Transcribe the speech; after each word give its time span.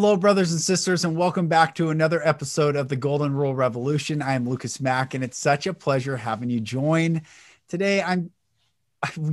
Hello, 0.00 0.16
brothers 0.16 0.52
and 0.52 0.60
sisters, 0.60 1.04
and 1.04 1.16
welcome 1.16 1.48
back 1.48 1.74
to 1.74 1.90
another 1.90 2.24
episode 2.24 2.76
of 2.76 2.86
the 2.86 2.94
Golden 2.94 3.34
Rule 3.34 3.52
Revolution. 3.52 4.22
I 4.22 4.34
am 4.34 4.48
Lucas 4.48 4.80
Mack, 4.80 5.14
and 5.14 5.24
it's 5.24 5.36
such 5.36 5.66
a 5.66 5.74
pleasure 5.74 6.16
having 6.16 6.48
you 6.50 6.60
join. 6.60 7.22
Today, 7.66 8.00
I'm 8.00 8.30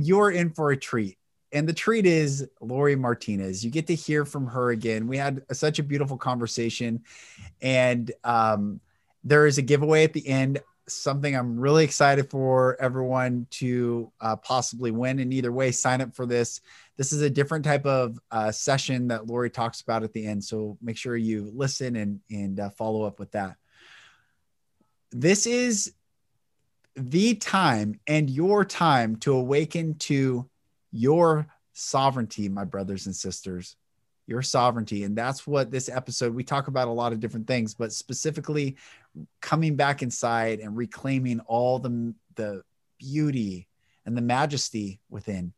you're 0.00 0.32
in 0.32 0.50
for 0.50 0.72
a 0.72 0.76
treat, 0.76 1.18
and 1.52 1.68
the 1.68 1.72
treat 1.72 2.04
is 2.04 2.48
Lore 2.60 2.96
Martinez. 2.96 3.64
You 3.64 3.70
get 3.70 3.86
to 3.86 3.94
hear 3.94 4.24
from 4.24 4.48
her 4.48 4.70
again. 4.72 5.06
We 5.06 5.18
had 5.18 5.40
such 5.52 5.78
a 5.78 5.84
beautiful 5.84 6.16
conversation, 6.16 7.04
and 7.62 8.10
um, 8.24 8.80
there 9.22 9.46
is 9.46 9.58
a 9.58 9.62
giveaway 9.62 10.02
at 10.02 10.14
the 10.14 10.26
end. 10.26 10.58
Something 10.88 11.34
I'm 11.34 11.58
really 11.58 11.84
excited 11.84 12.30
for 12.30 12.80
everyone 12.80 13.46
to 13.52 14.12
uh, 14.20 14.36
possibly 14.36 14.90
win. 14.90 15.18
And 15.18 15.32
either 15.32 15.52
way, 15.52 15.72
sign 15.72 16.00
up 16.00 16.14
for 16.14 16.26
this 16.26 16.60
this 16.96 17.12
is 17.12 17.20
a 17.20 17.30
different 17.30 17.64
type 17.64 17.84
of 17.84 18.18
uh, 18.30 18.50
session 18.50 19.08
that 19.08 19.26
Lore 19.26 19.48
talks 19.48 19.80
about 19.80 20.02
at 20.02 20.12
the 20.12 20.26
end. 20.26 20.42
So 20.42 20.78
make 20.80 20.96
sure 20.96 21.16
you 21.16 21.50
listen 21.54 21.96
and 21.96 22.20
and 22.30 22.58
uh, 22.58 22.70
follow 22.70 23.02
up 23.02 23.18
with 23.18 23.32
that. 23.32 23.56
This 25.12 25.46
is 25.46 25.92
the 26.94 27.34
time 27.34 28.00
and 28.06 28.30
your 28.30 28.64
time 28.64 29.16
to 29.16 29.34
awaken 29.34 29.96
to 29.98 30.48
your 30.90 31.46
sovereignty, 31.74 32.48
my 32.48 32.64
brothers 32.64 33.06
and 33.06 33.14
sisters. 33.14 33.76
Your 34.26 34.42
sovereignty. 34.42 35.04
And 35.04 35.16
that's 35.16 35.46
what 35.46 35.70
this 35.70 35.88
episode, 35.88 36.34
we 36.34 36.42
talk 36.42 36.68
about 36.68 36.88
a 36.88 36.92
lot 36.92 37.12
of 37.12 37.20
different 37.20 37.46
things, 37.46 37.74
but 37.74 37.92
specifically 37.92 38.76
coming 39.40 39.76
back 39.76 40.02
inside 40.02 40.58
and 40.60 40.76
reclaiming 40.76 41.40
all 41.40 41.78
the, 41.78 42.12
the 42.34 42.62
beauty 42.98 43.68
and 44.04 44.16
the 44.16 44.22
majesty 44.22 45.00
within. 45.10 45.52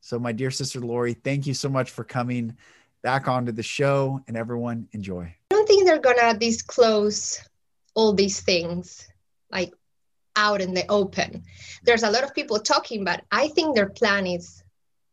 So, 0.00 0.18
my 0.18 0.32
dear 0.32 0.50
sister 0.50 0.80
Lore, 0.80 1.12
thank 1.12 1.46
you 1.46 1.54
so 1.54 1.68
much 1.68 1.90
for 1.90 2.04
coming 2.04 2.56
back 3.02 3.28
onto 3.28 3.52
the 3.52 3.62
show 3.62 4.20
and 4.26 4.36
everyone 4.36 4.88
enjoy. 4.92 5.34
I 5.50 5.54
don't 5.54 5.66
think 5.66 5.86
they're 5.86 5.98
going 5.98 6.18
to 6.18 6.38
disclose 6.38 7.40
all 7.94 8.12
these 8.12 8.40
things 8.40 9.06
like 9.50 9.72
out 10.36 10.60
in 10.60 10.74
the 10.74 10.86
open. 10.88 11.44
There's 11.82 12.02
a 12.02 12.10
lot 12.10 12.24
of 12.24 12.34
people 12.34 12.58
talking, 12.58 13.04
but 13.04 13.24
I 13.30 13.48
think 13.48 13.74
their 13.74 13.90
plan 13.90 14.26
is 14.26 14.61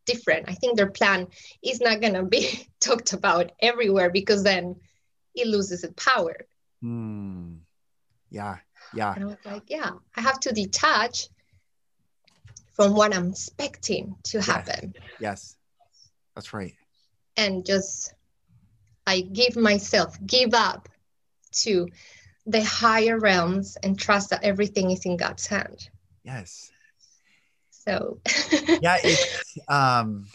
different. 0.09 0.49
I 0.49 0.53
think 0.53 0.75
their 0.75 0.89
plan 0.89 1.27
is 1.63 1.79
not 1.81 2.02
going 2.02 2.13
to 2.13 2.23
be 2.23 2.67
talked 2.79 3.13
about 3.13 3.52
everywhere 3.61 4.09
because 4.09 4.43
then 4.43 4.75
it 5.35 5.47
loses 5.47 5.83
its 5.83 5.93
power. 6.03 6.35
Hmm. 6.81 7.55
Yeah. 8.29 8.57
Yeah. 8.93 9.13
And 9.13 9.23
I 9.23 9.27
was 9.27 9.38
like, 9.45 9.63
yeah, 9.67 9.91
I 10.16 10.21
have 10.21 10.39
to 10.41 10.51
detach 10.51 11.29
from 12.73 12.95
what 12.95 13.13
I'm 13.13 13.29
expecting 13.31 14.16
to 14.23 14.41
happen. 14.41 14.93
Yes, 14.95 15.11
yes. 15.19 15.57
that's 16.35 16.53
right. 16.53 16.73
And 17.38 17.66
just 17.66 18.13
I 19.05 19.21
give 19.21 19.55
myself, 19.55 20.17
give 20.25 20.53
up 20.53 20.89
to 21.63 21.88
the 22.45 22.63
higher 22.63 23.19
realms 23.19 23.78
and 23.84 24.00
trust 24.00 24.29
that 24.29 24.44
everything 24.44 24.91
is 24.91 25.05
in 25.05 25.17
God's 25.17 25.45
hand. 25.45 25.89
Yes. 26.23 26.72
So 27.89 28.19
yeah, 28.81 28.97
it's 29.03 29.57
um 29.67 30.27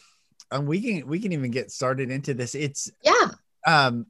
and 0.51 0.67
we 0.67 0.81
can 0.81 1.07
we 1.07 1.21
can 1.21 1.33
even 1.33 1.51
get 1.51 1.71
started 1.71 2.11
into 2.11 2.35
this. 2.35 2.55
It's 2.55 2.91
yeah. 3.03 3.31
Um 3.67 4.07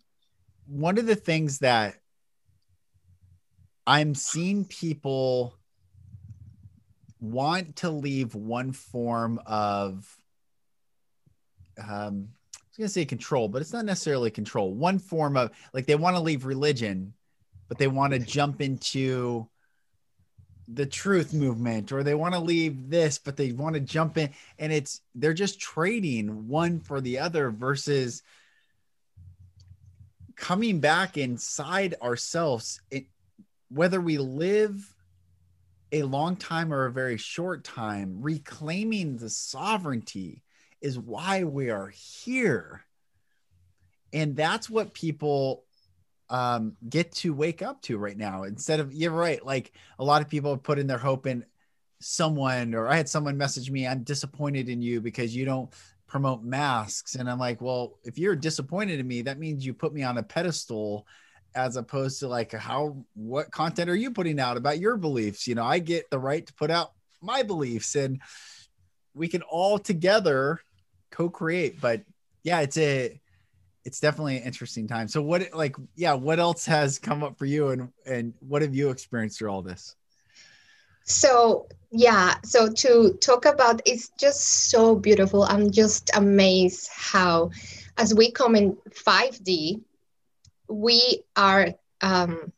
one 0.66 0.99
of 0.99 1.06
the 1.06 1.16
things 1.16 1.59
that 1.59 1.97
I'm 3.87 4.15
seeing 4.15 4.65
people 4.65 5.56
want 7.21 7.77
to 7.77 7.91
leave 7.91 8.34
one 8.34 8.72
form 8.72 9.41
of 9.47 10.16
um 11.78 12.28
I 12.54 12.66
was 12.71 12.78
gonna 12.78 12.88
say 12.88 13.04
control, 13.04 13.49
but 13.49 13.60
it's 13.62 13.72
not 13.72 13.84
necessarily 13.84 14.31
control. 14.31 14.72
One 14.72 14.99
form 14.99 15.37
of 15.37 15.50
like 15.72 15.87
they 15.87 15.94
want 15.94 16.16
to 16.16 16.22
leave 16.22 16.44
religion, 16.44 17.12
but 17.69 17.78
they 17.78 17.88
want 17.88 18.15
to 18.15 18.19
jump 18.19 18.60
into 18.60 19.49
the 20.69 20.87
truth 20.87 21.33
movement, 21.33 21.93
or 21.93 22.03
they 22.03 22.15
want 22.15 22.35
to 22.35 22.41
leave 22.41 22.89
this, 22.89 23.19
but 23.19 23.37
they 23.37 23.53
want 23.53 23.75
to 23.75 23.81
jump 23.81 24.17
in, 24.17 24.31
and 24.59 24.73
it's 24.73 25.01
they're 25.15 25.35
just 25.35 25.61
trading 25.61 26.49
one 26.49 26.81
for 26.81 27.01
the 27.01 27.19
other 27.19 27.51
versus 27.51 28.23
coming 30.37 30.81
back 30.81 31.17
inside 31.17 31.95
ourselves. 32.03 32.81
It, 32.91 33.07
whether 33.69 34.01
we 34.01 34.19
live 34.19 34.95
a 35.93 36.03
long 36.03 36.37
time 36.37 36.73
or 36.73 36.87
a 36.87 36.93
very 36.93 37.17
short 37.17 37.63
time, 37.65 38.19
reclaiming 38.21 39.17
the 39.17 39.31
sovereignty 39.31 40.43
is 40.81 40.99
why 40.99 41.45
we 41.45 41.71
are 41.71 41.89
here. 41.89 42.85
And 44.13 44.37
that's 44.37 44.69
what 44.69 44.95
people 44.95 45.65
um, 46.31 46.77
get 46.89 47.12
to 47.12 47.35
wake 47.35 47.62
up 47.62 47.83
to 47.83 47.99
right 47.99 48.17
now. 48.17 48.45
Instead 48.45 48.81
of, 48.81 48.93
you're 48.93 49.11
right, 49.11 49.45
like 49.45 49.73
a 49.99 50.05
lot 50.05 50.23
of 50.23 50.29
people 50.29 50.57
put 50.57 50.79
in 50.79 50.87
their 50.87 50.99
hope 50.99 51.27
in 51.27 51.45
someone, 52.01 52.75
or 52.75 52.89
I 52.89 52.97
had 52.97 53.09
someone 53.09 53.37
message 53.37 53.71
me, 53.71 53.87
I'm 53.87 54.03
disappointed 54.03 54.69
in 54.69 54.83
you 54.83 55.01
because 55.01 55.34
you 55.34 55.45
don't 55.45 55.71
promote 56.07 56.43
masks. 56.43 57.15
And 57.15 57.31
I'm 57.31 57.39
like, 57.39 57.61
well, 57.61 57.99
if 58.05 58.19
you're 58.19 58.37
disappointed 58.37 59.01
in 59.01 59.07
me, 59.07 59.23
that 59.23 59.39
means 59.39 59.65
you 59.65 59.75
put 59.75 59.93
me 59.93 60.03
on 60.03 60.19
a 60.19 60.23
pedestal 60.23 61.07
as 61.55 61.77
opposed 61.77 62.19
to 62.19 62.29
like 62.29 62.53
how 62.53 62.97
what 63.15 63.51
content 63.51 63.89
are 63.89 63.97
you 63.97 64.11
putting 64.11 64.41
out 64.41 64.57
about 64.57 64.79
your 64.79 64.97
beliefs 64.97 65.47
you 65.47 65.55
know 65.55 65.65
i 65.65 65.79
get 65.79 66.11
the 66.11 66.19
right 66.19 66.47
to 66.47 66.55
put 66.55 66.71
out 66.71 66.93
my 67.23 67.43
beliefs 67.43 67.95
and 67.95 68.21
we 69.15 69.29
can 69.29 69.43
all 69.43 69.79
together 69.79 70.61
co-create 71.11 71.81
but 71.81 72.03
yeah 72.43 72.61
it's 72.61 72.77
a 72.77 73.21
it's 73.84 74.00
definitely 74.00 74.39
an 74.39 74.45
interesting 74.45 74.87
time. 74.87 75.09
So 75.09 75.22
what 75.22 75.53
like 75.53 75.77
yeah 75.95 76.15
what 76.15 76.39
else 76.39 76.65
has 76.67 76.99
come 76.99 77.22
up 77.22 77.39
for 77.39 77.47
you 77.47 77.69
and 77.69 77.89
and 78.06 78.34
what 78.41 78.62
have 78.62 78.75
you 78.75 78.91
experienced 78.91 79.39
through 79.39 79.50
all 79.50 79.62
this? 79.62 79.97
So 81.05 81.69
yeah 81.91 82.37
so 82.45 82.71
to 82.71 83.12
talk 83.21 83.45
about 83.45 83.83
it's 83.84 84.11
just 84.19 84.71
so 84.71 84.97
beautiful. 84.97 85.45
I'm 85.45 85.71
just 85.71 86.11
amazed 86.15 86.89
how 86.93 87.50
as 87.97 88.15
we 88.15 88.31
come 88.31 88.56
in 88.56 88.77
5d 88.91 89.81
we 90.69 91.22
are 91.37 91.69
um, 92.01 92.53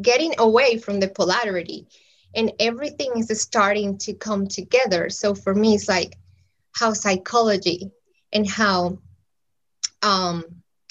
getting 0.00 0.34
away 0.38 0.78
from 0.78 1.00
the 1.00 1.08
polarity 1.08 1.86
and 2.34 2.52
everything 2.60 3.12
is 3.16 3.40
starting 3.40 3.98
to 3.98 4.12
come 4.12 4.46
together. 4.46 5.10
So 5.10 5.34
for 5.34 5.54
me, 5.54 5.74
it's 5.74 5.88
like 5.88 6.16
how 6.72 6.92
psychology 6.92 7.90
and 8.32 8.48
how 8.48 8.98
um, 10.02 10.44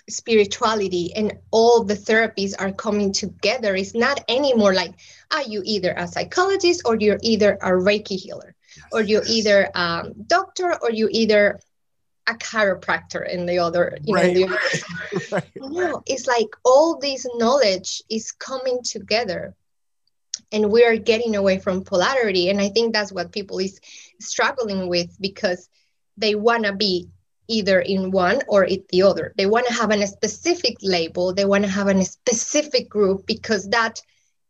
spirituality 0.09 1.13
and 1.15 1.33
all 1.51 1.83
the 1.83 1.95
therapies 1.95 2.53
are 2.57 2.71
coming 2.71 3.11
together. 3.11 3.75
It's 3.75 3.93
not 3.93 4.23
anymore 4.29 4.73
like, 4.73 4.93
are 5.31 5.43
you 5.43 5.61
either 5.65 5.93
a 5.95 6.07
psychologist 6.07 6.83
or 6.85 6.95
you're 6.95 7.19
either 7.21 7.53
a 7.61 7.71
Reiki 7.71 8.19
healer, 8.19 8.55
yes, 8.75 8.85
or 8.91 9.01
you're 9.01 9.23
yes. 9.23 9.31
either 9.31 9.69
a 9.73 10.09
doctor 10.27 10.77
or 10.81 10.91
you're 10.91 11.09
either 11.11 11.59
a 12.27 12.33
chiropractor 12.33 13.27
in 13.27 13.45
the 13.45 13.59
other 13.59 13.97
you 14.03 14.13
right. 14.13 14.35
know 14.35 14.47
the 14.47 15.31
other 15.31 15.43
no 15.55 16.03
it's 16.05 16.27
like 16.27 16.49
all 16.65 16.99
this 16.99 17.25
knowledge 17.35 18.03
is 18.09 18.33
coming 18.33 18.79
together 18.83 19.55
and 20.51 20.69
we 20.69 20.83
are 20.83 20.97
getting 20.97 21.37
away 21.37 21.57
from 21.57 21.85
polarity 21.85 22.49
and 22.49 22.59
i 22.59 22.67
think 22.67 22.93
that's 22.93 23.13
what 23.13 23.31
people 23.31 23.59
is 23.59 23.79
struggling 24.19 24.89
with 24.89 25.15
because 25.21 25.69
they 26.17 26.35
want 26.35 26.65
to 26.65 26.73
be 26.73 27.07
either 27.47 27.79
in 27.79 28.11
one 28.11 28.41
or 28.47 28.63
in 28.63 28.83
the 28.89 29.03
other. 29.03 29.33
They 29.37 29.45
want 29.45 29.67
to 29.67 29.73
have 29.73 29.91
a 29.91 30.07
specific 30.07 30.77
label 30.81 31.33
they 31.33 31.45
want 31.45 31.63
to 31.63 31.69
have 31.69 31.87
a 31.87 32.05
specific 32.05 32.89
group 32.89 33.25
because 33.25 33.69
that 33.69 34.01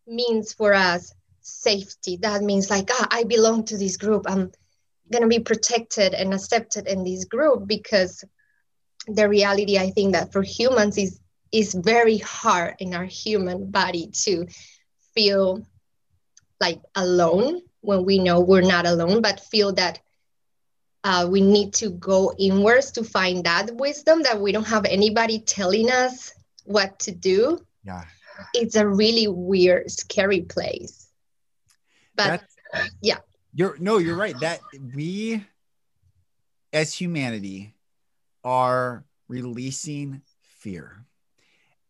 means 0.08 0.54
for 0.54 0.74
us 0.74 1.14
safety. 1.42 2.18
That 2.18 2.42
means 2.42 2.70
like 2.70 2.90
ah, 2.92 3.08
i 3.12 3.24
belong 3.24 3.66
to 3.66 3.78
this 3.78 3.98
group. 3.98 4.26
I'm 4.28 4.52
going 5.12 5.24
to 5.24 5.28
be 5.28 5.40
protected 5.40 6.14
and 6.14 6.34
accepted 6.34 6.88
in 6.88 7.04
this 7.04 7.26
group 7.26 7.68
because 7.68 8.24
the 9.08 9.28
reality 9.28 9.78
i 9.78 9.90
think 9.92 10.14
that 10.14 10.32
for 10.34 10.42
humans 10.42 10.98
is 10.98 11.20
is 11.52 11.74
very 11.74 12.18
hard 12.18 12.76
in 12.80 12.94
our 12.94 13.06
human 13.06 13.72
body 13.72 14.10
to 14.12 14.46
feel 15.16 15.66
like 16.60 16.82
alone 16.96 17.62
when 17.82 18.04
we 18.04 18.20
know 18.20 18.42
we're 18.42 18.62
not 18.62 18.86
alone 18.86 19.22
but 19.22 19.40
feel 19.40 19.72
that 19.74 20.00
uh, 21.04 21.28
we 21.30 21.42
need 21.42 21.74
to 21.74 21.90
go 21.92 22.34
inwards 22.38 22.92
to 22.92 23.04
find 23.04 23.44
that 23.46 23.74
wisdom 23.76 24.24
that 24.24 24.40
we 24.40 24.52
don't 24.52 24.68
have 24.68 24.86
anybody 24.86 25.40
telling 25.40 25.90
us 25.92 26.34
what 26.66 27.00
to 27.00 27.12
do. 27.12 27.60
Yeah. 27.84 28.04
It's 28.54 28.76
a 28.76 28.88
really 28.88 29.28
weird 29.28 29.90
scary 29.90 30.42
place. 30.42 31.08
But 32.16 32.42
That's, 32.74 32.90
yeah. 33.02 33.18
You're 33.54 33.78
no 33.80 33.98
you're 33.98 34.18
right. 34.18 34.40
That 34.40 34.60
we 34.96 35.44
as 36.74 36.94
humanity 36.94 37.74
are 38.44 39.06
releasing 39.28 40.22
fear. 40.60 41.06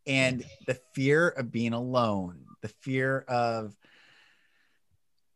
And 0.05 0.45
the 0.65 0.79
fear 0.93 1.27
of 1.27 1.51
being 1.51 1.73
alone 1.73 2.47
the 2.61 2.67
fear 2.67 3.19
of 3.27 3.75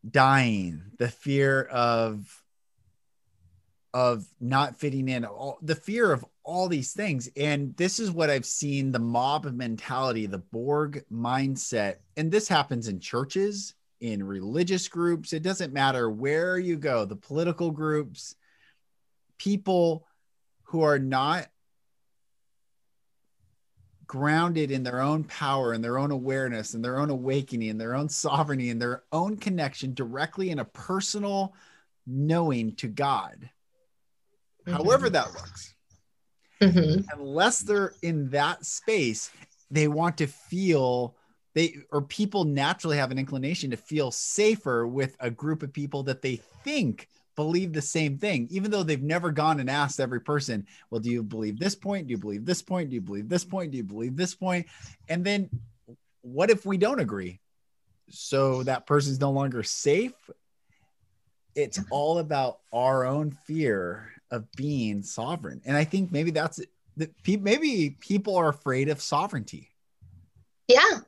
dying 0.09 0.81
the 0.97 1.07
fear 1.07 1.63
of 1.63 2.40
of 3.93 4.25
not 4.39 4.77
fitting 4.77 5.09
in 5.09 5.25
all 5.25 5.59
the 5.61 5.75
fear 5.75 6.11
of 6.11 6.25
all 6.43 6.67
these 6.67 6.93
things. 6.93 7.29
And 7.35 7.75
this 7.75 7.99
is 7.99 8.11
what 8.11 8.29
i've 8.29 8.45
seen 8.45 8.91
the 8.91 8.99
mob 8.99 9.45
mentality 9.45 10.25
the 10.25 10.37
borg 10.37 11.03
mindset. 11.11 11.97
And 12.17 12.31
this 12.31 12.47
happens 12.47 12.87
in 12.87 12.99
churches 12.99 13.75
in 13.99 14.23
religious 14.23 14.87
groups. 14.87 15.33
It 15.33 15.43
doesn't 15.43 15.73
matter 15.73 16.09
where 16.09 16.57
you 16.57 16.77
go 16.77 17.05
the 17.05 17.15
political 17.15 17.71
groups 17.71 18.35
people 19.37 20.07
who 20.63 20.83
are 20.83 20.99
not 20.99 21.47
grounded 24.11 24.71
in 24.71 24.83
their 24.83 24.99
own 24.99 25.23
power 25.23 25.71
and 25.71 25.81
their 25.81 25.97
own 25.97 26.11
awareness 26.11 26.73
and 26.73 26.83
their 26.83 26.99
own 26.99 27.09
awakening 27.09 27.69
and 27.69 27.79
their 27.79 27.95
own 27.95 28.09
sovereignty 28.09 28.69
and 28.69 28.81
their 28.81 29.03
own 29.13 29.37
connection 29.37 29.93
directly 29.93 30.49
in 30.49 30.59
a 30.59 30.65
personal 30.65 31.55
knowing 32.05 32.75
to 32.75 32.89
God, 32.89 33.49
mm-hmm. 34.65 34.73
however 34.73 35.09
that 35.09 35.33
looks. 35.33 35.75
Mm-hmm. 36.61 37.19
Unless 37.19 37.61
they're 37.61 37.93
in 38.01 38.29
that 38.29 38.65
space, 38.65 39.31
they 39.71 39.87
want 39.87 40.17
to 40.17 40.27
feel 40.27 41.15
they 41.53 41.77
or 41.91 42.01
people 42.01 42.45
naturally 42.45 42.97
have 42.97 43.11
an 43.11 43.19
inclination 43.19 43.71
to 43.71 43.77
feel 43.77 44.11
safer 44.11 44.87
with 44.87 45.15
a 45.19 45.29
group 45.29 45.63
of 45.63 45.73
people 45.73 46.03
that 46.03 46.21
they 46.21 46.37
think 46.63 47.07
believe 47.35 47.73
the 47.73 47.81
same 47.81 48.17
thing, 48.17 48.47
even 48.51 48.69
though 48.69 48.83
they've 48.83 49.01
never 49.01 49.31
gone 49.31 49.59
and 49.59 49.69
asked 49.69 49.99
every 49.99 50.21
person, 50.21 50.67
well, 50.89 50.99
do 50.99 51.09
you 51.09 51.23
believe 51.23 51.59
this 51.59 51.75
point? 51.75 52.07
Do 52.07 52.11
you 52.11 52.17
believe 52.17 52.45
this 52.45 52.61
point? 52.61 52.89
Do 52.89 52.95
you 52.95 53.01
believe 53.01 53.27
this 53.27 53.43
point? 53.43 53.71
Do 53.71 53.77
you 53.77 53.83
believe 53.83 54.15
this 54.15 54.35
point? 54.35 54.67
And 55.09 55.23
then 55.23 55.49
what 56.21 56.49
if 56.49 56.65
we 56.65 56.77
don't 56.77 56.99
agree? 56.99 57.39
So 58.09 58.63
that 58.63 58.85
person's 58.85 59.19
no 59.19 59.31
longer 59.31 59.63
safe. 59.63 60.13
It's 61.55 61.79
all 61.89 62.19
about 62.19 62.59
our 62.71 63.05
own 63.05 63.31
fear 63.45 64.10
of 64.31 64.51
being 64.53 65.03
sovereign. 65.03 65.61
And 65.65 65.77
I 65.77 65.83
think 65.83 66.11
maybe 66.11 66.31
that's 66.31 66.59
that 66.97 67.11
maybe 67.25 67.97
people 67.99 68.35
are 68.35 68.49
afraid 68.49 68.89
of 68.89 69.01
sovereignty. 69.01 69.69
Yeah. 70.67 70.99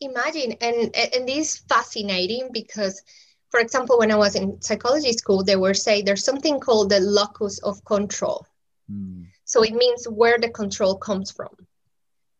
Imagine 0.00 0.52
and 0.60 0.94
and 0.94 1.28
this 1.28 1.54
is 1.54 1.58
fascinating 1.68 2.50
because 2.52 3.02
for 3.50 3.60
example, 3.60 3.98
when 3.98 4.10
I 4.10 4.16
was 4.16 4.34
in 4.34 4.60
psychology 4.60 5.12
school, 5.12 5.44
they 5.44 5.56
were 5.56 5.74
saying 5.74 6.04
there's 6.04 6.24
something 6.24 6.60
called 6.60 6.90
the 6.90 7.00
locus 7.00 7.58
of 7.60 7.84
control. 7.84 8.46
Mm. 8.90 9.26
So 9.44 9.62
it 9.62 9.72
means 9.74 10.06
where 10.08 10.38
the 10.38 10.50
control 10.50 10.96
comes 10.96 11.30
from. 11.30 11.54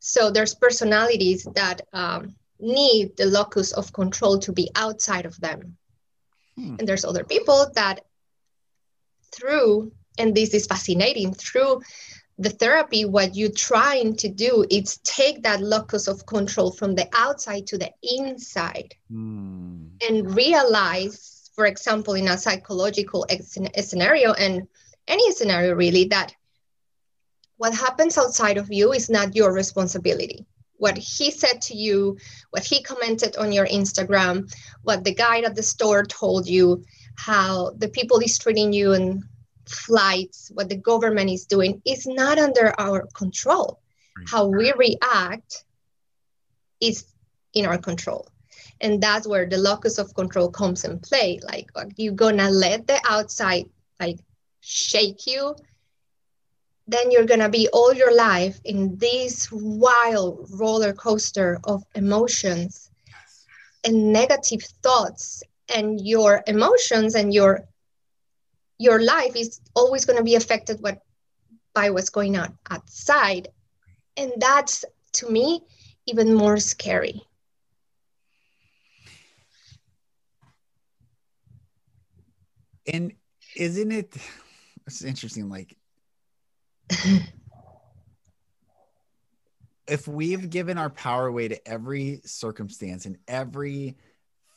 So 0.00 0.30
there's 0.30 0.54
personalities 0.54 1.46
that 1.54 1.80
um, 1.92 2.34
need 2.60 3.16
the 3.16 3.26
locus 3.26 3.72
of 3.72 3.92
control 3.92 4.38
to 4.40 4.52
be 4.52 4.70
outside 4.74 5.26
of 5.26 5.40
them. 5.40 5.76
Hmm. 6.56 6.76
And 6.78 6.88
there's 6.88 7.04
other 7.04 7.24
people 7.24 7.70
that 7.74 8.04
through, 9.36 9.92
and 10.18 10.34
this 10.34 10.54
is 10.54 10.66
fascinating, 10.66 11.34
through 11.34 11.82
the 12.38 12.50
therapy, 12.50 13.04
what 13.04 13.34
you're 13.34 13.50
trying 13.50 14.14
to 14.16 14.28
do 14.28 14.66
is 14.70 14.98
take 14.98 15.42
that 15.42 15.62
locus 15.62 16.06
of 16.06 16.26
control 16.26 16.70
from 16.70 16.94
the 16.94 17.08
outside 17.14 17.66
to 17.68 17.78
the 17.78 17.90
inside 18.02 18.94
mm. 19.10 19.88
and 20.06 20.34
realize, 20.34 21.50
for 21.54 21.64
example, 21.64 22.14
in 22.14 22.28
a 22.28 22.36
psychological 22.36 23.26
scenario 23.80 24.34
and 24.34 24.68
any 25.08 25.32
scenario 25.32 25.74
really, 25.74 26.04
that 26.06 26.34
what 27.56 27.72
happens 27.72 28.18
outside 28.18 28.58
of 28.58 28.70
you 28.70 28.92
is 28.92 29.08
not 29.08 29.34
your 29.34 29.54
responsibility. 29.54 30.44
What 30.78 30.98
he 30.98 31.30
said 31.30 31.62
to 31.62 31.74
you, 31.74 32.18
what 32.50 32.64
he 32.64 32.82
commented 32.82 33.36
on 33.38 33.50
your 33.50 33.66
Instagram, 33.66 34.52
what 34.82 35.04
the 35.04 35.14
guy 35.14 35.40
at 35.40 35.54
the 35.54 35.62
store 35.62 36.04
told 36.04 36.46
you, 36.46 36.84
how 37.16 37.70
the 37.78 37.88
people 37.88 38.18
is 38.18 38.38
treating 38.38 38.72
you 38.72 38.92
and 38.92 39.24
flights, 39.66 40.50
what 40.54 40.68
the 40.68 40.76
government 40.76 41.30
is 41.30 41.46
doing, 41.46 41.82
is 41.84 42.06
not 42.06 42.38
under 42.38 42.72
our 42.78 43.06
control. 43.14 43.80
Right. 44.16 44.28
How 44.28 44.46
we 44.46 44.72
react 44.72 45.64
is 46.80 47.04
in 47.54 47.66
our 47.66 47.78
control. 47.78 48.28
And 48.80 49.02
that's 49.02 49.26
where 49.26 49.48
the 49.48 49.56
locus 49.56 49.98
of 49.98 50.14
control 50.14 50.50
comes 50.50 50.84
in 50.84 50.98
play. 51.00 51.40
Like, 51.42 51.70
uh, 51.74 51.86
you're 51.96 52.14
gonna 52.14 52.50
let 52.50 52.86
the 52.86 53.00
outside 53.08 53.64
like 53.98 54.18
shake 54.60 55.26
you, 55.26 55.56
then 56.86 57.10
you're 57.10 57.24
gonna 57.24 57.48
be 57.48 57.68
all 57.72 57.92
your 57.94 58.14
life 58.14 58.60
in 58.64 58.96
this 58.98 59.48
wild 59.50 60.46
roller 60.50 60.92
coaster 60.92 61.58
of 61.64 61.82
emotions 61.94 62.90
and 63.84 64.12
negative 64.12 64.62
thoughts 64.82 65.42
and 65.74 66.00
your 66.00 66.42
emotions 66.46 67.14
and 67.14 67.32
your 67.32 67.66
your 68.78 69.02
life 69.02 69.34
is 69.36 69.60
always 69.74 70.04
going 70.04 70.18
to 70.18 70.24
be 70.24 70.34
affected 70.34 70.82
what, 70.82 71.00
by 71.74 71.90
what's 71.90 72.10
going 72.10 72.36
on 72.36 72.58
outside. 72.70 73.48
And 74.16 74.32
that's, 74.38 74.84
to 75.14 75.30
me, 75.30 75.62
even 76.06 76.34
more 76.34 76.58
scary. 76.58 77.22
And 82.86 83.12
isn't 83.56 83.90
it, 83.90 84.14
it's 84.86 85.02
interesting, 85.02 85.48
like, 85.48 85.76
if 89.88 90.06
we've 90.06 90.50
given 90.50 90.78
our 90.78 90.90
power 90.90 91.26
away 91.26 91.48
to 91.48 91.68
every 91.68 92.20
circumstance 92.24 93.06
and 93.06 93.18
every 93.26 93.96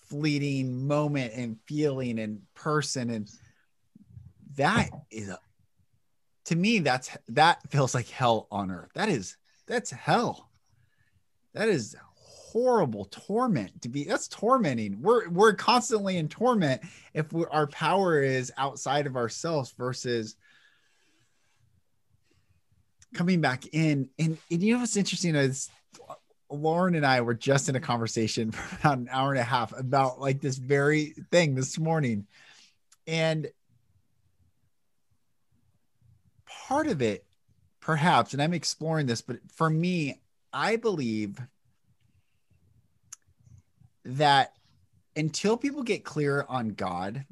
fleeting 0.10 0.88
moment 0.88 1.34
and 1.36 1.58
feeling 1.66 2.20
and 2.20 2.42
person. 2.56 3.10
And 3.10 3.30
that 4.58 4.90
is 5.12 5.30
a, 5.30 5.40
to 6.46 6.56
me 6.56 6.80
that's 6.80 7.16
that 7.30 7.60
feels 7.70 7.94
like 7.94 8.08
hell 8.10 8.48
on 8.52 8.72
earth. 8.72 8.90
That 8.96 9.10
is 9.10 9.38
that's 9.68 9.92
hell. 9.92 10.50
That 11.54 11.70
is 11.70 11.96
horrible 12.52 13.06
torment 13.06 13.84
to 13.84 13.90
be 13.90 14.06
that's 14.06 14.28
tormenting. 14.28 15.02
We're 15.02 15.30
we're 15.30 15.54
constantly 15.54 16.18
in 16.18 16.28
torment 16.28 16.82
if 17.14 17.28
our 17.52 17.68
power 17.68 18.22
is 18.22 18.52
outside 18.58 19.06
of 19.06 19.16
ourselves 19.16 19.74
versus 19.78 20.36
coming 23.14 23.42
back 23.42 23.66
in. 23.72 24.10
And, 24.18 24.38
and 24.52 24.64
you 24.64 24.74
know 24.74 24.80
what's 24.80 24.98
interesting 24.98 25.36
is 25.36 25.70
lauren 26.50 26.96
and 26.96 27.06
i 27.06 27.22
were 27.22 27.34
just 27.34 27.70
in 27.70 27.76
a 27.76 27.80
conversation 27.80 28.52
for 28.52 28.78
about 28.78 28.98
an 28.98 29.10
hour 29.12 29.32
and 29.32 29.40
a 29.40 29.44
half 29.44 29.78
about 29.78 30.20
like 30.20 30.42
this 30.42 30.58
very 30.58 31.14
thing 31.32 31.56
this 31.56 31.78
morning 31.78 32.26
and 33.08 33.48
part 36.70 36.86
of 36.86 37.02
it, 37.02 37.26
perhaps, 37.80 38.34
and 38.34 38.42
I'm 38.44 38.54
exploring 38.54 39.08
this, 39.08 39.22
but 39.22 39.38
for 39.56 39.68
me, 39.68 40.22
I 40.54 40.76
believe 40.76 41.42
that 44.06 44.54
until 45.16 45.58
people 45.58 45.82
get 45.82 46.04
clear 46.04 46.46
on 46.48 46.70
God, 46.70 47.26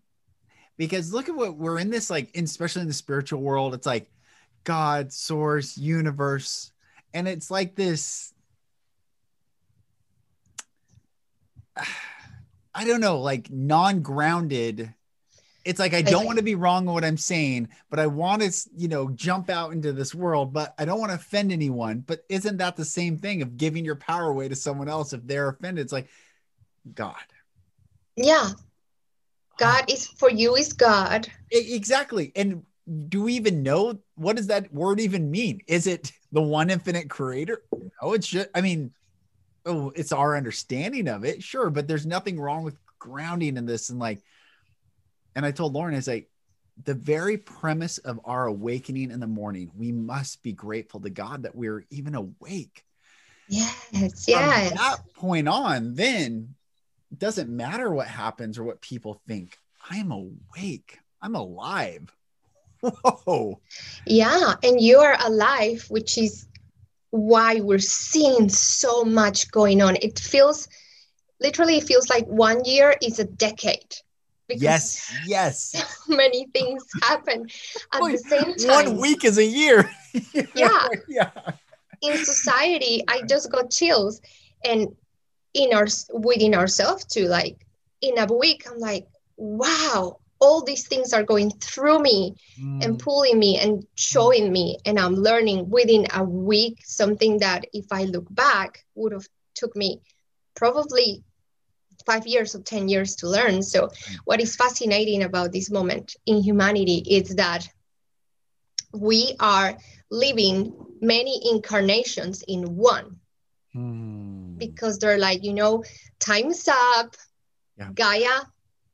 because 0.75 1.13
look 1.13 1.29
at 1.29 1.35
what 1.35 1.55
we're 1.55 1.77
in 1.77 1.91
this, 1.91 2.09
like, 2.09 2.35
especially 2.35 2.81
in 2.81 2.87
the 2.87 2.93
spiritual 2.93 3.41
world, 3.41 3.75
it's 3.75 3.85
like 3.85 4.09
God, 4.63 5.13
source, 5.13 5.77
universe. 5.77 6.71
And 7.13 7.27
it's 7.27 7.51
like 7.51 7.75
this, 7.75 8.33
I 12.73 12.85
don't 12.85 13.01
know, 13.01 13.19
like 13.19 13.49
non 13.49 14.01
grounded 14.01 14.93
it's 15.67 15.79
like 15.79 15.93
I 15.93 16.01
don't 16.01 16.25
want 16.25 16.37
to 16.37 16.43
be 16.43 16.55
wrong 16.55 16.87
on 16.87 16.93
what 16.93 17.03
I'm 17.03 17.17
saying, 17.17 17.67
but 17.89 17.99
I 17.99 18.07
want 18.07 18.41
to, 18.41 18.69
you 18.77 18.87
know, 18.87 19.09
jump 19.09 19.49
out 19.49 19.73
into 19.73 19.91
this 19.91 20.15
world, 20.15 20.53
but 20.53 20.73
I 20.79 20.85
don't 20.85 20.99
want 20.99 21.11
to 21.11 21.17
offend 21.17 21.51
anyone. 21.51 22.05
But 22.07 22.21
isn't 22.29 22.57
that 22.57 22.77
the 22.77 22.85
same 22.85 23.17
thing 23.17 23.41
of 23.41 23.57
giving 23.57 23.83
your 23.83 23.97
power 23.97 24.29
away 24.29 24.47
to 24.47 24.55
someone 24.55 24.87
else 24.87 25.11
if 25.11 25.27
they're 25.27 25.49
offended? 25.49 25.83
It's 25.83 25.91
like 25.91 26.07
God. 26.95 27.15
Yeah. 28.15 28.51
God 29.57 29.91
is 29.91 30.07
for 30.07 30.31
you 30.31 30.55
is 30.55 30.71
God. 30.71 31.27
Exactly. 31.51 32.31
And 32.33 32.63
do 33.09 33.23
we 33.23 33.33
even 33.33 33.61
know 33.61 33.99
what 34.15 34.37
does 34.37 34.47
that 34.47 34.73
word 34.73 35.01
even 35.01 35.29
mean? 35.29 35.59
Is 35.67 35.85
it 35.85 36.13
the 36.31 36.41
one 36.41 36.69
infinite 36.69 37.09
creator? 37.09 37.63
No, 38.01 38.13
it's 38.13 38.27
just 38.27 38.47
I 38.55 38.61
mean, 38.61 38.93
oh, 39.67 39.91
it's 39.95 40.11
our 40.11 40.35
understanding 40.35 41.07
of 41.07 41.23
it, 41.23 41.43
sure, 41.43 41.69
but 41.69 41.87
there's 41.87 42.05
nothing 42.05 42.39
wrong 42.39 42.63
with 42.63 42.77
grounding 42.99 43.57
in 43.57 43.65
this 43.65 43.89
and 43.89 43.99
like 43.99 44.21
and 45.37 45.45
I 45.45 45.51
told 45.51 45.73
Lauren, 45.73 45.93
I 45.93 45.97
was 45.97 46.07
like, 46.07 46.31
the 46.83 46.95
very 46.95 47.37
premise 47.37 47.99
of 47.99 48.19
our 48.25 48.47
awakening 48.47 49.11
in 49.11 49.19
the 49.19 49.27
morning, 49.27 49.71
we 49.77 49.91
must 49.91 50.41
be 50.41 50.51
grateful 50.51 50.99
to 51.01 51.11
God 51.11 51.43
that 51.43 51.55
we're 51.55 51.85
even 51.91 52.15
awake. 52.15 52.83
Yes, 53.47 54.25
yes. 54.27 54.69
From 54.69 54.77
that 54.77 55.13
point 55.13 55.47
on, 55.47 55.93
then 55.93 56.55
it 57.11 57.19
doesn't 57.19 57.49
matter 57.49 57.91
what 57.91 58.07
happens 58.07 58.57
or 58.57 58.63
what 58.63 58.81
people 58.81 59.21
think. 59.27 59.59
I 59.89 59.97
am 59.97 60.11
awake. 60.11 60.97
I'm 61.21 61.35
alive. 61.35 62.11
Whoa. 62.81 63.59
Yeah, 64.07 64.55
and 64.63 64.81
you 64.81 64.97
are 64.97 65.17
alive, 65.23 65.85
which 65.89 66.17
is 66.17 66.47
why 67.11 67.59
we're 67.61 67.79
seeing 67.79 68.49
so 68.49 69.03
much 69.03 69.51
going 69.51 69.81
on. 69.81 69.97
It 70.01 70.19
feels 70.19 70.67
literally 71.39 71.77
it 71.77 71.83
feels 71.83 72.09
like 72.09 72.25
one 72.25 72.63
year 72.65 72.95
is 73.01 73.19
a 73.19 73.25
decade. 73.25 73.95
Yes, 74.49 75.13
yes. 75.25 75.71
So 75.71 75.83
many 76.15 76.47
things 76.53 76.85
happen 77.01 77.47
at 77.93 78.01
the 78.01 78.17
same 78.17 78.55
time. 78.55 78.85
One 78.85 78.97
week 78.97 79.25
is 79.25 79.37
a 79.37 79.45
year. 79.45 79.89
yeah. 80.55 80.87
yeah. 81.07 81.31
In 82.01 82.17
society, 82.17 83.03
I 83.07 83.23
just 83.27 83.51
got 83.51 83.71
chills. 83.71 84.21
And 84.63 84.95
in 85.53 85.73
our 85.73 85.87
within 86.13 86.55
ourselves 86.55 87.05
too, 87.05 87.27
like 87.27 87.65
in 88.01 88.17
a 88.17 88.25
week, 88.33 88.65
I'm 88.69 88.79
like, 88.79 89.07
wow, 89.37 90.19
all 90.39 90.63
these 90.63 90.87
things 90.87 91.13
are 91.13 91.23
going 91.23 91.49
through 91.51 91.99
me 91.99 92.35
mm. 92.59 92.83
and 92.83 92.99
pulling 92.99 93.39
me 93.39 93.57
and 93.57 93.85
showing 93.95 94.51
me 94.51 94.77
and 94.85 94.99
i'm 94.99 95.15
learning 95.15 95.69
within 95.69 96.05
a 96.13 96.23
week 96.23 96.79
something 96.83 97.39
that 97.39 97.65
if 97.73 97.85
i 97.91 98.03
look 98.03 98.25
back 98.29 98.85
would 98.95 99.11
have 99.11 99.27
took 99.55 99.75
me 99.75 100.01
probably 100.55 101.23
five 102.05 102.27
years 102.27 102.55
or 102.55 102.61
10 102.61 102.87
years 102.89 103.15
to 103.15 103.27
learn 103.27 103.61
so 103.61 103.89
what 104.25 104.39
is 104.39 104.55
fascinating 104.55 105.23
about 105.23 105.51
this 105.51 105.69
moment 105.69 106.15
in 106.25 106.41
humanity 106.41 107.03
is 107.07 107.35
that 107.35 107.67
we 108.93 109.35
are 109.39 109.77
living 110.09 110.73
many 111.01 111.41
incarnations 111.51 112.43
in 112.47 112.75
one 112.75 113.19
mm. 113.75 114.57
because 114.57 114.99
they're 114.99 115.17
like 115.17 115.43
you 115.43 115.53
know 115.53 115.83
time's 116.19 116.67
up 116.67 117.15
yeah. 117.77 117.89
gaia 117.93 118.41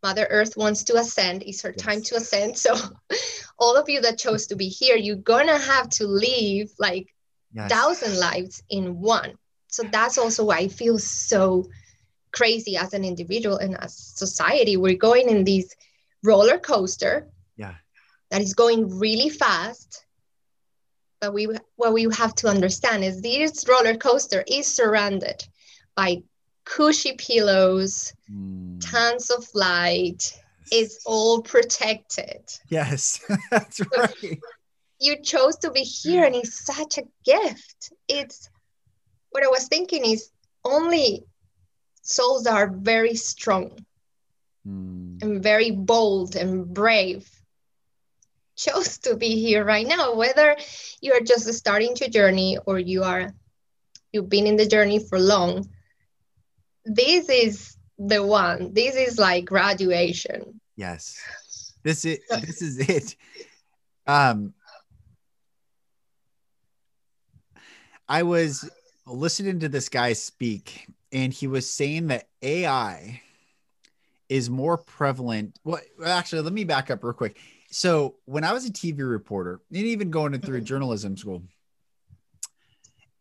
Mother 0.04 0.28
Earth 0.30 0.58
wants 0.58 0.84
to 0.84 0.98
ascend. 0.98 1.44
It's 1.44 1.62
her 1.62 1.74
yes. 1.76 1.86
time 1.86 2.02
to 2.04 2.16
ascend. 2.16 2.58
So, 2.64 2.76
all 3.58 3.78
of 3.78 3.90
you 3.90 4.02
that 4.02 4.20
chose 4.20 4.48
to 4.48 4.56
be 4.56 4.68
here, 4.68 4.98
you're 4.98 5.16
gonna 5.16 5.58
have 5.58 5.90
to 5.92 6.06
live 6.08 6.70
like 6.78 7.14
yes. 7.54 7.72
thousand 7.72 8.20
lives 8.20 8.62
in 8.70 9.00
one. 9.00 9.34
So 9.68 9.84
that's 9.84 10.18
also 10.18 10.46
why 10.46 10.58
I 10.58 10.68
feel 10.68 11.00
so 11.00 11.70
crazy 12.32 12.78
as 12.78 12.94
an 12.94 13.06
individual 13.06 13.58
and 13.58 13.76
as 13.82 13.96
society. 13.96 14.78
We're 14.78 14.98
going 14.98 15.30
in 15.30 15.46
this 15.46 15.74
roller 16.24 16.60
coaster. 16.60 17.28
Yeah. 17.56 17.76
That 18.30 18.42
is 18.42 18.54
going 18.54 19.00
really 19.00 19.30
fast. 19.30 20.06
But 21.22 21.34
we 21.34 21.48
what 21.78 21.94
we 21.94 22.08
have 22.16 22.36
to 22.36 22.48
understand 22.48 23.04
is 23.04 23.22
this 23.22 23.66
roller 23.68 23.96
coaster 23.96 24.44
is 24.46 24.68
surrounded 24.68 25.48
by 25.96 26.24
cushy 26.66 27.16
pillows, 27.18 28.14
mm. 28.32 28.80
tons 28.82 29.30
of 29.30 29.48
light. 29.54 30.40
It's 30.72 31.00
all 31.06 31.42
protected. 31.42 32.42
Yes, 32.70 33.24
that's 33.52 33.82
right. 33.98 34.40
you 35.00 35.22
chose 35.22 35.58
to 35.58 35.72
be 35.72 35.82
here, 35.82 36.24
and 36.24 36.36
it's 36.36 36.66
such 36.66 36.98
a 36.98 37.04
gift. 37.24 37.92
It's 38.08 38.50
what 39.32 39.44
I 39.44 39.48
was 39.48 39.68
thinking 39.68 40.06
is 40.06 40.30
only 40.64 41.26
souls 42.04 42.44
that 42.44 42.54
are 42.54 42.70
very 42.70 43.16
strong 43.16 43.86
mm. 44.68 45.22
and 45.22 45.42
very 45.42 45.72
bold 45.72 46.36
and 46.36 46.74
brave 46.74 47.30
chose 48.56 49.00
to 49.00 49.16
be 49.16 49.40
here 49.40 49.66
right 49.66 49.88
now 49.88 50.14
whether 50.14 50.56
you 51.02 51.14
are 51.14 51.22
just 51.22 51.52
starting 51.54 51.96
your 52.00 52.10
journey 52.10 52.58
or 52.68 52.78
you 52.78 53.04
are 53.04 53.34
you've 54.12 54.30
been 54.30 54.46
in 54.46 54.58
the 54.58 54.66
journey 54.66 55.00
for 55.00 55.20
long 55.20 55.68
this 56.86 57.30
is 57.30 57.78
the 57.98 58.24
one. 58.24 58.74
This 58.74 58.96
is 58.96 59.18
like 59.20 59.46
graduation. 59.46 60.60
Yes. 60.76 61.18
This 61.84 62.06
is 62.06 62.20
this 62.30 62.62
is 62.62 62.78
it. 62.80 63.16
Um 64.08 64.54
I 68.08 68.24
was 68.24 68.70
listening 69.06 69.60
to 69.62 69.70
this 69.70 69.90
guy 69.90 70.14
speak 70.14 70.88
and 71.12 71.32
he 71.32 71.48
was 71.48 71.70
saying 71.70 72.08
that 72.08 72.28
AI 72.42 73.22
is 74.30 74.50
more 74.50 74.78
prevalent. 74.78 75.60
Well, 75.64 75.80
actually, 76.04 76.42
let 76.42 76.54
me 76.54 76.64
back 76.64 76.90
up 76.90 77.04
real 77.04 77.14
quick. 77.14 77.38
So, 77.70 78.16
when 78.26 78.44
I 78.44 78.54
was 78.54 78.66
a 78.66 78.72
TV 78.72 79.08
reporter 79.10 79.62
and 79.70 79.84
even 79.84 80.10
going 80.10 80.40
through 80.40 80.62
journalism 80.62 81.18
school, 81.18 81.44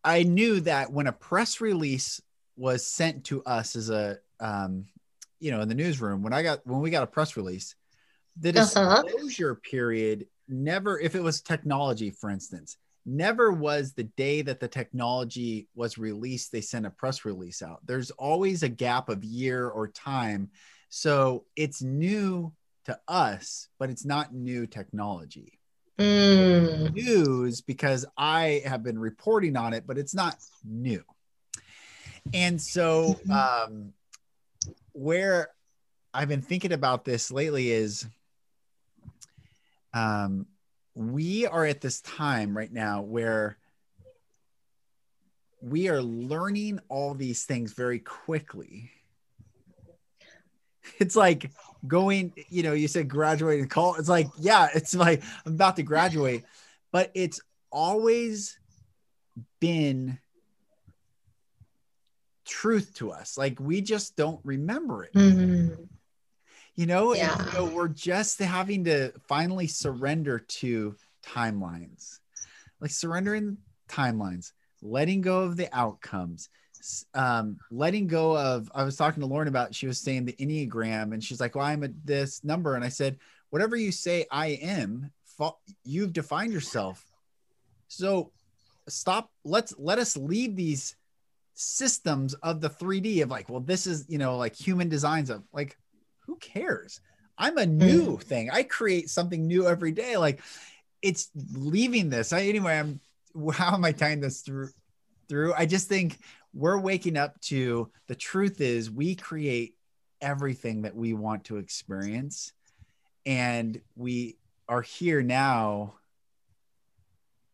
I 0.04 0.22
knew 0.22 0.60
that 0.60 0.92
when 0.92 1.06
a 1.06 1.12
press 1.12 1.60
release 1.60 2.20
was 2.56 2.86
sent 2.86 3.24
to 3.24 3.42
us 3.44 3.76
as 3.76 3.90
a 3.90 4.18
um, 4.40 4.86
you 5.40 5.50
know 5.50 5.60
in 5.60 5.68
the 5.68 5.74
newsroom 5.74 6.22
when 6.22 6.32
I 6.32 6.42
got 6.42 6.66
when 6.66 6.80
we 6.80 6.90
got 6.90 7.02
a 7.02 7.06
press 7.06 7.36
release, 7.36 7.74
the 8.38 8.50
uh-huh. 8.50 9.02
disclosure 9.02 9.52
uh-huh. 9.52 9.60
period 9.70 10.26
never 10.48 10.98
if 10.98 11.14
it 11.14 11.22
was 11.22 11.40
technology, 11.40 12.10
for 12.10 12.30
instance, 12.30 12.76
never 13.04 13.52
was 13.52 13.92
the 13.92 14.04
day 14.04 14.42
that 14.42 14.60
the 14.60 14.68
technology 14.68 15.68
was 15.74 15.98
released 15.98 16.52
they 16.52 16.60
sent 16.60 16.86
a 16.86 16.90
press 16.90 17.24
release 17.24 17.62
out 17.62 17.80
there's 17.84 18.10
always 18.12 18.62
a 18.62 18.68
gap 18.68 19.08
of 19.08 19.24
year 19.24 19.68
or 19.68 19.88
time 19.88 20.48
so 20.88 21.44
it's 21.56 21.82
new 21.82 22.52
to 22.84 22.98
us 23.08 23.68
but 23.78 23.90
it's 23.90 24.04
not 24.04 24.32
new 24.32 24.66
technology 24.66 25.58
mm. 25.98 26.92
news 26.94 27.60
because 27.60 28.06
i 28.16 28.62
have 28.64 28.82
been 28.82 28.98
reporting 28.98 29.56
on 29.56 29.72
it 29.72 29.84
but 29.86 29.98
it's 29.98 30.14
not 30.14 30.36
new 30.64 31.02
and 32.32 32.60
so, 32.60 33.18
mm-hmm. 33.26 33.32
um, 33.72 33.92
where 34.92 35.48
I've 36.14 36.28
been 36.28 36.42
thinking 36.42 36.72
about 36.72 37.04
this 37.04 37.30
lately 37.30 37.70
is 37.70 38.06
um, 39.94 40.46
we 40.94 41.46
are 41.46 41.64
at 41.64 41.80
this 41.80 42.00
time 42.00 42.56
right 42.56 42.72
now 42.72 43.02
where 43.02 43.56
we 45.60 45.88
are 45.88 46.02
learning 46.02 46.80
all 46.88 47.14
these 47.14 47.44
things 47.44 47.72
very 47.72 48.00
quickly. 48.00 48.90
It's 50.98 51.16
like 51.16 51.50
going, 51.86 52.32
you 52.48 52.62
know, 52.62 52.72
you 52.72 52.88
said 52.88 53.08
graduating 53.08 53.68
call. 53.68 53.94
It's 53.94 54.08
like, 54.08 54.28
yeah, 54.38 54.68
it's 54.74 54.94
like 54.94 55.22
I'm 55.46 55.54
about 55.54 55.76
to 55.76 55.82
graduate, 55.82 56.44
but 56.90 57.10
it's 57.14 57.40
always 57.70 58.58
been 59.60 60.18
truth 62.44 62.94
to 62.96 63.12
us. 63.12 63.38
Like 63.38 63.58
we 63.60 63.80
just 63.80 64.16
don't 64.16 64.40
remember 64.44 65.04
it. 65.04 65.14
Mm-hmm. 65.14 65.84
You 66.74 66.86
know, 66.86 67.14
yeah. 67.14 67.36
and, 67.36 67.46
you 67.46 67.52
know, 67.52 67.64
we're 67.66 67.88
just 67.88 68.38
having 68.38 68.84
to 68.84 69.12
finally 69.28 69.66
surrender 69.66 70.38
to 70.38 70.96
timelines, 71.22 72.18
like 72.80 72.90
surrendering 72.90 73.58
timelines, 73.88 74.52
letting 74.80 75.20
go 75.20 75.42
of 75.42 75.58
the 75.58 75.68
outcomes, 75.76 76.48
um, 77.12 77.58
letting 77.70 78.06
go 78.06 78.36
of. 78.38 78.72
I 78.74 78.84
was 78.84 78.96
talking 78.96 79.20
to 79.20 79.26
Lauren 79.26 79.48
about. 79.48 79.74
She 79.74 79.86
was 79.86 80.00
saying 80.00 80.24
the 80.24 80.32
enneagram, 80.32 81.12
and 81.12 81.22
she's 81.22 81.40
like, 81.40 81.54
"Well, 81.54 81.66
I'm 81.66 81.84
at 81.84 82.06
this 82.06 82.42
number," 82.42 82.74
and 82.74 82.84
I 82.84 82.88
said, 82.88 83.18
"Whatever 83.50 83.76
you 83.76 83.92
say, 83.92 84.26
I 84.30 84.48
am. 84.62 85.10
You've 85.84 86.12
defined 86.12 86.52
yourself. 86.52 87.04
So 87.88 88.32
stop. 88.88 89.30
Let's 89.44 89.74
let 89.78 89.98
us 89.98 90.16
leave 90.16 90.56
these." 90.56 90.96
Systems 91.62 92.34
of 92.34 92.60
the 92.60 92.70
3D 92.70 93.22
of 93.22 93.30
like, 93.30 93.48
well, 93.48 93.60
this 93.60 93.86
is, 93.86 94.04
you 94.08 94.18
know, 94.18 94.36
like 94.36 94.54
human 94.54 94.88
designs 94.88 95.30
of 95.30 95.42
like, 95.52 95.76
who 96.26 96.36
cares? 96.36 97.00
I'm 97.38 97.58
a 97.58 97.66
new 97.66 98.16
mm. 98.16 98.22
thing. 98.22 98.50
I 98.50 98.62
create 98.62 99.10
something 99.10 99.46
new 99.46 99.66
every 99.66 99.92
day. 99.92 100.16
Like 100.16 100.40
it's 101.00 101.30
leaving 101.54 102.08
this. 102.10 102.32
I, 102.32 102.42
anyway, 102.42 102.78
I'm, 102.78 103.00
how 103.52 103.74
am 103.74 103.84
I 103.84 103.92
tying 103.92 104.20
this 104.20 104.42
through? 104.42 104.68
Through, 105.28 105.54
I 105.54 105.66
just 105.66 105.88
think 105.88 106.18
we're 106.52 106.78
waking 106.78 107.16
up 107.16 107.40
to 107.42 107.90
the 108.06 108.14
truth 108.14 108.60
is 108.60 108.90
we 108.90 109.14
create 109.14 109.76
everything 110.20 110.82
that 110.82 110.94
we 110.94 111.14
want 111.14 111.44
to 111.44 111.56
experience. 111.56 112.52
And 113.24 113.80
we 113.96 114.36
are 114.68 114.82
here 114.82 115.22
now 115.22 115.94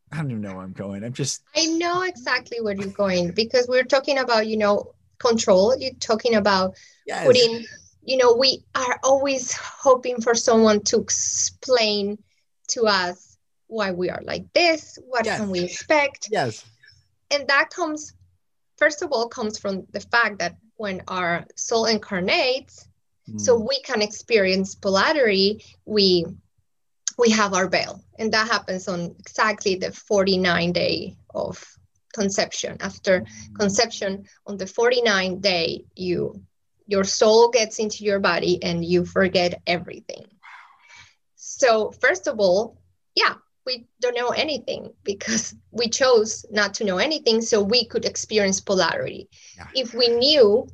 I 0.12 0.16
don't 0.16 0.30
even 0.30 0.42
know 0.42 0.54
where 0.54 0.64
I'm 0.64 0.72
going. 0.72 1.04
I'm 1.04 1.12
just. 1.12 1.42
I 1.56 1.66
know 1.66 2.02
exactly 2.02 2.60
where 2.60 2.74
you're 2.74 2.88
going 2.88 3.32
because 3.32 3.68
we're 3.68 3.84
talking 3.84 4.18
about, 4.18 4.46
you 4.46 4.56
know, 4.56 4.94
control. 5.18 5.76
You're 5.78 5.92
talking 6.00 6.34
about 6.36 6.76
yes. 7.06 7.26
putting, 7.26 7.64
you 8.02 8.16
know, 8.16 8.34
we 8.34 8.64
are 8.74 8.98
always 9.02 9.52
hoping 9.52 10.20
for 10.20 10.34
someone 10.34 10.82
to 10.84 10.98
explain 11.00 12.18
to 12.68 12.86
us 12.86 13.36
why 13.66 13.92
we 13.92 14.08
are 14.10 14.22
like 14.24 14.52
this. 14.54 14.98
What 15.06 15.26
yes. 15.26 15.38
can 15.38 15.50
we 15.50 15.60
expect? 15.60 16.28
Yes. 16.30 16.64
And 17.30 17.46
that 17.48 17.70
comes, 17.70 18.14
first 18.76 19.02
of 19.02 19.12
all, 19.12 19.28
comes 19.28 19.58
from 19.58 19.86
the 19.92 20.00
fact 20.00 20.38
that 20.38 20.56
when 20.76 21.02
our 21.08 21.44
soul 21.56 21.84
incarnates, 21.84 22.88
mm. 23.28 23.38
so 23.38 23.58
we 23.58 23.80
can 23.82 24.00
experience 24.00 24.74
polarity, 24.74 25.64
we 25.84 26.24
we 27.18 27.30
have 27.30 27.52
our 27.52 27.68
veil. 27.68 28.00
And 28.18 28.32
that 28.32 28.48
happens 28.48 28.88
on 28.88 29.16
exactly 29.18 29.74
the 29.74 29.92
49 29.92 30.72
day 30.72 31.16
of 31.34 31.62
conception. 32.14 32.78
After 32.80 33.24
conception, 33.58 34.24
on 34.46 34.56
the 34.56 34.64
49th 34.64 35.42
day, 35.42 35.84
you 35.94 36.40
your 36.86 37.04
soul 37.04 37.50
gets 37.50 37.78
into 37.80 38.02
your 38.04 38.18
body 38.18 38.62
and 38.62 38.82
you 38.82 39.04
forget 39.04 39.60
everything. 39.66 40.24
So, 41.36 41.90
first 41.90 42.26
of 42.26 42.40
all, 42.40 42.80
yeah, 43.14 43.34
we 43.66 43.86
don't 44.00 44.16
know 44.16 44.30
anything 44.30 44.94
because 45.04 45.54
we 45.70 45.88
chose 45.88 46.46
not 46.50 46.72
to 46.74 46.84
know 46.84 46.96
anything 46.96 47.42
so 47.42 47.62
we 47.62 47.84
could 47.84 48.06
experience 48.06 48.62
polarity. 48.62 49.28
Yeah. 49.54 49.66
If 49.74 49.92
we 49.92 50.08
knew 50.08 50.66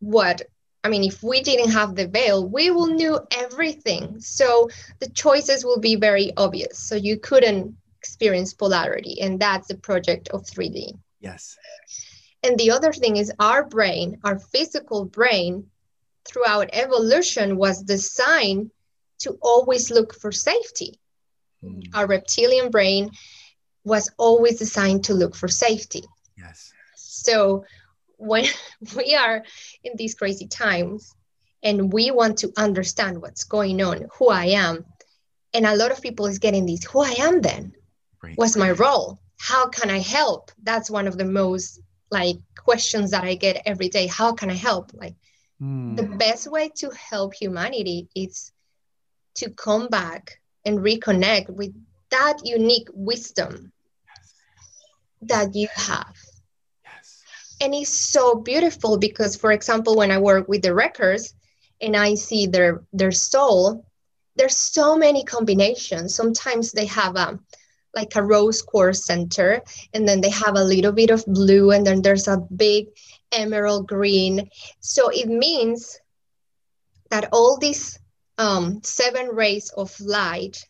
what 0.00 0.42
I 0.82 0.88
mean, 0.88 1.04
if 1.04 1.22
we 1.22 1.42
didn't 1.42 1.72
have 1.72 1.94
the 1.94 2.08
veil, 2.08 2.46
we 2.48 2.70
will 2.70 2.86
knew 2.86 3.18
everything. 3.30 4.18
So 4.20 4.70
the 4.98 5.10
choices 5.10 5.64
will 5.64 5.78
be 5.78 5.96
very 5.96 6.32
obvious. 6.36 6.78
So 6.78 6.94
you 6.94 7.18
couldn't 7.18 7.76
experience 7.98 8.54
polarity. 8.54 9.20
And 9.20 9.38
that's 9.38 9.68
the 9.68 9.76
project 9.76 10.28
of 10.28 10.44
3D. 10.44 10.98
Yes. 11.20 11.56
And 12.42 12.58
the 12.58 12.70
other 12.70 12.92
thing 12.92 13.16
is 13.16 13.30
our 13.38 13.64
brain, 13.64 14.18
our 14.24 14.38
physical 14.38 15.04
brain, 15.04 15.66
throughout 16.24 16.70
evolution 16.72 17.56
was 17.56 17.82
designed 17.82 18.70
to 19.18 19.38
always 19.42 19.90
look 19.90 20.14
for 20.14 20.32
safety. 20.32 20.98
Mm. 21.62 21.82
Our 21.94 22.06
reptilian 22.06 22.70
brain 22.70 23.10
was 23.84 24.10
always 24.18 24.58
designed 24.58 25.04
to 25.04 25.14
look 25.14 25.34
for 25.34 25.48
safety. 25.48 26.04
Yes. 26.38 26.72
So 26.96 27.64
when 28.20 28.44
we 28.96 29.14
are 29.14 29.44
in 29.82 29.96
these 29.96 30.14
crazy 30.14 30.46
times 30.46 31.14
and 31.62 31.92
we 31.92 32.10
want 32.10 32.38
to 32.38 32.52
understand 32.56 33.20
what's 33.20 33.44
going 33.44 33.82
on, 33.82 34.06
who 34.18 34.28
I 34.28 34.46
am, 34.46 34.84
and 35.52 35.66
a 35.66 35.76
lot 35.76 35.90
of 35.90 36.00
people 36.00 36.26
is 36.26 36.38
getting 36.38 36.66
this, 36.66 36.84
who 36.84 37.00
I 37.00 37.14
am 37.18 37.40
then? 37.40 37.72
Right. 38.22 38.36
What's 38.36 38.56
my 38.56 38.70
role? 38.70 39.20
How 39.38 39.68
can 39.68 39.90
I 39.90 39.98
help? 39.98 40.52
That's 40.62 40.90
one 40.90 41.06
of 41.06 41.16
the 41.16 41.24
most 41.24 41.80
like 42.10 42.36
questions 42.56 43.10
that 43.12 43.24
I 43.24 43.34
get 43.34 43.62
every 43.66 43.88
day. 43.88 44.06
How 44.06 44.32
can 44.32 44.50
I 44.50 44.54
help? 44.54 44.92
Like 44.94 45.14
mm. 45.60 45.96
the 45.96 46.04
best 46.04 46.50
way 46.50 46.70
to 46.76 46.90
help 46.90 47.34
humanity 47.34 48.08
is 48.14 48.52
to 49.36 49.50
come 49.50 49.88
back 49.88 50.40
and 50.64 50.78
reconnect 50.78 51.48
with 51.50 51.74
that 52.10 52.38
unique 52.44 52.88
wisdom 52.92 53.72
that 55.22 55.54
you 55.54 55.68
have. 55.74 56.14
And 57.60 57.74
it's 57.74 57.90
so 57.90 58.36
beautiful 58.36 58.96
because, 58.98 59.36
for 59.36 59.52
example, 59.52 59.96
when 59.96 60.10
I 60.10 60.18
work 60.18 60.48
with 60.48 60.62
the 60.62 60.74
records 60.74 61.34
and 61.80 61.96
I 61.96 62.14
see 62.14 62.46
their 62.46 62.82
their 62.92 63.12
soul, 63.12 63.84
there's 64.36 64.56
so 64.56 64.96
many 64.96 65.24
combinations. 65.24 66.14
Sometimes 66.14 66.72
they 66.72 66.86
have 66.86 67.16
a 67.16 67.38
like 67.94 68.16
a 68.16 68.22
rose 68.22 68.62
quartz 68.62 69.04
center 69.04 69.62
and 69.92 70.06
then 70.06 70.20
they 70.20 70.30
have 70.30 70.56
a 70.56 70.64
little 70.64 70.92
bit 70.92 71.10
of 71.10 71.24
blue 71.26 71.70
and 71.72 71.86
then 71.86 72.02
there's 72.02 72.28
a 72.28 72.38
big 72.56 72.86
emerald 73.32 73.88
green 73.88 74.48
so 74.80 75.08
it 75.08 75.28
means 75.28 75.98
that 77.10 77.28
all 77.32 77.58
these 77.58 77.98
um, 78.38 78.80
seven 78.82 79.28
rays 79.28 79.70
of 79.76 79.98
light 80.00 80.64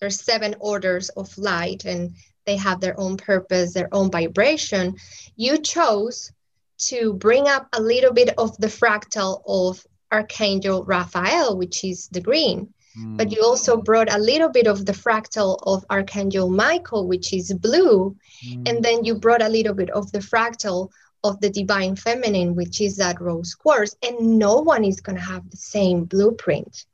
there's 0.00 0.20
seven 0.20 0.54
orders 0.60 1.08
of 1.10 1.36
light 1.38 1.84
and 1.84 2.14
they 2.44 2.56
have 2.56 2.80
their 2.80 2.98
own 2.98 3.16
purpose 3.16 3.72
their 3.72 3.88
own 3.92 4.10
vibration 4.10 4.94
you 5.36 5.58
chose 5.58 6.32
to 6.78 7.12
bring 7.14 7.46
up 7.46 7.68
a 7.72 7.80
little 7.80 8.12
bit 8.12 8.30
of 8.38 8.56
the 8.58 8.66
fractal 8.66 9.42
of 9.46 9.86
archangel 10.10 10.84
raphael 10.84 11.56
which 11.56 11.84
is 11.84 12.08
the 12.08 12.20
green 12.20 12.72
Mm. 12.98 13.16
But 13.16 13.32
you 13.32 13.42
also 13.42 13.76
brought 13.76 14.12
a 14.12 14.18
little 14.18 14.48
bit 14.48 14.66
of 14.66 14.84
the 14.84 14.92
fractal 14.92 15.58
of 15.62 15.84
Archangel 15.90 16.50
Michael, 16.50 17.06
which 17.06 17.32
is 17.32 17.52
blue. 17.52 18.16
Mm. 18.46 18.68
And 18.68 18.84
then 18.84 19.04
you 19.04 19.14
brought 19.14 19.42
a 19.42 19.48
little 19.48 19.74
bit 19.74 19.90
of 19.90 20.12
the 20.12 20.18
fractal 20.18 20.90
of 21.24 21.40
the 21.40 21.50
divine 21.50 21.96
feminine, 21.96 22.54
which 22.54 22.80
is 22.80 22.96
that 22.96 23.20
rose 23.20 23.54
quartz. 23.54 23.96
And 24.02 24.38
no 24.38 24.56
one 24.56 24.84
is 24.84 25.00
going 25.00 25.16
to 25.16 25.24
have 25.24 25.48
the 25.50 25.56
same 25.56 26.04
blueprint. 26.04 26.84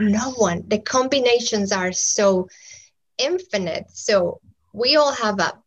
No 0.00 0.32
one. 0.32 0.64
The 0.66 0.78
combinations 0.78 1.72
are 1.72 1.92
so 1.92 2.48
infinite. 3.18 3.86
So 3.90 4.40
we 4.76 4.96
all 4.96 5.12
have 5.12 5.40
a 5.40 5.58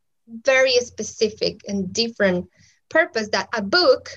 very 0.44 0.74
specific 0.74 1.62
and 1.68 1.92
different 1.92 2.48
purpose 2.90 3.30
that 3.30 3.50
a 3.56 3.62
book 3.62 4.10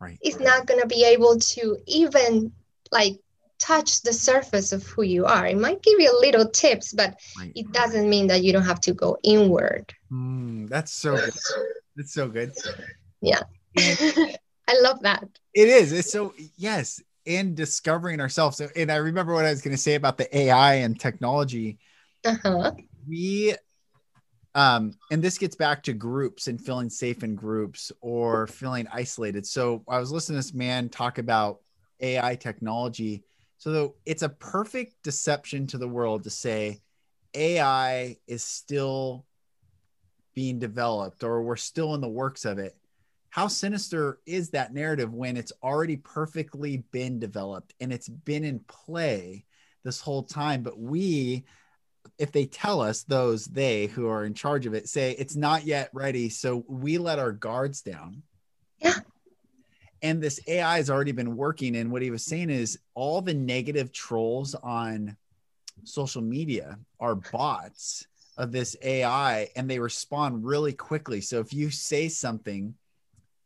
right. 0.00 0.18
is 0.22 0.38
not 0.38 0.66
going 0.66 0.80
to 0.80 0.86
be 0.86 1.04
able 1.04 1.38
to 1.38 1.76
even 1.86 2.52
like 2.92 3.18
touch 3.58 4.02
the 4.02 4.12
surface 4.12 4.72
of 4.72 4.86
who 4.86 5.02
you 5.02 5.26
are. 5.26 5.46
It 5.46 5.58
might 5.58 5.82
give 5.82 5.98
you 5.98 6.16
little 6.20 6.48
tips, 6.48 6.92
but 6.92 7.18
right. 7.36 7.52
it 7.56 7.70
doesn't 7.72 8.08
mean 8.08 8.28
that 8.28 8.42
you 8.44 8.52
don't 8.52 8.64
have 8.64 8.80
to 8.82 8.94
go 8.94 9.18
inward. 9.24 9.92
Mm, 10.12 10.68
that's 10.68 10.92
so 10.92 11.16
good. 11.16 11.34
That's 11.96 12.14
so 12.14 12.28
good. 12.28 12.52
Yeah. 13.20 13.42
I 13.78 14.80
love 14.80 15.00
that. 15.02 15.28
It 15.54 15.68
is. 15.68 15.92
It's 15.92 16.10
so, 16.10 16.34
yes. 16.56 17.02
And 17.26 17.56
discovering 17.56 18.20
ourselves. 18.20 18.60
And 18.60 18.90
I 18.90 18.96
remember 18.96 19.34
what 19.34 19.44
I 19.44 19.50
was 19.50 19.60
going 19.60 19.76
to 19.76 19.82
say 19.82 19.96
about 19.96 20.18
the 20.18 20.34
AI 20.36 20.74
and 20.76 20.98
technology. 20.98 21.78
Uh-huh. 22.24 22.72
We, 23.06 23.56
um, 24.54 24.92
and 25.10 25.22
this 25.22 25.38
gets 25.38 25.56
back 25.56 25.82
to 25.84 25.92
groups 25.92 26.48
and 26.48 26.60
feeling 26.60 26.90
safe 26.90 27.22
in 27.22 27.34
groups 27.34 27.92
or 28.00 28.46
feeling 28.46 28.86
isolated. 28.92 29.46
So 29.46 29.84
I 29.88 29.98
was 29.98 30.10
listening 30.10 30.40
to 30.40 30.46
this 30.46 30.54
man 30.54 30.88
talk 30.88 31.18
about 31.18 31.60
AI 32.00 32.34
technology 32.36 33.24
so 33.60 33.96
it's 34.06 34.22
a 34.22 34.30
perfect 34.30 35.02
deception 35.02 35.66
to 35.66 35.76
the 35.76 35.86
world 35.86 36.24
to 36.24 36.30
say 36.30 36.80
AI 37.34 38.16
is 38.26 38.42
still 38.42 39.26
being 40.34 40.58
developed 40.58 41.22
or 41.24 41.42
we're 41.42 41.56
still 41.56 41.94
in 41.94 42.00
the 42.00 42.08
works 42.08 42.46
of 42.46 42.58
it. 42.58 42.74
How 43.28 43.48
sinister 43.48 44.18
is 44.24 44.48
that 44.50 44.72
narrative 44.72 45.12
when 45.12 45.36
it's 45.36 45.52
already 45.62 45.98
perfectly 45.98 46.78
been 46.90 47.18
developed 47.18 47.74
and 47.80 47.92
it's 47.92 48.08
been 48.08 48.44
in 48.44 48.60
play 48.60 49.44
this 49.84 50.00
whole 50.00 50.22
time? 50.22 50.62
But 50.62 50.78
we, 50.78 51.44
if 52.20 52.32
they 52.32 52.46
tell 52.46 52.80
us, 52.80 53.02
those 53.02 53.46
they 53.46 53.86
who 53.86 54.06
are 54.08 54.24
in 54.24 54.34
charge 54.34 54.66
of 54.66 54.74
it, 54.74 54.88
say 54.88 55.12
it's 55.18 55.36
not 55.36 55.64
yet 55.64 55.90
ready. 55.92 56.28
So 56.28 56.64
we 56.68 56.98
let 56.98 57.18
our 57.18 57.32
guards 57.32 57.82
down. 57.82 58.22
Yeah 58.78 59.00
and 60.02 60.22
this 60.22 60.40
AI 60.46 60.76
has 60.76 60.90
already 60.90 61.12
been 61.12 61.36
working. 61.36 61.76
And 61.76 61.90
what 61.90 62.02
he 62.02 62.10
was 62.10 62.24
saying 62.24 62.50
is 62.50 62.78
all 62.94 63.20
the 63.20 63.34
negative 63.34 63.92
trolls 63.92 64.54
on 64.54 65.16
social 65.84 66.22
media 66.22 66.78
are 66.98 67.14
bots 67.14 68.06
of 68.36 68.52
this 68.52 68.76
AI 68.82 69.48
and 69.56 69.68
they 69.68 69.78
respond 69.78 70.44
really 70.44 70.72
quickly. 70.72 71.20
So 71.20 71.40
if 71.40 71.52
you 71.52 71.70
say 71.70 72.08
something, 72.08 72.74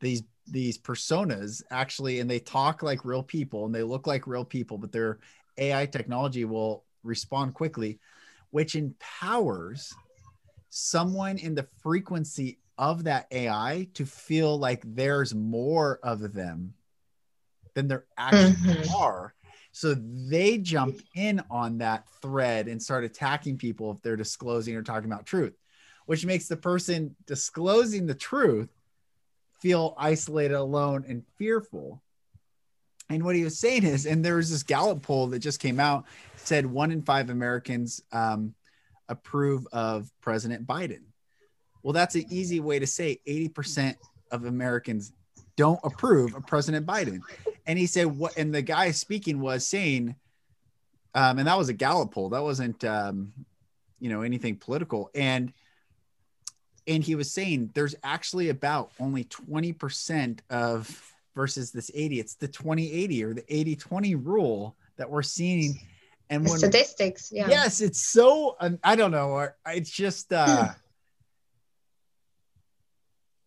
these 0.01 0.23
these 0.47 0.77
personas 0.77 1.63
actually 1.71 2.21
and 2.21 2.31
they 2.31 2.39
talk 2.39 2.83
like 2.83 3.07
real 3.07 3.23
people 3.23 3.65
and 3.65 3.75
they 3.75 3.83
look 3.83 4.07
like 4.07 4.27
real 4.27 4.45
people, 4.45 4.77
but 4.77 4.93
their 4.93 5.19
AI 5.57 5.87
technology 5.87 6.45
will 6.45 6.85
respond 7.03 7.55
quickly, 7.55 7.99
which 8.55 8.77
empowers 8.77 9.93
someone 10.71 11.39
in 11.39 11.57
the 11.57 11.67
frequency 11.83 12.61
of 12.79 13.03
that 13.03 13.27
AI 13.33 13.89
to 13.95 14.07
feel 14.07 14.57
like 14.57 14.81
there's 14.87 15.35
more 15.35 15.99
of 16.05 16.33
them 16.33 16.73
than 17.75 17.89
there 17.89 18.05
actually 18.17 18.53
mm-hmm. 18.53 18.95
are. 18.95 19.35
So 19.73 19.97
they 19.99 20.59
jump 20.59 21.01
in 21.17 21.43
on 21.51 21.79
that 21.79 22.09
thread 22.23 22.69
and 22.69 22.81
start 22.81 23.03
attacking 23.03 23.59
people 23.59 23.91
if 23.91 24.01
they're 24.03 24.15
disclosing 24.15 24.77
or 24.77 24.85
talking 24.85 25.11
about 25.11 25.27
truth, 25.27 25.57
which 26.07 26.25
makes 26.25 26.47
the 26.47 26.57
person 26.57 27.17
disclosing 27.27 28.07
the 28.07 28.15
truth 28.15 28.69
feel 29.61 29.97
isolated, 29.99 30.55
alone, 30.55 31.05
and 31.09 31.25
fearful. 31.39 32.04
And 33.11 33.25
what 33.25 33.37
he 33.37 33.45
was 33.45 33.59
saying 33.59 33.85
is, 33.85 34.07
and 34.07 34.25
there 34.25 34.37
was 34.37 34.51
this 34.51 34.63
Gallup 34.63 35.03
poll 35.03 35.27
that 35.29 35.41
just 35.41 35.61
came 35.61 35.79
out, 35.79 36.05
said 36.37 36.67
one 36.67 36.91
in 36.91 37.03
five 37.03 37.31
Americans 37.31 38.03
um, 38.13 38.55
approve 39.09 39.67
of 39.73 40.11
President 40.21 40.67
Biden. 40.67 41.03
Well, 41.83 41.93
that's 41.93 42.15
an 42.15 42.25
easy 42.31 42.61
way 42.61 42.79
to 42.79 42.87
say 42.87 43.21
80% 43.27 43.97
of 44.31 44.47
Americans 44.47 45.13
don't 45.57 45.81
approve 45.85 46.35
of 46.35 46.47
President 46.47 46.87
Biden. 46.87 47.21
And 47.67 47.79
he 47.79 47.87
said, 47.87 48.07
what, 48.07 48.37
and 48.37 48.55
the 48.55 48.63
guy 48.63 48.91
speaking 48.91 49.41
was 49.41 49.67
saying, 49.67 50.17
um, 51.15 51.39
and 51.39 51.47
that 51.47 51.59
was 51.59 51.69
a 51.69 51.75
Gallup 51.75 52.13
poll. 52.13 52.31
That 52.31 52.43
wasn't, 52.43 52.83
um, 52.85 53.33
you 54.01 54.09
know, 54.09 54.23
anything 54.23 54.57
political. 54.57 55.11
And, 55.15 55.53
and 56.87 57.05
he 57.05 57.15
was 57.15 57.31
saying 57.31 57.71
there's 57.75 57.95
actually 58.03 58.49
about 58.49 58.91
only 58.99 59.25
20% 59.25 60.41
of 60.51 61.14
versus 61.35 61.71
this 61.73 61.91
80. 61.95 62.21
It's 62.21 62.35
the 62.35 62.49
2080 62.49 63.25
or 63.25 63.35
the 63.35 63.45
80 63.55 63.77
20 63.77 64.15
rule 64.15 64.77
that 64.97 65.11
we're 65.11 65.23
seeing. 65.23 65.79
And 66.31 66.49
when, 66.49 66.59
statistics, 66.59 67.31
yeah. 67.33 67.49
Yes, 67.49 67.81
it's 67.81 68.01
so, 68.01 68.57
I 68.83 68.97
don't 68.97 69.11
know. 69.11 69.49
It's 69.67 69.91
just, 69.91 70.33
uh, 70.33 70.69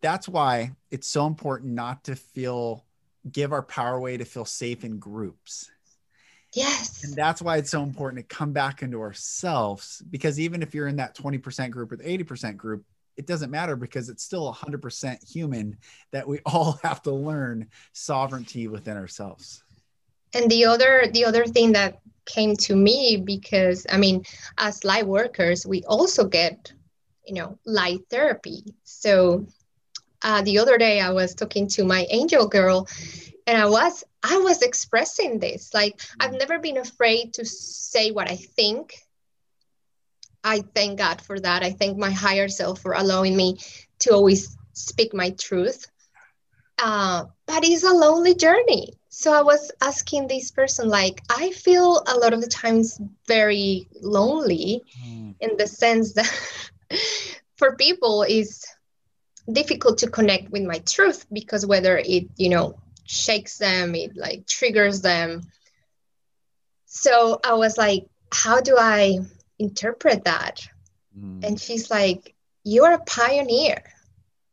that's 0.00 0.28
why 0.28 0.72
it's 0.90 1.08
so 1.08 1.26
important 1.26 1.72
not 1.72 2.04
to 2.04 2.14
feel 2.14 2.84
give 3.30 3.52
our 3.52 3.62
power 3.62 3.96
away 3.96 4.16
to 4.16 4.24
feel 4.24 4.44
safe 4.44 4.84
in 4.84 4.98
groups 4.98 5.68
Yes. 6.54 7.04
And 7.04 7.14
that's 7.14 7.42
why 7.42 7.58
it's 7.58 7.70
so 7.70 7.82
important 7.82 8.26
to 8.26 8.34
come 8.34 8.52
back 8.52 8.82
into 8.82 9.00
ourselves 9.00 10.02
because 10.10 10.40
even 10.40 10.62
if 10.62 10.74
you're 10.74 10.88
in 10.88 10.96
that 10.96 11.16
20% 11.16 11.70
group 11.70 11.92
or 11.92 11.96
the 11.96 12.04
80% 12.04 12.56
group, 12.56 12.84
it 13.18 13.26
doesn't 13.26 13.50
matter 13.50 13.76
because 13.76 14.08
it's 14.08 14.22
still 14.22 14.50
100% 14.54 15.30
human 15.30 15.76
that 16.12 16.26
we 16.26 16.38
all 16.46 16.78
have 16.82 17.02
to 17.02 17.12
learn 17.12 17.66
sovereignty 17.92 18.68
within 18.68 18.96
ourselves. 18.96 19.62
And 20.34 20.50
the 20.50 20.66
other 20.66 21.06
the 21.10 21.24
other 21.24 21.46
thing 21.46 21.72
that 21.72 22.00
came 22.26 22.54
to 22.56 22.76
me 22.76 23.16
because 23.16 23.86
I 23.90 23.96
mean 23.96 24.24
as 24.58 24.84
light 24.84 25.06
workers 25.06 25.66
we 25.66 25.82
also 25.84 26.26
get 26.26 26.70
you 27.26 27.34
know 27.34 27.58
light 27.64 28.00
therapy. 28.10 28.74
So 28.84 29.46
uh, 30.20 30.42
the 30.42 30.58
other 30.58 30.76
day 30.76 31.00
I 31.00 31.10
was 31.10 31.34
talking 31.34 31.66
to 31.68 31.84
my 31.84 32.06
angel 32.10 32.46
girl 32.46 32.86
and 33.46 33.56
I 33.56 33.66
was 33.66 34.04
I 34.22 34.36
was 34.38 34.62
expressing 34.62 35.38
this 35.38 35.72
like 35.72 35.98
I've 36.20 36.32
never 36.32 36.58
been 36.58 36.76
afraid 36.76 37.34
to 37.34 37.44
say 37.46 38.10
what 38.10 38.30
I 38.30 38.36
think. 38.36 38.94
I 40.44 40.60
thank 40.74 40.98
God 40.98 41.20
for 41.20 41.38
that. 41.40 41.62
I 41.62 41.72
thank 41.72 41.98
my 41.98 42.10
higher 42.10 42.48
self 42.48 42.80
for 42.80 42.92
allowing 42.92 43.36
me 43.36 43.58
to 44.00 44.14
always 44.14 44.56
speak 44.72 45.12
my 45.14 45.30
truth. 45.30 45.86
Uh, 46.78 47.24
but 47.46 47.64
it's 47.64 47.82
a 47.82 47.92
lonely 47.92 48.34
journey. 48.34 48.94
So 49.08 49.32
I 49.32 49.42
was 49.42 49.72
asking 49.80 50.28
this 50.28 50.50
person, 50.52 50.88
like, 50.88 51.22
I 51.28 51.50
feel 51.50 52.02
a 52.06 52.16
lot 52.16 52.32
of 52.32 52.40
the 52.40 52.46
times 52.46 53.00
very 53.26 53.88
lonely 54.00 54.84
mm. 55.04 55.34
in 55.40 55.56
the 55.56 55.66
sense 55.66 56.12
that 56.12 56.30
for 57.56 57.74
people 57.74 58.22
is 58.22 58.64
difficult 59.50 59.98
to 59.98 60.10
connect 60.10 60.50
with 60.50 60.62
my 60.62 60.78
truth 60.80 61.26
because 61.32 61.66
whether 61.66 61.98
it, 61.98 62.28
you 62.36 62.50
know, 62.50 62.78
shakes 63.04 63.58
them, 63.58 63.94
it 63.94 64.16
like 64.16 64.46
triggers 64.46 65.00
them. 65.00 65.42
So 66.84 67.40
I 67.42 67.54
was 67.54 67.76
like, 67.76 68.06
how 68.30 68.60
do 68.60 68.76
I 68.78 69.18
interpret 69.58 70.24
that? 70.24 70.66
Mm. 71.18 71.44
And 71.44 71.60
she's 71.60 71.90
like, 71.90 72.34
you're 72.64 72.92
a 72.92 73.04
pioneer. 73.04 73.82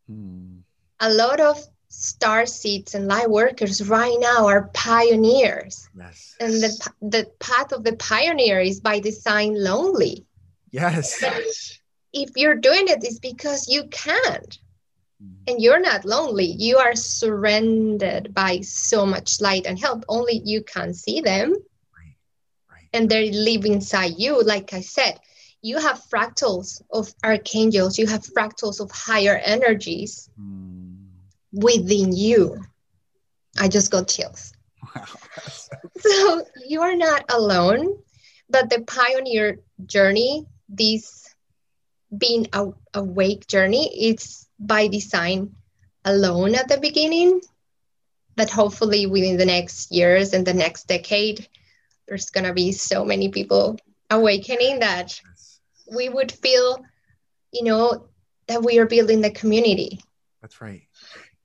Mm. 0.10 0.60
A 1.00 1.10
lot 1.10 1.40
of 1.40 1.62
star 1.90 2.46
seeds 2.46 2.96
and 2.96 3.08
light 3.08 3.30
workers 3.30 3.88
right 3.88 4.18
now 4.20 4.48
are 4.48 4.70
pioneers. 4.74 5.88
Yes. 5.98 6.36
And 6.40 6.54
the, 6.54 6.90
the 7.02 7.32
path 7.40 7.72
of 7.72 7.84
the 7.84 7.96
pioneer 7.96 8.60
is 8.60 8.82
by 8.82 9.00
design 9.00 9.62
lonely. 9.62 10.26
Yes. 10.72 11.20
But 11.22 11.44
if 12.14 12.32
you're 12.36 12.56
doing 12.56 12.88
it, 12.88 13.04
it's 13.04 13.20
because 13.20 13.68
you 13.68 13.88
can't 13.88 14.60
and 15.48 15.62
you're 15.62 15.80
not 15.80 16.06
lonely 16.06 16.46
you 16.46 16.78
are 16.78 16.96
surrounded 16.96 18.34
by 18.34 18.60
so 18.62 19.06
much 19.06 19.42
light 19.42 19.66
and 19.66 19.80
help 19.80 20.04
only 20.10 20.42
you 20.44 20.64
can 20.64 20.94
see 20.94 21.22
them. 21.22 21.56
And 22.96 23.10
they 23.10 23.32
live 23.32 23.66
inside 23.66 24.14
you 24.18 24.42
like 24.44 24.74
i 24.74 24.82
said 24.82 25.20
you 25.62 25.78
have 25.78 26.02
fractals 26.12 26.82
of 26.92 27.14
archangels 27.24 27.98
you 27.98 28.08
have 28.08 28.22
fractals 28.22 28.80
of 28.80 28.90
higher 28.92 29.38
energies 29.44 30.30
mm. 30.40 30.96
within 31.52 32.16
you 32.16 32.62
i 33.60 33.68
just 33.68 33.92
got 33.92 34.08
chills 34.08 34.54
wow. 34.96 35.06
so 36.00 36.44
you 36.66 36.82
are 36.82 36.96
not 36.96 37.26
alone 37.30 37.98
but 38.50 38.70
the 38.70 38.82
pioneer 38.82 39.60
journey 39.86 40.46
this 40.70 41.34
being 42.16 42.48
a, 42.54 42.68
awake 42.94 43.48
journey 43.48 43.90
it's 44.10 44.48
by 44.60 44.88
design 44.88 45.56
alone 46.06 46.56
at 46.56 46.68
the 46.70 46.78
beginning 46.78 47.42
but 48.36 48.50
hopefully 48.50 49.06
within 49.06 49.38
the 49.38 49.46
next 49.46 49.92
years 49.92 50.34
and 50.34 50.46
the 50.46 50.54
next 50.54 50.88
decade 50.88 51.48
there's 52.08 52.30
going 52.30 52.46
to 52.46 52.54
be 52.54 52.72
so 52.72 53.04
many 53.04 53.30
people 53.30 53.78
awakening 54.10 54.80
that 54.80 55.20
we 55.96 56.10
would 56.10 56.32
feel 56.32 56.84
you 57.52 57.64
know 57.64 58.08
that 58.48 58.64
we 58.64 58.78
are 58.80 58.86
building 58.86 59.22
the 59.22 59.32
community. 59.32 60.00
That's 60.42 60.62
right. 60.62 60.84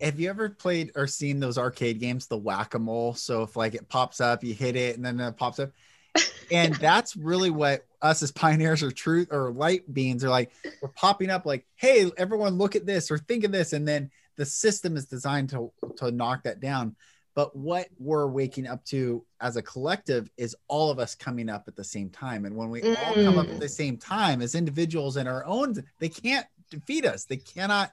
Have 0.00 0.18
you 0.18 0.28
ever 0.28 0.50
played 0.50 0.92
or 0.96 1.06
seen 1.06 1.40
those 1.40 1.56
arcade 1.56 2.00
games 2.00 2.26
the 2.26 2.36
whack-a-mole? 2.36 3.14
So 3.14 3.42
if 3.42 3.56
like 3.56 3.74
it 3.74 3.88
pops 3.88 4.20
up 4.20 4.42
you 4.44 4.54
hit 4.54 4.76
it 4.76 4.96
and 4.96 5.04
then 5.04 5.20
it 5.20 5.36
pops 5.36 5.58
up. 5.58 5.70
And 6.52 6.74
that's 6.74 7.14
really 7.14 7.50
what 7.50 7.86
us 8.02 8.24
as 8.24 8.32
pioneers 8.32 8.82
or 8.82 8.90
truth 8.90 9.28
or 9.30 9.52
light 9.52 9.94
beings 9.94 10.24
are 10.24 10.28
like. 10.28 10.50
We're 10.82 10.88
popping 10.88 11.30
up 11.30 11.46
like 11.46 11.64
hey 11.76 12.10
everyone 12.16 12.58
look 12.58 12.74
at 12.74 12.86
this 12.86 13.08
or 13.12 13.18
think 13.18 13.44
of 13.44 13.52
this. 13.52 13.72
And 13.72 13.86
then 13.86 14.10
the 14.36 14.44
system 14.44 14.96
is 14.96 15.06
designed 15.06 15.50
to 15.50 15.70
to 15.98 16.10
knock 16.10 16.42
that 16.42 16.58
down 16.58 16.96
but 17.34 17.54
what 17.56 17.88
we're 17.98 18.26
waking 18.26 18.66
up 18.66 18.84
to 18.84 19.24
as 19.40 19.56
a 19.56 19.62
collective 19.62 20.30
is 20.36 20.56
all 20.68 20.90
of 20.90 20.98
us 20.98 21.14
coming 21.14 21.48
up 21.48 21.64
at 21.68 21.76
the 21.76 21.84
same 21.84 22.10
time 22.10 22.44
and 22.44 22.56
when 22.56 22.70
we 22.70 22.80
mm. 22.82 22.96
all 23.06 23.14
come 23.14 23.38
up 23.38 23.48
at 23.48 23.60
the 23.60 23.66
mm. 23.66 23.70
same 23.70 23.96
time 23.96 24.42
as 24.42 24.54
individuals 24.54 25.16
in 25.16 25.26
our 25.26 25.44
own 25.44 25.74
they 25.98 26.08
can't 26.08 26.46
defeat 26.70 27.04
us 27.04 27.24
they 27.24 27.36
cannot 27.36 27.92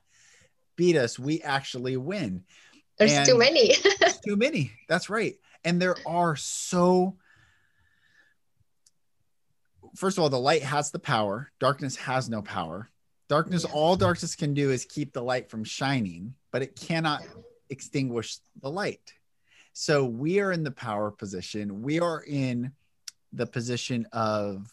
beat 0.76 0.96
us 0.96 1.18
we 1.18 1.42
actually 1.42 1.98
win 1.98 2.44
there's 2.98 3.14
and 3.14 3.26
too 3.26 3.38
many 3.38 3.74
too 4.26 4.36
many 4.36 4.72
that's 4.88 5.10
right 5.10 5.36
and 5.64 5.82
there 5.82 5.96
are 6.06 6.36
so 6.36 7.16
first 9.98 10.18
of 10.18 10.24
all, 10.24 10.30
the 10.30 10.40
light 10.40 10.64
has 10.64 10.92
the 10.92 11.00
power. 11.00 11.52
Darkness 11.60 11.96
has 11.98 12.30
no 12.30 12.42
power. 12.42 12.90
Darkness, 13.28 13.66
all 13.66 13.98
darkness 13.98 14.36
can 14.36 14.54
do 14.54 14.72
is 14.72 14.86
keep 14.86 15.12
the 15.12 15.22
light 15.22 15.50
from 15.50 15.64
shining, 15.64 16.34
but 16.52 16.62
it 16.62 16.76
cannot 16.76 17.24
extinguish 17.70 18.38
the 18.62 18.70
light. 18.70 19.14
So 19.80 20.06
we 20.06 20.40
are 20.40 20.52
in 20.52 20.64
the 20.64 20.72
power 20.72 21.12
position. 21.12 21.84
We 21.84 22.00
are 22.00 22.24
in 22.26 22.72
the 23.32 23.46
position 23.46 24.08
of 24.12 24.68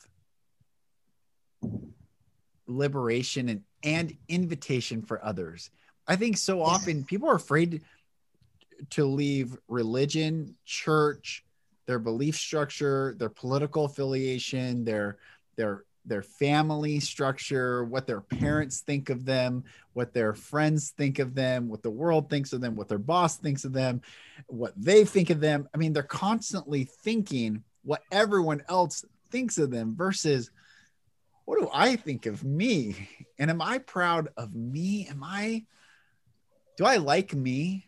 liberation 2.67 3.51
and, 3.51 3.65
and 3.83 4.17
invitation 4.31 5.03
for 5.03 5.23
others. 5.23 5.69
I 6.09 6.17
think 6.17 6.39
so 6.39 6.63
often 6.63 7.05
people 7.05 7.29
are 7.29 7.35
afraid 7.35 7.83
to 8.91 9.05
leave 9.05 9.59
religion, 9.69 10.57
church, 10.65 11.45
their 11.85 11.99
belief 11.99 12.37
structure, 12.37 13.15
their 13.19 13.29
political 13.29 13.85
affiliation, 13.85 14.87
their 14.87 15.19
their 15.57 15.85
their 16.05 16.23
family 16.23 17.01
structure, 17.01 17.85
what 17.85 18.07
their 18.07 18.21
parents 18.21 18.81
think 18.81 19.11
of 19.11 19.25
them, 19.25 19.65
what 19.93 20.13
their 20.13 20.35
friends 20.35 20.91
think 20.91 21.19
of 21.19 21.35
them, 21.35 21.69
what 21.69 21.83
the 21.83 21.91
world 21.91 22.29
thinks 22.29 22.53
of 22.53 22.61
them, 22.61 22.77
what 22.77 22.89
their 22.89 22.99
boss 22.99 23.37
thinks 23.37 23.65
of 23.65 23.73
them, 23.73 24.03
what 24.47 24.73
they 24.77 25.05
think 25.05 25.31
of 25.31 25.41
them. 25.41 25.69
I 25.75 25.79
mean, 25.79 25.93
they're 25.93 26.03
constantly 26.03 26.85
thinking 26.85 27.63
what 27.83 28.03
everyone 28.13 28.63
else 28.69 29.05
thinks 29.31 29.59
of 29.59 29.71
them 29.71 29.97
versus 29.97 30.51
what 31.45 31.61
do 31.61 31.69
I 31.73 31.97
think 31.97 32.27
of 32.27 32.45
me? 32.45 33.09
And 33.39 33.51
am 33.51 33.61
I 33.61 33.79
proud 33.79 34.29
of 34.37 34.55
me? 34.55 35.09
Am 35.11 35.23
I 35.23 35.65
do 36.77 36.85
I 36.85 36.97
like 36.97 37.35
me? 37.35 37.87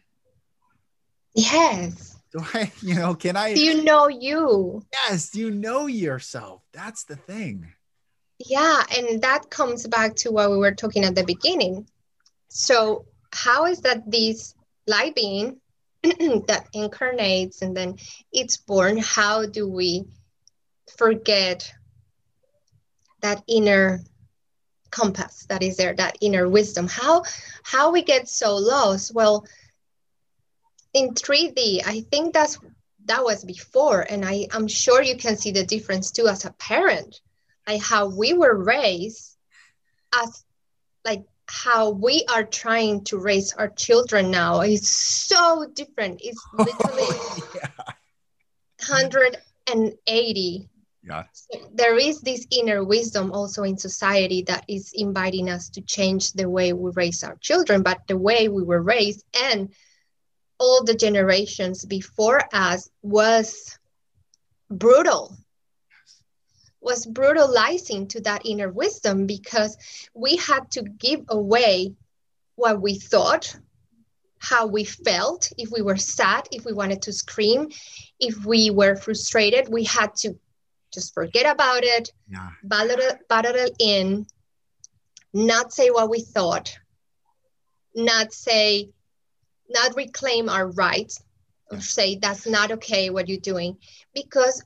Yes 1.34 2.16
do 2.36 2.44
I, 2.54 2.72
you 2.82 2.94
know, 2.94 3.14
can 3.14 3.36
I? 3.36 3.54
Do 3.54 3.60
you 3.60 3.82
know 3.82 4.08
you? 4.08 4.82
Yes, 4.92 5.34
you 5.34 5.50
know 5.50 5.86
yourself. 5.86 6.62
That's 6.72 7.04
the 7.04 7.16
thing. 7.16 7.72
Yeah, 8.38 8.82
and 8.96 9.22
that 9.22 9.50
comes 9.50 9.86
back 9.86 10.14
to 10.16 10.30
what 10.30 10.50
we 10.50 10.58
were 10.58 10.74
talking 10.74 11.04
at 11.04 11.14
the 11.14 11.24
beginning. 11.24 11.88
So, 12.48 13.06
how 13.32 13.66
is 13.66 13.80
that 13.80 14.10
this 14.10 14.54
light 14.86 15.14
being 15.14 15.60
that 16.02 16.66
incarnates 16.72 17.62
and 17.62 17.76
then 17.76 17.96
it's 18.32 18.56
born? 18.58 18.98
How 18.98 19.46
do 19.46 19.68
we 19.68 20.04
forget 20.96 21.72
that 23.22 23.42
inner 23.48 24.00
compass 24.90 25.46
that 25.48 25.62
is 25.62 25.76
there, 25.76 25.94
that 25.94 26.18
inner 26.20 26.48
wisdom? 26.48 26.88
How 26.88 27.24
how 27.62 27.90
we 27.90 28.02
get 28.02 28.28
so 28.28 28.56
lost? 28.56 29.14
Well, 29.14 29.46
in 30.92 31.14
3D, 31.14 31.82
I 31.86 32.00
think 32.10 32.34
that's 32.34 32.58
that 33.06 33.24
was 33.24 33.44
before, 33.44 34.00
and 34.00 34.24
I 34.24 34.46
I'm 34.52 34.68
sure 34.68 35.02
you 35.02 35.16
can 35.16 35.36
see 35.36 35.52
the 35.52 35.64
difference 35.64 36.10
too 36.10 36.28
as 36.28 36.44
a 36.44 36.52
parent, 36.52 37.20
like 37.66 37.82
how 37.82 38.06
we 38.08 38.32
were 38.32 38.54
raised, 38.54 39.36
as 40.14 40.44
like 41.04 41.24
how 41.48 41.90
we 41.90 42.24
are 42.32 42.44
trying 42.44 43.04
to 43.04 43.18
raise 43.18 43.52
our 43.54 43.68
children 43.68 44.30
now 44.30 44.60
is 44.60 44.88
so 44.88 45.66
different. 45.74 46.20
It's 46.22 46.42
oh, 46.58 46.64
literally 46.64 47.06
oh, 47.08 47.50
yeah. 47.54 47.70
180 48.88 50.68
yeah. 51.06 51.24
So 51.32 51.70
there 51.72 51.96
is 51.96 52.20
this 52.20 52.46
inner 52.50 52.82
wisdom 52.82 53.30
also 53.30 53.62
in 53.62 53.78
society 53.78 54.42
that 54.42 54.64
is 54.66 54.90
inviting 54.92 55.48
us 55.48 55.68
to 55.70 55.80
change 55.80 56.32
the 56.32 56.48
way 56.48 56.72
we 56.72 56.90
raise 56.90 57.22
our 57.22 57.36
children, 57.36 57.82
but 57.82 58.00
the 58.08 58.18
way 58.18 58.48
we 58.48 58.64
were 58.64 58.82
raised 58.82 59.24
and 59.40 59.72
all 60.58 60.82
the 60.82 60.94
generations 60.94 61.84
before 61.84 62.40
us 62.52 62.90
was 63.02 63.78
brutal 64.68 65.36
was 66.86 67.04
brutalizing 67.04 68.06
to 68.06 68.20
that 68.20 68.42
inner 68.44 68.70
wisdom 68.70 69.26
because 69.26 69.76
we 70.14 70.36
had 70.36 70.70
to 70.70 70.82
give 70.82 71.22
away 71.28 71.92
what 72.54 72.80
we 72.80 72.94
thought 72.94 73.56
how 74.38 74.66
we 74.66 74.84
felt 74.84 75.50
if 75.58 75.68
we 75.72 75.82
were 75.82 75.96
sad 75.96 76.46
if 76.52 76.64
we 76.64 76.72
wanted 76.72 77.02
to 77.02 77.12
scream 77.12 77.68
if 78.20 78.44
we 78.46 78.70
were 78.70 78.94
frustrated 78.94 79.68
we 79.68 79.82
had 79.82 80.14
to 80.14 80.38
just 80.94 81.12
forget 81.12 81.46
about 81.52 81.82
it 81.82 82.12
Yeah. 82.28 82.50
bottle 82.62 83.18
bottle 83.28 83.56
it 83.56 83.74
in 83.80 84.26
not 85.34 85.72
say 85.72 85.88
what 85.90 86.08
we 86.08 86.20
thought 86.20 86.78
not 87.96 88.32
say 88.32 88.90
not 89.68 89.96
reclaim 89.96 90.48
our 90.48 90.68
rights 90.70 91.20
or 91.72 91.80
say 91.80 92.14
that's 92.14 92.46
not 92.46 92.70
okay 92.70 93.10
what 93.10 93.28
you're 93.28 93.50
doing 93.52 93.76
because 94.14 94.62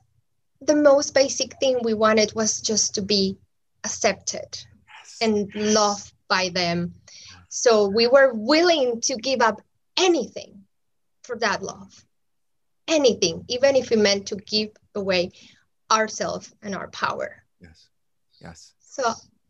the 0.61 0.75
most 0.75 1.13
basic 1.13 1.59
thing 1.59 1.79
we 1.83 1.93
wanted 1.93 2.33
was 2.35 2.61
just 2.61 2.95
to 2.95 3.01
be 3.01 3.37
accepted 3.83 4.59
Yes. 4.99 5.17
and 5.21 5.53
loved 5.55 6.13
by 6.27 6.49
them. 6.49 6.93
So 7.49 7.87
we 7.87 8.07
were 8.07 8.31
willing 8.33 9.01
to 9.01 9.15
give 9.17 9.41
up 9.41 9.61
anything 9.97 10.63
for 11.23 11.37
that 11.39 11.61
love. 11.63 12.05
Anything, 12.87 13.45
even 13.47 13.75
if 13.75 13.91
it 13.91 13.99
meant 13.99 14.27
to 14.27 14.35
give 14.35 14.69
away 14.95 15.31
ourselves 15.91 16.53
and 16.61 16.75
our 16.75 16.89
power. 16.89 17.43
yes. 17.61 17.87
Yes. 18.41 18.73
So 18.79 19.03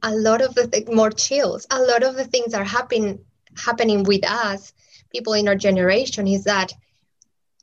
a 0.03 0.11
lot 0.13 0.41
of 0.41 0.53
the 0.55 0.67
th- 0.67 0.87
more 0.87 1.11
chills, 1.11 1.65
a 1.71 1.79
lot 1.81 2.03
of 2.03 2.15
the 2.15 2.25
things 2.25 2.53
are 2.53 2.63
happening 2.63 3.19
happening 3.57 4.03
with 4.03 4.23
us, 4.25 4.73
people 5.11 5.33
in 5.33 5.47
our 5.47 5.55
generation, 5.55 6.27
is 6.27 6.45
that 6.45 6.73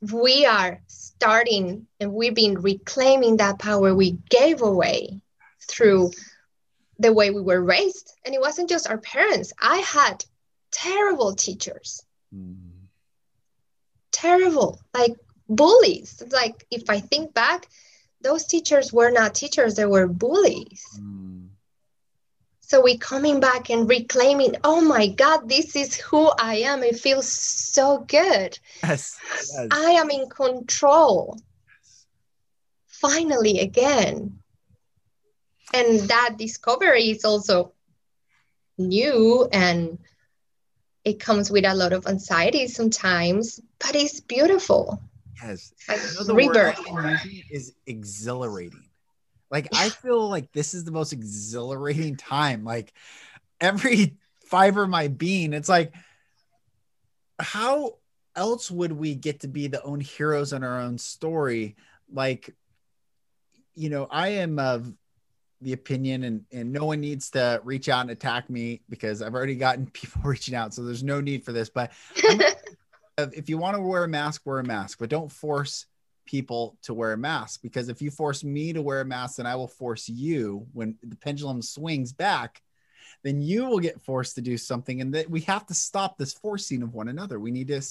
we 0.01 0.45
are 0.45 0.81
starting 0.87 1.87
and 1.99 2.13
we've 2.13 2.35
been 2.35 2.61
reclaiming 2.61 3.37
that 3.37 3.59
power 3.59 3.93
we 3.93 4.17
gave 4.29 4.61
away 4.61 5.21
through 5.67 6.11
the 6.99 7.13
way 7.13 7.31
we 7.31 7.41
were 7.41 7.61
raised. 7.61 8.13
And 8.25 8.33
it 8.33 8.41
wasn't 8.41 8.69
just 8.69 8.89
our 8.89 8.97
parents. 8.97 9.53
I 9.61 9.77
had 9.77 10.23
terrible 10.71 11.35
teachers, 11.35 12.03
Mm. 12.33 12.55
terrible, 14.11 14.79
like 14.93 15.15
bullies. 15.47 16.21
Like 16.31 16.65
if 16.71 16.89
I 16.89 16.99
think 16.99 17.33
back, 17.33 17.67
those 18.21 18.45
teachers 18.45 18.93
were 18.93 19.11
not 19.11 19.33
teachers, 19.35 19.75
they 19.75 19.85
were 19.85 20.07
bullies. 20.07 20.83
Mm. 20.99 21.18
So 22.69 22.83
we're 22.83 22.97
coming 22.97 23.39
back 23.39 23.71
and 23.71 23.89
reclaiming, 23.89 24.53
oh 24.63 24.79
my 24.79 25.07
God, 25.07 25.49
this 25.49 25.75
is 25.75 25.95
who 25.95 26.29
I 26.39 26.57
am. 26.57 26.83
It 26.83 26.99
feels 26.99 27.27
so 27.27 28.05
good. 28.07 28.59
Yes. 28.83 29.17
Yes. 29.33 29.67
I 29.71 29.91
am 29.93 30.11
in 30.11 30.29
control. 30.29 31.39
Finally, 32.85 33.59
again. 33.61 34.37
And 35.73 36.01
that 36.01 36.35
discovery 36.37 37.09
is 37.09 37.25
also 37.25 37.73
new 38.77 39.49
and 39.51 39.97
it 41.03 41.19
comes 41.19 41.49
with 41.49 41.65
a 41.65 41.73
lot 41.73 41.91
of 41.91 42.05
anxiety 42.05 42.67
sometimes, 42.67 43.59
but 43.79 43.95
it's 43.95 44.19
beautiful. 44.19 45.01
Yes. 45.41 45.73
Like 45.87 46.01
You 46.01 46.19
know, 46.19 46.23
the 46.23 46.35
word 46.35 46.55
rebirth. 46.55 47.25
Using 47.25 47.43
is 47.49 47.73
exhilarating. 47.87 48.88
Like 49.51 49.67
I 49.73 49.89
feel 49.89 50.29
like 50.29 50.51
this 50.51 50.73
is 50.73 50.83
the 50.83 50.91
most 50.91 51.13
exhilarating 51.13 52.15
time. 52.17 52.63
Like 52.63 52.93
every 53.59 54.17
fiber 54.45 54.83
of 54.83 54.89
my 54.89 55.07
being, 55.07 55.53
it's 55.53 55.69
like, 55.69 55.93
how 57.39 57.95
else 58.35 58.69
would 58.69 58.91
we 58.91 59.15
get 59.15 59.41
to 59.41 59.47
be 59.47 59.67
the 59.67 59.81
own 59.83 59.99
heroes 59.99 60.53
in 60.53 60.63
our 60.63 60.79
own 60.79 60.97
story? 60.97 61.75
Like, 62.11 62.53
you 63.75 63.89
know, 63.89 64.07
I 64.09 64.29
am 64.29 64.59
of 64.59 64.93
the 65.61 65.73
opinion 65.73 66.23
and 66.23 66.45
and 66.53 66.71
no 66.71 66.85
one 66.85 67.01
needs 67.01 67.31
to 67.31 67.59
reach 67.63 67.89
out 67.89 68.01
and 68.01 68.11
attack 68.11 68.49
me 68.49 68.81
because 68.87 69.21
I've 69.21 69.33
already 69.33 69.55
gotten 69.55 69.87
people 69.91 70.21
reaching 70.23 70.55
out. 70.55 70.73
So 70.73 70.83
there's 70.83 71.03
no 71.03 71.21
need 71.21 71.43
for 71.43 71.51
this. 71.51 71.69
But 71.69 71.91
if 73.17 73.49
you 73.49 73.57
want 73.57 73.75
to 73.77 73.81
wear 73.81 74.03
a 74.03 74.07
mask, 74.07 74.43
wear 74.45 74.59
a 74.59 74.63
mask, 74.63 74.99
but 74.99 75.09
don't 75.09 75.31
force 75.31 75.85
people 76.29 76.77
to 76.83 76.93
wear 76.93 77.13
a 77.13 77.17
mask 77.17 77.59
because 77.63 77.89
if 77.89 78.03
you 78.03 78.11
force 78.11 78.43
me 78.43 78.71
to 78.71 78.83
wear 78.83 79.01
a 79.01 79.05
mask, 79.05 79.37
then 79.37 79.47
I 79.47 79.55
will 79.55 79.67
force 79.67 80.07
you 80.07 80.67
when 80.73 80.95
the 81.01 81.15
pendulum 81.15 81.63
swings 81.63 82.13
back, 82.13 82.61
then 83.23 83.41
you 83.41 83.65
will 83.65 83.79
get 83.79 83.99
forced 83.99 84.35
to 84.35 84.41
do 84.41 84.55
something. 84.55 85.01
And 85.01 85.11
that 85.15 85.27
we 85.27 85.41
have 85.41 85.65
to 85.65 85.73
stop 85.73 86.19
this 86.19 86.33
forcing 86.33 86.83
of 86.83 86.93
one 86.93 87.07
another. 87.07 87.39
We 87.39 87.49
need 87.49 87.69
to 87.69 87.81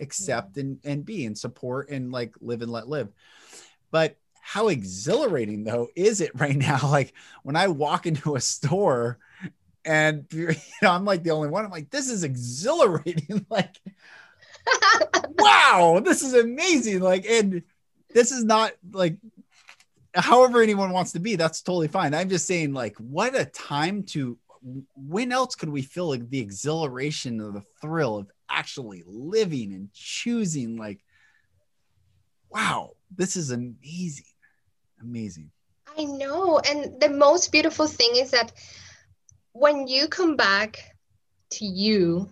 accept 0.00 0.58
and, 0.58 0.78
and 0.84 1.04
be 1.04 1.26
and 1.26 1.36
support 1.36 1.90
and 1.90 2.12
like 2.12 2.36
live 2.40 2.62
and 2.62 2.70
let 2.70 2.88
live. 2.88 3.08
But 3.90 4.16
how 4.40 4.68
exhilarating 4.68 5.64
though 5.64 5.88
is 5.96 6.20
it 6.20 6.30
right 6.38 6.56
now? 6.70 6.78
Like 6.84 7.14
when 7.42 7.56
I 7.56 7.66
walk 7.66 8.06
into 8.06 8.36
a 8.36 8.40
store 8.40 9.18
and 9.84 10.24
you 10.32 10.54
know, 10.82 10.92
I'm 10.92 11.04
like 11.04 11.24
the 11.24 11.32
only 11.32 11.48
one, 11.48 11.64
I'm 11.64 11.72
like, 11.72 11.90
this 11.90 12.08
is 12.08 12.22
exhilarating. 12.22 13.44
like, 13.50 13.74
wow, 15.36 16.00
this 16.04 16.22
is 16.22 16.34
amazing. 16.34 17.00
Like, 17.00 17.26
and 17.26 17.64
this 18.10 18.32
is 18.32 18.44
not 18.44 18.72
like 18.92 19.16
however 20.14 20.62
anyone 20.62 20.92
wants 20.92 21.12
to 21.12 21.20
be, 21.20 21.36
that's 21.36 21.62
totally 21.62 21.88
fine. 21.88 22.14
I'm 22.14 22.28
just 22.28 22.46
saying, 22.46 22.72
like, 22.72 22.96
what 22.96 23.38
a 23.38 23.44
time 23.44 24.02
to 24.04 24.38
when 24.96 25.30
else 25.30 25.54
could 25.54 25.68
we 25.68 25.82
feel 25.82 26.08
like 26.08 26.28
the 26.28 26.40
exhilaration 26.40 27.40
of 27.40 27.54
the 27.54 27.62
thrill 27.80 28.16
of 28.16 28.30
actually 28.50 29.04
living 29.06 29.72
and 29.72 29.92
choosing 29.92 30.76
like 30.76 31.04
wow, 32.50 32.92
this 33.14 33.36
is 33.36 33.50
amazing. 33.50 34.24
Amazing. 35.00 35.50
I 35.96 36.04
know. 36.04 36.58
And 36.58 37.00
the 37.00 37.10
most 37.10 37.52
beautiful 37.52 37.86
thing 37.86 38.16
is 38.16 38.30
that 38.30 38.52
when 39.52 39.86
you 39.86 40.08
come 40.08 40.36
back 40.36 40.96
to 41.50 41.64
you, 41.64 42.28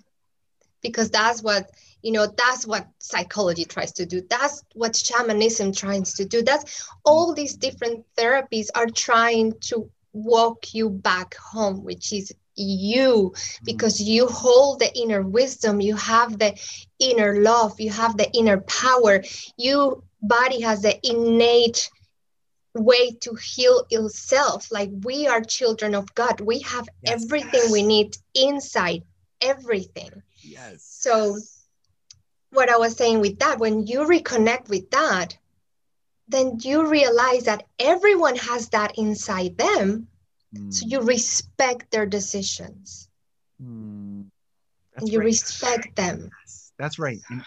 because 0.83 1.11
that's 1.11 1.43
what, 1.43 1.71
you 2.07 2.13
know, 2.13 2.29
that's 2.39 2.67
what 2.67 2.87
psychology 3.01 3.65
tries 3.65 3.93
to 3.95 4.07
do. 4.07 4.23
That's 4.31 4.63
what 4.75 4.97
shamanism 4.97 5.73
tries 5.73 6.15
to 6.15 6.25
do. 6.25 6.43
That's 6.43 6.89
all 7.05 7.35
these 7.35 7.57
different 7.57 8.05
therapies 8.17 8.69
are 8.77 8.87
trying 8.87 9.55
to 9.71 9.91
walk 10.13 10.75
you 10.75 10.89
back 10.91 11.35
home, 11.35 11.85
which 11.85 12.13
is 12.13 12.33
you 12.57 13.33
mm-hmm. 13.35 13.65
because 13.65 14.01
you 14.01 14.27
hold 14.29 14.81
the 14.81 14.91
inner 14.97 15.23
wisdom 15.23 15.81
you 15.81 15.97
have 15.97 16.39
the 16.39 16.55
inner 17.01 17.41
love 17.41 17.81
you 17.81 17.91
have 17.91 18.17
the 18.17 18.31
inner 18.33 18.59
power 18.61 19.23
your 19.59 20.03
body 20.23 20.63
has 20.63 20.83
the 20.83 20.95
innate 21.03 21.91
way 22.75 23.11
to 23.21 23.35
heal 23.35 23.85
itself 23.91 24.71
like 24.71 24.91
we 25.05 25.27
are 25.27 25.41
children 25.43 25.95
of 25.95 26.15
god 26.15 26.41
we 26.41 26.61
have 26.61 26.89
Yes. 27.03 27.25
everything 27.25 27.71
we 27.71 27.83
need 27.83 28.17
inside 28.35 29.03
everything 29.41 30.23
yes. 30.43 30.83
so 30.83 31.39
what 32.53 32.69
i 32.69 32.77
was 32.77 32.97
saying 32.97 33.21
with 33.21 33.39
that 33.39 33.59
when 33.59 33.87
you 33.87 34.01
reconnect 34.01 34.69
with 34.69 34.89
that 34.91 35.37
then 36.29 36.59
you 36.61 36.87
realize 36.87 37.45
that 37.45 37.65
everyone 37.79 38.37
has 38.37 38.69
that 38.71 38.97
inside 38.99 39.57
them 39.59 40.09
so 40.71 40.87
Mm, 40.87 40.91
you 40.91 41.01
respect 41.01 41.91
their 41.91 42.07
decisions 42.07 43.09
mm. 43.63 44.25
And 44.97 45.09
you 45.09 45.19
right. 45.19 45.27
respect 45.27 45.95
them 45.97 46.31
Yes, 46.45 46.73
That's 46.79 46.99
right. 46.99 47.21
And 47.29 47.43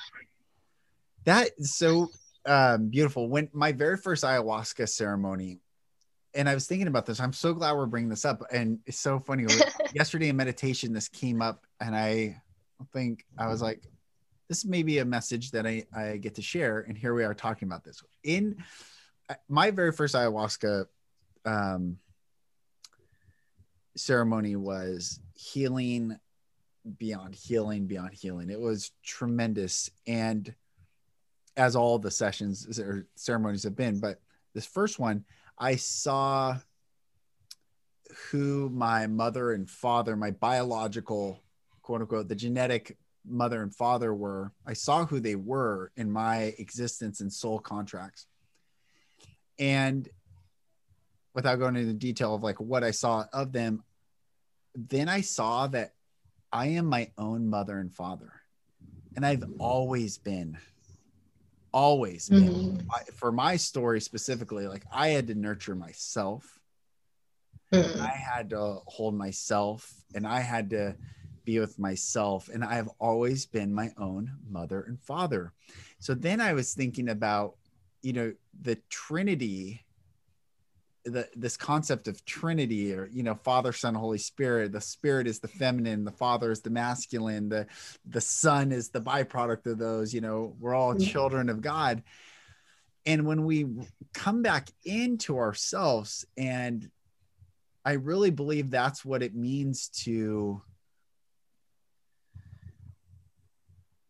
that 1.25 1.51
is 1.57 1.75
so 1.75 2.09
um, 2.45 2.89
beautiful. 2.89 3.29
When 3.29 3.49
my 3.53 3.71
very 3.71 3.97
first 3.97 4.23
ayahuasca 4.23 4.87
ceremony, 4.89 5.59
and 6.33 6.47
I 6.47 6.53
was 6.53 6.67
thinking 6.67 6.87
about 6.87 7.05
this, 7.05 7.19
I'm 7.19 7.33
so 7.33 7.53
glad 7.53 7.75
we're 7.75 7.87
bringing 7.87 8.09
this 8.09 8.25
up. 8.25 8.43
And 8.51 8.79
it's 8.85 8.99
so 8.99 9.19
funny. 9.19 9.45
Yesterday 9.93 10.29
in 10.29 10.35
meditation, 10.35 10.93
this 10.93 11.09
came 11.09 11.41
up, 11.41 11.65
and 11.79 11.95
I 11.95 12.41
think 12.93 13.25
I 13.37 13.47
was 13.47 13.61
like, 13.61 13.83
this 14.49 14.65
may 14.65 14.83
be 14.83 14.97
a 14.97 15.05
message 15.05 15.51
that 15.51 15.65
I, 15.65 15.85
I 15.95 16.17
get 16.17 16.35
to 16.35 16.41
share. 16.41 16.79
And 16.79 16.97
here 16.97 17.13
we 17.13 17.23
are 17.23 17.35
talking 17.35 17.67
about 17.67 17.83
this. 17.83 18.03
In 18.23 18.57
uh, 19.29 19.35
my 19.47 19.69
very 19.69 19.91
first 19.91 20.15
ayahuasca 20.15 20.85
um, 21.45 21.97
ceremony 23.95 24.55
was 24.55 25.19
healing 25.35 26.17
beyond 26.97 27.35
healing 27.35 27.85
beyond 27.85 28.13
healing 28.13 28.49
it 28.49 28.59
was 28.59 28.91
tremendous 29.03 29.91
and 30.07 30.55
as 31.57 31.75
all 31.75 31.99
the 31.99 32.09
sessions 32.09 32.79
or 32.79 33.05
ceremonies 33.15 33.63
have 33.63 33.75
been 33.75 33.99
but 33.99 34.19
this 34.55 34.65
first 34.65 34.97
one 34.97 35.25
i 35.57 35.75
saw 35.75 36.55
who 38.31 38.69
my 38.69 39.05
mother 39.07 39.51
and 39.51 39.69
father 39.69 40.15
my 40.15 40.31
biological 40.31 41.43
quote 41.81 42.01
unquote 42.01 42.29
the 42.29 42.35
genetic 42.35 42.97
mother 43.29 43.61
and 43.61 43.75
father 43.75 44.13
were 44.13 44.51
i 44.65 44.73
saw 44.73 45.05
who 45.05 45.19
they 45.19 45.35
were 45.35 45.91
in 45.95 46.11
my 46.11 46.53
existence 46.57 47.21
and 47.21 47.31
soul 47.31 47.59
contracts 47.59 48.27
and 49.57 50.09
without 51.33 51.57
going 51.59 51.75
into 51.75 51.93
detail 51.93 52.35
of 52.35 52.43
like 52.43 52.59
what 52.59 52.83
i 52.83 52.91
saw 52.91 53.25
of 53.33 53.51
them 53.51 53.83
then 54.75 55.07
i 55.09 55.21
saw 55.21 55.67
that 55.67 55.93
I 56.51 56.67
am 56.67 56.85
my 56.85 57.11
own 57.17 57.47
mother 57.47 57.77
and 57.79 57.93
father. 57.93 58.33
And 59.15 59.25
I've 59.25 59.43
always 59.59 60.17
been, 60.17 60.57
always 61.71 62.29
been. 62.29 62.77
Mhm. 62.77 62.85
I, 62.91 63.03
for 63.13 63.31
my 63.31 63.55
story 63.55 64.01
specifically, 64.01 64.67
like 64.67 64.85
I 64.91 65.09
had 65.09 65.27
to 65.27 65.35
nurture 65.35 65.75
myself. 65.75 66.59
Mm. 67.73 67.99
I 67.99 68.07
had 68.07 68.49
to 68.51 68.81
hold 68.85 69.13
myself 69.13 69.93
and 70.15 70.25
I 70.25 70.39
had 70.39 70.71
to 70.71 70.95
be 71.49 71.59
with 71.59 71.79
myself. 71.79 72.47
And 72.53 72.63
I've 72.63 72.89
always 72.99 73.47
been 73.47 73.73
my 73.73 73.91
own 73.97 74.31
mother 74.47 74.81
and 74.87 75.01
father. 75.01 75.53
So 75.97 76.13
then 76.13 76.39
I 76.39 76.53
was 76.53 76.73
thinking 76.73 77.09
about, 77.09 77.55
you 78.03 78.13
know, 78.13 78.33
the 78.61 78.77
Trinity, 78.89 79.83
the, 81.05 81.27
this 81.35 81.57
concept 81.57 82.07
of 82.07 82.23
Trinity 82.23 82.93
or, 82.93 83.09
you 83.11 83.23
know, 83.23 83.33
Father, 83.33 83.73
Son, 83.73 83.95
Holy 83.95 84.19
Spirit. 84.19 84.71
The 84.71 84.79
Spirit 84.81 85.25
is 85.25 85.39
the 85.39 85.47
feminine, 85.47 86.03
the 86.03 86.11
Father 86.11 86.51
is 86.51 86.61
the 86.61 86.69
masculine, 86.69 87.49
the, 87.49 87.65
the 88.05 88.21
Son 88.21 88.71
is 88.71 88.89
the 88.89 89.01
byproduct 89.01 89.65
of 89.65 89.79
those, 89.79 90.13
you 90.13 90.21
know, 90.21 90.55
we're 90.59 90.75
all 90.75 90.93
Yeah. 90.93 91.07
children 91.07 91.49
of 91.49 91.61
God. 91.61 92.03
And 93.07 93.25
when 93.25 93.43
we 93.43 93.65
come 94.13 94.43
back 94.43 94.69
into 94.85 95.39
ourselves 95.39 96.25
and 96.37 96.91
I 97.83 97.93
really 97.93 98.29
believe 98.29 98.69
that's 98.69 99.03
what 99.03 99.23
it 99.23 99.33
means 99.33 99.89
to 100.03 100.61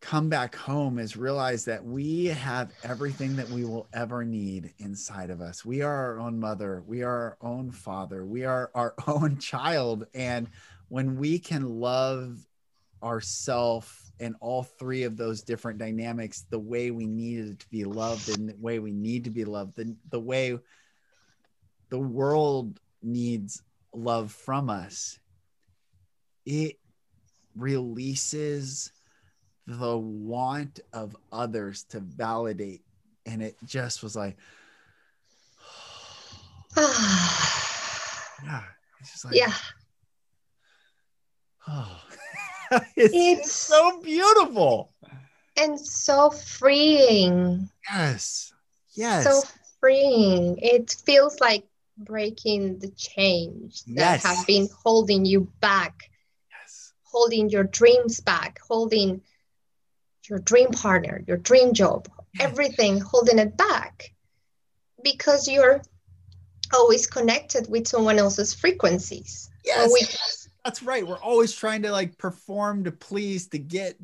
come 0.00 0.28
back 0.28 0.54
home 0.54 0.98
is 0.98 1.16
realize 1.16 1.64
that 1.66 1.84
we 1.84 2.26
have 2.26 2.72
everything 2.82 3.36
that 3.36 3.48
we 3.50 3.64
will 3.64 3.86
ever 3.92 4.24
need 4.24 4.72
inside 4.78 5.30
of 5.30 5.40
us. 5.40 5.64
We 5.64 5.82
are 5.82 5.94
our 5.94 6.20
own 6.20 6.40
mother, 6.40 6.82
we 6.86 7.02
are 7.02 7.36
our 7.40 7.50
own 7.50 7.70
father, 7.70 8.24
we 8.24 8.44
are 8.44 8.70
our 8.74 8.94
own 9.06 9.38
child. 9.38 10.06
And 10.14 10.48
when 10.88 11.16
we 11.16 11.38
can 11.38 11.80
love 11.80 12.38
ourself 13.02 14.10
and 14.18 14.34
all 14.40 14.62
three 14.62 15.04
of 15.04 15.16
those 15.16 15.42
different 15.42 15.78
dynamics 15.78 16.44
the 16.50 16.58
way 16.58 16.90
we 16.90 17.06
needed 17.06 17.60
to 17.60 17.68
be 17.68 17.84
loved 17.84 18.28
and 18.28 18.50
the 18.50 18.56
way 18.58 18.78
we 18.78 18.92
need 18.92 19.24
to 19.24 19.30
be 19.30 19.44
loved, 19.44 19.76
the, 19.76 19.94
the 20.10 20.20
way 20.20 20.58
the 21.90 21.98
world 21.98 22.80
needs 23.02 23.62
love 23.92 24.32
from 24.32 24.70
us, 24.70 25.18
it 26.46 26.78
releases 27.54 28.92
the 29.78 29.96
want 29.96 30.80
of 30.92 31.16
others 31.30 31.84
to 31.84 32.00
validate. 32.00 32.82
And 33.26 33.42
it 33.42 33.56
just 33.64 34.02
was 34.02 34.16
like, 34.16 34.36
yeah, 36.76 38.62
it's 39.00 39.12
just 39.12 39.24
like, 39.24 39.36
yeah. 39.36 39.52
oh, 41.68 42.02
it's, 42.96 43.14
it's 43.14 43.52
so 43.52 44.00
beautiful. 44.02 44.92
And 45.56 45.78
so 45.78 46.30
freeing. 46.30 47.68
Yes, 47.92 48.52
yes, 48.94 49.24
So 49.24 49.42
freeing. 49.80 50.58
It 50.58 50.96
feels 51.04 51.38
like 51.40 51.64
breaking 51.98 52.78
the 52.78 52.88
chains 52.90 53.84
that 53.88 53.96
Yes. 53.96 54.22
have 54.24 54.46
been 54.46 54.68
holding 54.84 55.24
you 55.24 55.48
back, 55.60 56.10
yes, 56.50 56.92
holding 57.02 57.50
your 57.50 57.64
dreams 57.64 58.20
back, 58.20 58.58
holding 58.66 59.20
your 60.30 60.38
dream 60.38 60.70
partner, 60.70 61.22
your 61.26 61.36
dream 61.36 61.74
job, 61.74 62.08
everything 62.38 63.00
holding 63.00 63.38
it 63.38 63.56
back 63.56 64.14
because 65.02 65.48
you're 65.48 65.82
always 66.72 67.06
connected 67.06 67.68
with 67.68 67.88
someone 67.88 68.18
else's 68.18 68.54
frequencies. 68.54 69.50
yes. 69.64 70.48
That's 70.64 70.82
right. 70.82 71.06
We're 71.06 71.18
always 71.18 71.54
trying 71.54 71.82
to 71.82 71.90
like 71.90 72.16
perform 72.18 72.84
to 72.84 72.92
please 72.92 73.48
to 73.48 73.58
get 73.58 73.96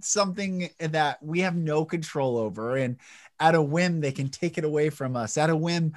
something 0.00 0.70
that 0.78 1.22
we 1.22 1.40
have 1.40 1.56
no 1.56 1.84
control 1.84 2.38
over. 2.38 2.76
And 2.76 2.96
at 3.40 3.54
a 3.54 3.62
whim, 3.62 4.00
they 4.00 4.12
can 4.12 4.28
take 4.28 4.56
it 4.56 4.64
away 4.64 4.90
from 4.90 5.16
us 5.16 5.36
at 5.36 5.50
a 5.50 5.56
whim. 5.56 5.94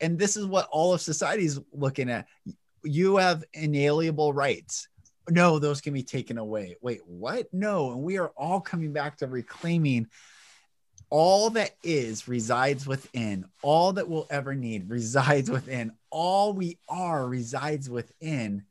And 0.00 0.18
this 0.18 0.36
is 0.36 0.44
what 0.44 0.68
all 0.70 0.92
of 0.92 1.00
society 1.00 1.44
is 1.44 1.60
looking 1.72 2.10
at. 2.10 2.26
You 2.82 3.16
have 3.16 3.44
inalienable 3.54 4.32
rights. 4.32 4.88
No, 5.30 5.58
those 5.58 5.80
can 5.80 5.94
be 5.94 6.02
taken 6.02 6.38
away. 6.38 6.76
Wait, 6.82 7.00
what? 7.06 7.46
No. 7.52 7.92
And 7.92 8.02
we 8.02 8.18
are 8.18 8.32
all 8.36 8.60
coming 8.60 8.92
back 8.92 9.18
to 9.18 9.26
reclaiming 9.26 10.08
all 11.10 11.50
that 11.50 11.70
is 11.82 12.28
resides 12.28 12.86
within. 12.86 13.46
All 13.62 13.94
that 13.94 14.08
we'll 14.08 14.26
ever 14.30 14.54
need 14.54 14.90
resides 14.90 15.50
within. 15.50 15.92
All 16.10 16.52
we 16.52 16.78
are 16.88 17.26
resides 17.26 17.88
within 17.88 18.64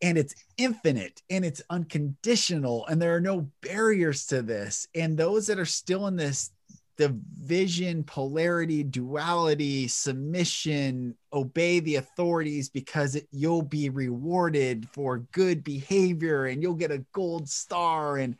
and 0.00 0.16
it's 0.16 0.34
infinite 0.56 1.22
and 1.28 1.44
it's 1.44 1.62
unconditional 1.70 2.86
and 2.86 3.00
there 3.00 3.16
are 3.16 3.20
no 3.20 3.50
barriers 3.62 4.26
to 4.26 4.42
this 4.42 4.86
and 4.94 5.16
those 5.16 5.46
that 5.46 5.58
are 5.58 5.64
still 5.64 6.06
in 6.06 6.16
this 6.16 6.50
division 6.98 8.02
polarity 8.02 8.82
duality 8.82 9.86
submission 9.86 11.14
obey 11.32 11.78
the 11.78 11.94
authorities 11.94 12.68
because 12.68 13.14
it, 13.14 13.28
you'll 13.30 13.62
be 13.62 13.88
rewarded 13.88 14.86
for 14.92 15.18
good 15.30 15.62
behavior 15.62 16.46
and 16.46 16.60
you'll 16.60 16.74
get 16.74 16.90
a 16.90 17.04
gold 17.12 17.48
star 17.48 18.18
and 18.18 18.36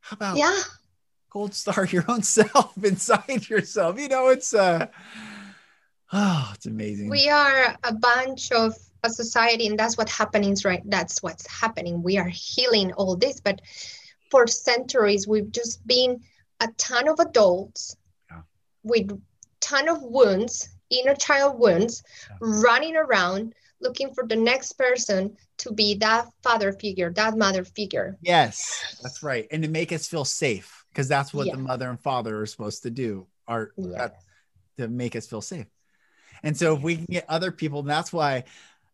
how 0.00 0.14
about 0.14 0.36
yeah, 0.36 0.60
gold 1.30 1.52
star 1.52 1.84
your 1.86 2.04
own 2.08 2.22
self 2.22 2.72
inside 2.82 3.48
yourself? 3.48 3.98
You 3.98 4.08
know 4.08 4.28
it's 4.28 4.54
uh 4.54 4.86
oh 6.12 6.52
it's 6.54 6.66
amazing. 6.66 7.10
We 7.10 7.28
are 7.28 7.76
a 7.82 7.92
bunch 7.92 8.52
of 8.52 8.74
a 9.02 9.10
society 9.10 9.66
and 9.66 9.78
that's 9.78 9.98
what 9.98 10.08
happening 10.08 10.56
right? 10.64 10.82
That's 10.84 11.20
what's 11.24 11.46
happening. 11.48 12.04
We 12.04 12.18
are 12.18 12.28
healing 12.28 12.92
all 12.92 13.16
this 13.16 13.40
but 13.40 13.60
for 14.30 14.46
centuries 14.46 15.26
we've 15.26 15.50
just 15.50 15.84
been 15.84 16.20
a 16.60 16.68
ton 16.76 17.08
of 17.08 17.18
adults 17.18 17.96
Yeah. 18.30 18.42
with 18.82 19.20
ton 19.60 19.88
of 19.88 20.02
wounds 20.02 20.68
inner 20.90 21.14
child 21.14 21.58
wounds 21.58 22.02
Yeah. 22.28 22.36
running 22.40 22.96
around 22.96 23.54
looking 23.80 24.12
for 24.12 24.26
the 24.26 24.36
next 24.36 24.72
person 24.74 25.36
to 25.58 25.72
be 25.72 25.94
that 25.94 26.28
father 26.42 26.72
figure 26.72 27.10
that 27.12 27.36
mother 27.36 27.64
figure 27.64 28.16
Yes, 28.20 28.98
that's 29.02 29.22
right. 29.22 29.46
And 29.50 29.62
to 29.62 29.68
make 29.68 29.92
us 29.92 30.06
feel 30.06 30.24
safe, 30.24 30.84
because 30.90 31.08
that's 31.08 31.32
what 31.32 31.46
Yeah. 31.46 31.56
the 31.56 31.62
mother 31.62 31.88
and 31.88 32.00
father 32.00 32.40
are 32.40 32.46
supposed 32.46 32.82
to 32.82 32.90
do, 32.90 33.26
are 33.46 33.72
that- 33.78 34.20
to 34.78 34.88
make 34.88 35.14
us 35.16 35.26
feel 35.26 35.40
safe. 35.42 35.66
And 36.42 36.56
so 36.56 36.74
if 36.76 36.82
we 36.82 36.96
can 36.96 37.04
get 37.06 37.28
other 37.28 37.52
people, 37.52 37.82
that's 37.82 38.12
why 38.12 38.44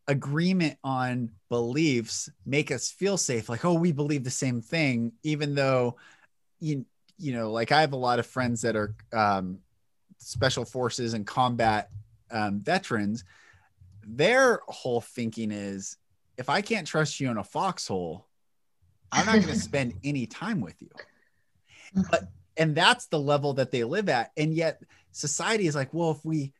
agreement 0.08 0.78
on 0.84 1.30
beliefs 1.48 2.28
make 2.44 2.70
us 2.70 2.90
feel 2.90 3.16
safe. 3.16 3.48
Like, 3.48 3.64
oh, 3.64 3.74
we 3.74 3.92
believe 3.92 4.24
the 4.24 4.30
same 4.30 4.60
thing, 4.62 5.12
even 5.22 5.54
though 5.54 5.96
you 6.60 6.86
you 7.18 7.32
know, 7.32 7.50
like 7.50 7.72
I 7.72 7.80
have 7.80 7.92
a 7.92 7.96
lot 7.96 8.18
of 8.18 8.26
friends 8.26 8.62
that 8.62 8.76
are 8.76 8.94
um, 9.12 9.58
special 10.18 10.64
forces 10.64 11.14
and 11.14 11.26
combat 11.26 11.90
um, 12.30 12.60
veterans. 12.60 13.24
Their 14.06 14.60
whole 14.68 15.00
thinking 15.00 15.50
is, 15.50 15.96
if 16.36 16.48
I 16.48 16.60
can't 16.60 16.86
trust 16.86 17.18
you 17.18 17.30
in 17.30 17.38
a 17.38 17.44
foxhole, 17.44 18.26
I'm 19.10 19.26
not 19.26 19.36
going 19.36 19.46
to 19.54 19.56
spend 19.56 19.94
any 20.04 20.26
time 20.26 20.60
with 20.60 20.80
you. 20.80 20.90
But 22.10 22.28
and 22.56 22.74
that's 22.74 23.06
the 23.06 23.18
level 23.18 23.54
that 23.54 23.70
they 23.70 23.84
live 23.84 24.08
at. 24.08 24.32
And 24.36 24.54
yet 24.54 24.82
society 25.12 25.66
is 25.66 25.74
like, 25.74 25.92
well, 25.92 26.10
if 26.10 26.24
we 26.24 26.52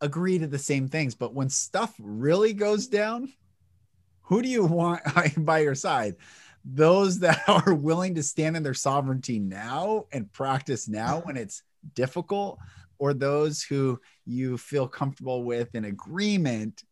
agree 0.00 0.38
to 0.38 0.46
the 0.46 0.58
same 0.58 0.88
things, 0.88 1.14
but 1.14 1.34
when 1.34 1.48
stuff 1.48 1.94
really 1.98 2.52
goes 2.52 2.86
down, 2.86 3.32
who 4.22 4.42
do 4.42 4.48
you 4.48 4.64
want 4.64 5.02
by 5.36 5.58
your 5.60 5.74
side? 5.74 6.16
Those 6.64 7.20
that 7.20 7.42
are 7.48 7.74
willing 7.74 8.14
to 8.16 8.22
stand 8.22 8.56
in 8.56 8.62
their 8.62 8.74
sovereignty 8.74 9.38
now 9.38 10.06
and 10.12 10.32
practice 10.32 10.88
now 10.88 11.20
when 11.20 11.36
it's 11.36 11.62
difficult, 11.94 12.58
or 12.98 13.14
those 13.14 13.62
who 13.62 14.00
you 14.26 14.58
feel 14.58 14.86
comfortable 14.86 15.42
with 15.42 15.74
in 15.74 15.84
agreement, 15.84 16.82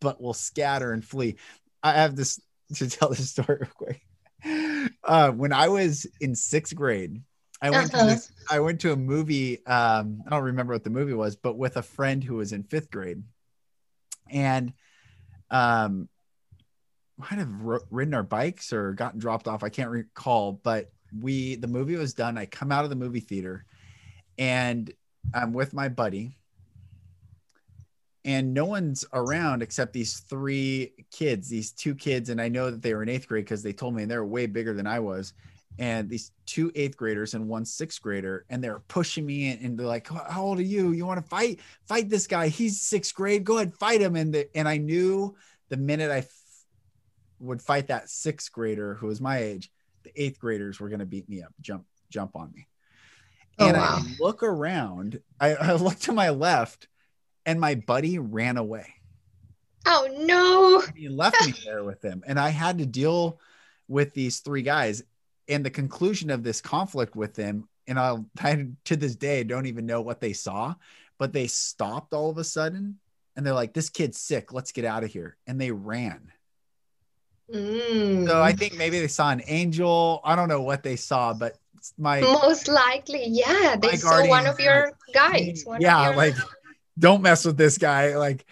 but 0.00 0.20
will 0.20 0.34
scatter 0.34 0.92
and 0.92 1.04
flee. 1.04 1.36
I 1.82 1.92
have 1.94 2.14
this 2.14 2.40
to 2.76 2.88
tell 2.88 3.08
this 3.10 3.30
story 3.30 3.58
real 3.60 3.70
quick. 3.74 4.02
Uh, 5.02 5.32
when 5.32 5.52
I 5.52 5.68
was 5.68 6.06
in 6.20 6.34
sixth 6.36 6.74
grade, 6.74 7.20
I 7.60 7.70
went 7.72 7.90
to 7.90 7.96
Uh-huh. 7.96 8.06
this, 8.06 8.30
I 8.48 8.60
went 8.60 8.80
to 8.82 8.92
a 8.92 8.96
movie. 8.96 9.66
Um, 9.66 10.22
I 10.26 10.30
don't 10.30 10.44
remember 10.44 10.72
what 10.72 10.84
the 10.84 10.90
movie 10.90 11.14
was, 11.14 11.34
but 11.34 11.58
with 11.58 11.76
a 11.76 11.82
friend 11.82 12.22
who 12.22 12.36
was 12.36 12.52
in 12.52 12.62
fifth 12.62 12.90
grade, 12.90 13.24
and 14.30 14.72
um, 15.50 16.08
might 17.18 17.38
have 17.38 17.50
ro- 17.60 17.84
ridden 17.90 18.14
our 18.14 18.22
bikes 18.22 18.72
or 18.72 18.92
gotten 18.92 19.18
dropped 19.18 19.48
off. 19.48 19.62
I 19.62 19.68
can't 19.68 19.90
recall, 19.90 20.52
but 20.62 20.90
we 21.20 21.56
the 21.56 21.66
movie 21.66 21.96
was 21.96 22.14
done. 22.14 22.38
I 22.38 22.46
come 22.46 22.70
out 22.70 22.84
of 22.84 22.90
the 22.90 22.96
movie 22.96 23.20
theater, 23.20 23.64
and 24.38 24.90
I'm 25.34 25.52
with 25.52 25.74
my 25.74 25.88
buddy, 25.88 26.38
and 28.24 28.54
no 28.54 28.64
one's 28.66 29.04
around 29.12 29.62
except 29.62 29.92
these 29.92 30.18
three 30.20 30.92
kids, 31.10 31.48
these 31.48 31.72
two 31.72 31.94
kids, 31.94 32.28
and 32.28 32.40
I 32.40 32.48
know 32.48 32.70
that 32.70 32.82
they 32.82 32.94
were 32.94 33.02
in 33.02 33.08
eighth 33.08 33.26
grade 33.26 33.44
because 33.44 33.62
they 33.62 33.72
told 33.72 33.94
me 33.94 34.02
and 34.02 34.10
they 34.10 34.16
were 34.16 34.26
way 34.26 34.46
bigger 34.46 34.74
than 34.74 34.86
I 34.86 35.00
was. 35.00 35.32
And 35.80 36.10
these 36.10 36.32
two 36.44 36.72
eighth 36.74 36.96
graders 36.96 37.34
and 37.34 37.48
one 37.48 37.64
sixth 37.64 38.02
grader, 38.02 38.44
and 38.50 38.62
they're 38.62 38.80
pushing 38.88 39.24
me 39.24 39.50
in, 39.50 39.64
and 39.64 39.78
they're 39.78 39.86
like, 39.86 40.08
"How 40.08 40.42
old 40.42 40.58
are 40.58 40.62
you? 40.62 40.90
You 40.90 41.06
want 41.06 41.22
to 41.22 41.28
fight? 41.28 41.60
Fight 41.86 42.08
this 42.08 42.26
guy? 42.26 42.48
He's 42.48 42.80
sixth 42.80 43.14
grade. 43.14 43.44
Go 43.44 43.56
ahead, 43.58 43.74
fight 43.74 44.00
him!" 44.00 44.16
And 44.16 44.34
the, 44.34 44.56
and 44.56 44.68
I 44.68 44.76
knew 44.76 45.36
the 45.68 45.76
minute 45.76 46.10
I 46.10 46.22
would 47.40 47.62
fight 47.62 47.88
that 47.88 48.08
sixth 48.08 48.52
grader 48.52 48.94
who 48.94 49.06
was 49.06 49.20
my 49.20 49.38
age, 49.38 49.70
the 50.02 50.12
eighth 50.20 50.38
graders 50.38 50.80
were 50.80 50.88
going 50.88 51.00
to 51.00 51.06
beat 51.06 51.28
me 51.28 51.42
up, 51.42 51.52
jump 51.60 51.84
jump 52.10 52.36
on 52.36 52.52
me. 52.54 52.66
Oh, 53.58 53.66
And 53.68 53.76
wow. 53.76 53.98
I 54.00 54.16
look 54.20 54.42
around. 54.42 55.20
I, 55.40 55.54
I 55.54 55.72
look 55.74 55.98
to 56.00 56.12
my 56.12 56.30
left, 56.30 56.88
and 57.44 57.60
my 57.60 57.74
buddy 57.74 58.18
ran 58.18 58.56
away. 58.56 58.94
Oh 59.86 60.08
no. 60.18 60.82
He 60.94 61.08
left 61.08 61.44
me 61.46 61.54
there 61.64 61.82
with 61.84 62.02
him. 62.02 62.22
And 62.26 62.38
I 62.38 62.50
had 62.50 62.78
to 62.78 62.86
deal 62.86 63.40
with 63.88 64.12
these 64.12 64.40
three 64.40 64.62
guys. 64.62 65.02
And 65.48 65.64
the 65.64 65.70
conclusion 65.70 66.28
of 66.30 66.42
this 66.42 66.60
conflict 66.60 67.16
with 67.16 67.34
them, 67.34 67.68
and 67.86 67.98
I'll 67.98 68.26
I, 68.38 68.68
to 68.84 68.96
this 68.96 69.16
day 69.16 69.44
don't 69.44 69.66
even 69.66 69.86
know 69.86 70.02
what 70.02 70.20
they 70.20 70.34
saw, 70.34 70.74
but 71.18 71.32
they 71.32 71.46
stopped 71.46 72.12
all 72.12 72.28
of 72.28 72.36
a 72.36 72.44
sudden 72.44 72.98
and 73.34 73.46
they're 73.46 73.54
like, 73.54 73.72
This 73.72 73.88
kid's 73.88 74.18
sick. 74.18 74.52
Let's 74.52 74.72
get 74.72 74.84
out 74.84 75.04
of 75.04 75.10
here. 75.12 75.36
And 75.46 75.58
they 75.58 75.70
ran. 75.70 76.32
Mm. 77.52 78.26
So 78.26 78.42
I 78.42 78.52
think 78.52 78.76
maybe 78.76 79.00
they 79.00 79.08
saw 79.08 79.30
an 79.30 79.42
angel. 79.46 80.20
I 80.24 80.36
don't 80.36 80.48
know 80.48 80.62
what 80.62 80.82
they 80.82 80.96
saw, 80.96 81.32
but 81.32 81.56
my 81.96 82.20
most 82.20 82.68
likely, 82.68 83.24
yeah, 83.26 83.76
they 83.80 83.96
saw 83.96 84.26
one 84.26 84.46
of 84.46 84.60
your 84.60 84.86
like, 84.86 85.14
guides. 85.14 85.64
one 85.64 85.80
yeah, 85.80 86.08
your- 86.08 86.16
like 86.16 86.34
don't 86.98 87.22
mess 87.22 87.44
with 87.44 87.56
this 87.56 87.78
guy. 87.78 88.16
Like, 88.16 88.44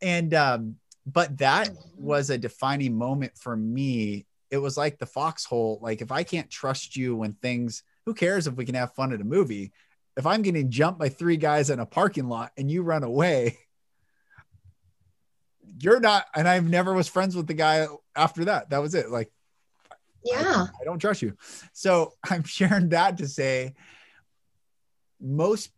and 0.00 0.34
um, 0.34 0.76
but 1.06 1.38
that 1.38 1.70
was 1.96 2.30
a 2.30 2.38
defining 2.38 2.96
moment 2.96 3.32
for 3.38 3.56
me. 3.56 4.26
It 4.50 4.58
was 4.58 4.76
like 4.76 4.98
the 4.98 5.06
foxhole. 5.06 5.78
Like, 5.80 6.02
if 6.02 6.12
I 6.12 6.24
can't 6.24 6.50
trust 6.50 6.96
you 6.96 7.16
when 7.16 7.34
things, 7.34 7.84
who 8.04 8.12
cares 8.12 8.46
if 8.46 8.54
we 8.54 8.64
can 8.64 8.74
have 8.74 8.94
fun 8.94 9.12
at 9.12 9.20
a 9.20 9.24
movie? 9.24 9.72
If 10.16 10.26
I'm 10.26 10.42
getting 10.42 10.70
jumped 10.70 11.00
by 11.00 11.08
three 11.08 11.38
guys 11.38 11.70
in 11.70 11.80
a 11.80 11.86
parking 11.86 12.28
lot 12.28 12.52
and 12.58 12.70
you 12.70 12.82
run 12.82 13.02
away, 13.02 13.56
you're 15.78 16.00
not. 16.00 16.26
And 16.34 16.46
I've 16.46 16.68
never 16.68 16.92
was 16.92 17.08
friends 17.08 17.34
with 17.34 17.46
the 17.46 17.54
guy 17.54 17.86
after 18.14 18.46
that. 18.46 18.70
That 18.70 18.82
was 18.82 18.94
it. 18.94 19.10
Like, 19.10 19.30
yeah, 20.24 20.66
I 20.80 20.84
don't 20.84 20.98
trust 20.98 21.22
you. 21.22 21.36
So 21.72 22.12
I'm 22.30 22.44
sharing 22.44 22.90
that 22.90 23.18
to 23.18 23.28
say 23.28 23.74
most 25.20 25.70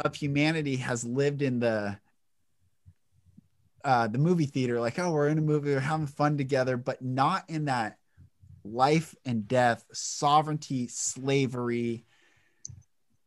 of 0.00 0.14
humanity 0.14 0.76
has 0.76 1.04
lived 1.04 1.42
in 1.42 1.60
the 1.60 1.98
uh, 3.84 4.06
the 4.06 4.18
movie 4.18 4.46
theater, 4.46 4.80
like, 4.80 4.98
oh, 5.00 5.10
we're 5.10 5.26
in 5.26 5.38
a 5.38 5.42
movie, 5.42 5.70
we're 5.70 5.80
having 5.80 6.06
fun 6.06 6.38
together, 6.38 6.76
but 6.76 7.02
not 7.02 7.44
in 7.48 7.64
that 7.64 7.96
life 8.64 9.14
and 9.24 9.48
death, 9.48 9.84
sovereignty, 9.92 10.86
slavery, 10.86 12.04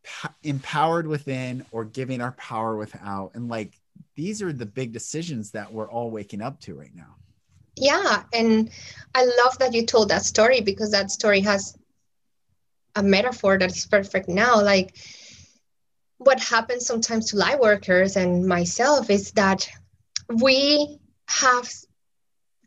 p- 0.04 0.30
empowered 0.44 1.08
within 1.08 1.66
or 1.72 1.84
giving 1.84 2.22
our 2.22 2.32
power 2.34 2.78
without. 2.78 3.32
And 3.34 3.50
like, 3.50 3.78
these 4.16 4.42
are 4.42 4.54
the 4.54 4.66
big 4.66 4.94
decisions 4.94 5.52
that 5.52 5.74
we're 5.74 5.90
all 5.90 6.10
waking 6.10 6.42
up 6.42 6.62
to 6.62 6.74
right 6.74 6.96
now. 6.96 7.16
Yeah, 7.76 8.24
and 8.34 8.70
I 9.14 9.26
love 9.26 9.60
that 9.60 9.74
you 9.74 9.86
told 9.86 10.10
that 10.10 10.26
story 10.26 10.62
because 10.62 10.92
that 10.92 11.12
story 11.12 11.42
has 11.42 11.78
a 12.96 13.04
metaphor 13.04 13.58
that 13.58 13.72
is 13.72 13.86
perfect 13.86 14.30
now. 14.30 14.62
Like, 14.62 14.96
what 16.18 16.40
happens 16.40 16.86
sometimes 16.86 17.32
to 17.32 17.38
light 17.38 17.60
workers 17.60 18.16
and 18.16 18.46
myself 18.46 19.10
is 19.10 19.32
that 19.34 19.68
we 20.30 21.00
have 21.28 21.70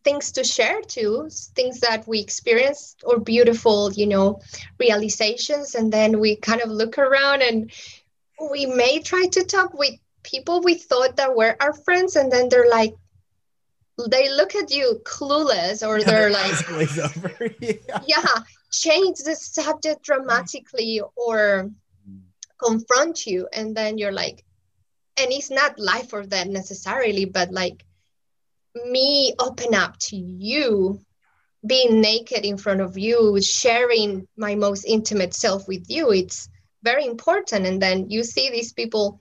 things 0.04 0.32
to 0.32 0.44
share 0.44 0.80
too 0.82 1.28
things 1.54 1.80
that 1.80 2.06
we 2.06 2.20
experienced 2.20 3.02
or 3.04 3.18
beautiful 3.18 3.92
you 3.92 4.06
know 4.06 4.40
realizations 4.78 5.74
and 5.74 5.92
then 5.92 6.20
we 6.20 6.36
kind 6.36 6.60
of 6.60 6.70
look 6.70 6.98
around 6.98 7.42
and 7.42 7.70
we 8.50 8.66
may 8.66 9.00
try 9.00 9.26
to 9.26 9.44
talk 9.44 9.74
with 9.74 9.94
people 10.22 10.62
we 10.62 10.74
thought 10.74 11.16
that 11.16 11.34
were 11.34 11.56
our 11.60 11.72
friends 11.72 12.16
and 12.16 12.30
then 12.30 12.48
they're 12.48 12.70
like 12.70 12.94
they 14.06 14.30
look 14.30 14.54
at 14.54 14.70
you 14.70 15.00
clueless 15.04 15.86
or 15.86 16.02
they're 16.02 16.30
like 16.30 17.58
yeah. 17.88 18.00
yeah 18.06 18.34
change 18.70 19.18
the 19.18 19.34
subject 19.34 20.02
dramatically 20.02 21.00
or 21.16 21.70
confront 22.62 23.26
you 23.26 23.48
and 23.52 23.76
then 23.76 23.98
you're 23.98 24.12
like 24.12 24.44
and 25.20 25.32
it's 25.32 25.50
not 25.50 25.78
life 25.78 26.12
or 26.12 26.22
death 26.22 26.46
necessarily 26.46 27.24
but 27.24 27.50
like 27.50 27.84
me 28.86 29.34
open 29.38 29.74
up 29.74 29.98
to 29.98 30.16
you 30.16 31.00
being 31.66 32.00
naked 32.00 32.44
in 32.44 32.56
front 32.56 32.80
of 32.80 32.96
you 32.96 33.40
sharing 33.42 34.28
my 34.36 34.54
most 34.54 34.84
intimate 34.84 35.34
self 35.34 35.66
with 35.66 35.84
you 35.88 36.12
it's 36.12 36.48
very 36.82 37.04
important 37.04 37.66
and 37.66 37.82
then 37.82 38.08
you 38.10 38.22
see 38.22 38.50
these 38.50 38.72
people 38.72 39.20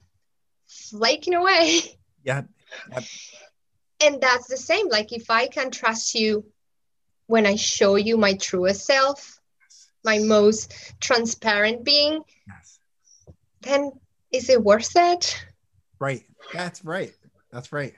flaking 0.66 1.34
away 1.34 1.80
Yeah. 2.24 2.42
And 4.04 4.20
that's 4.20 4.46
the 4.48 4.56
same 4.56 4.88
like 4.88 5.12
if 5.12 5.30
i 5.30 5.46
can 5.46 5.70
trust 5.70 6.14
you 6.14 6.44
when 7.26 7.46
i 7.46 7.56
show 7.56 7.96
you 7.96 8.16
my 8.16 8.34
truest 8.34 8.84
self 8.86 9.38
my 10.04 10.18
most 10.18 10.72
transparent 11.00 11.84
being 11.84 12.20
Yes. 12.46 12.78
then 13.62 13.92
is 14.32 14.48
it 14.48 14.62
worth 14.62 14.92
it 14.96 15.44
Right. 15.98 16.24
That's 16.52 16.84
right. 16.84 17.12
That's 17.50 17.72
right. 17.72 17.94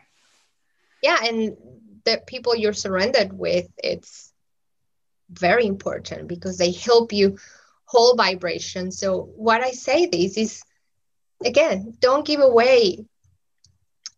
yeah 1.03 1.17
and 1.25 1.57
the 2.05 2.21
people 2.27 2.57
you're 2.57 2.73
surrounded 2.73 3.33
with 3.33 3.67
it's 3.83 4.33
very 5.31 5.67
important 5.67 6.29
because 6.29 6.59
they 6.59 6.73
help 6.73 7.13
you 7.13 7.37
whole 7.85 8.15
vibration 8.17 8.91
so 8.91 9.23
what 9.37 9.63
i 9.63 9.71
say 9.71 10.07
this 10.07 10.37
is 10.37 10.63
again 11.45 11.95
don't 12.01 12.27
give 12.27 12.41
away 12.41 13.05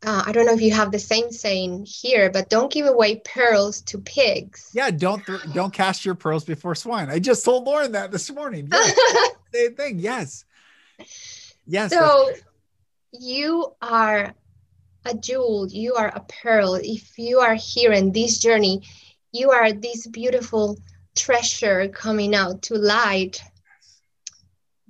uh, 0.05 0.23
i 0.27 0.33
don't 0.33 0.47
know 0.47 0.53
if 0.53 0.61
you 0.61 0.73
have 0.73 0.91
the 0.91 0.99
same 0.99 1.31
saying 1.31 1.85
here 1.87 2.31
but 2.31 2.49
don't 2.49 2.73
give 2.73 2.87
away 2.87 3.17
pearls 3.25 3.81
to 3.83 3.99
pigs 3.99 4.71
Yeah. 4.75 4.91
Don't 4.91 5.25
th- 5.25 5.41
don't 5.55 5.73
cast 5.73 6.05
your 6.05 6.15
pearls 6.15 6.45
before 6.45 6.75
swine. 6.75 7.09
I 7.11 7.19
just 7.19 7.45
told 7.45 7.65
Lauren 7.65 7.93
that 7.93 8.11
this 8.11 8.31
morning. 8.31 8.69
Yeah, 8.73 8.91
same 9.55 9.75
thing. 9.75 9.99
Yes. 9.99 10.45
Yes. 11.67 11.91
so 11.93 12.31
you 13.13 13.73
are 13.83 14.35
a 15.05 15.15
jewel 15.15 15.69
you 15.71 15.95
are 15.95 16.09
a 16.09 16.25
pearl 16.43 16.75
if 16.75 17.19
you 17.19 17.39
are 17.41 17.55
here 17.55 17.93
in 17.93 18.13
this 18.13 18.39
journey 18.39 18.83
you 19.33 19.51
are 19.51 19.73
this 19.73 20.07
beautiful 20.07 20.79
treasure 21.17 21.89
coming 21.89 22.35
out 22.35 22.63
to 22.63 22.75
light 22.75 23.43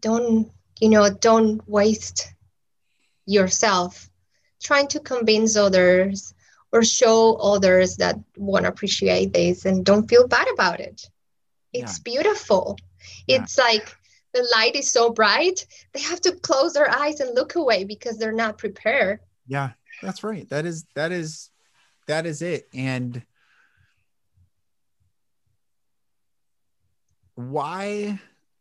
don't 0.01 0.51
you 0.81 0.89
know 0.89 1.09
don't 1.11 1.67
waste 1.69 2.29
yourself 3.27 4.09
trying 4.63 4.89
to 4.89 5.01
convince 5.01 5.57
others 5.57 6.35
or 6.73 6.83
show 6.83 7.35
others 7.37 7.97
that 7.97 8.17
won't 8.37 8.67
appreciate 8.67 9.33
this 9.33 9.65
and 9.67 9.85
don't 9.85 10.09
feel 10.09 10.27
bad 10.27 10.47
about 10.55 10.81
it 10.81 11.09
it's 11.73 11.99
beautiful 11.99 12.77
Yeah. 13.27 13.43
it's 13.43 13.59
like 13.59 13.95
the 14.33 14.47
light 14.57 14.77
is 14.77 14.91
so 14.91 15.11
bright 15.11 15.67
they 15.93 16.01
have 16.01 16.21
to 16.23 16.33
close 16.33 16.73
their 16.73 16.91
eyes 16.91 17.21
and 17.21 17.35
look 17.35 17.57
away 17.57 17.85
because 17.85 18.17
they're 18.19 18.33
not 18.33 18.59
prepared 18.59 19.21
yeah. 19.47 19.71
That's 20.01 20.25
right. 20.25 20.49
That 20.49 20.67
is 20.67 20.87
that 20.95 21.13
is 21.13 21.51
that 22.07 22.27
is 22.27 22.43
it. 22.43 22.69
And 22.75 23.23
why 27.35 28.19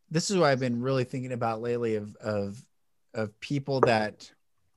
this 0.09 0.29
is 0.29 0.37
what 0.37 0.49
I've 0.49 0.59
been 0.59 0.81
really 0.81 1.03
thinking 1.03 1.31
about 1.31 1.61
lately 1.61 1.95
of 1.95 2.15
of 2.17 2.63
of 3.13 3.39
people 3.39 3.81
that 3.81 4.31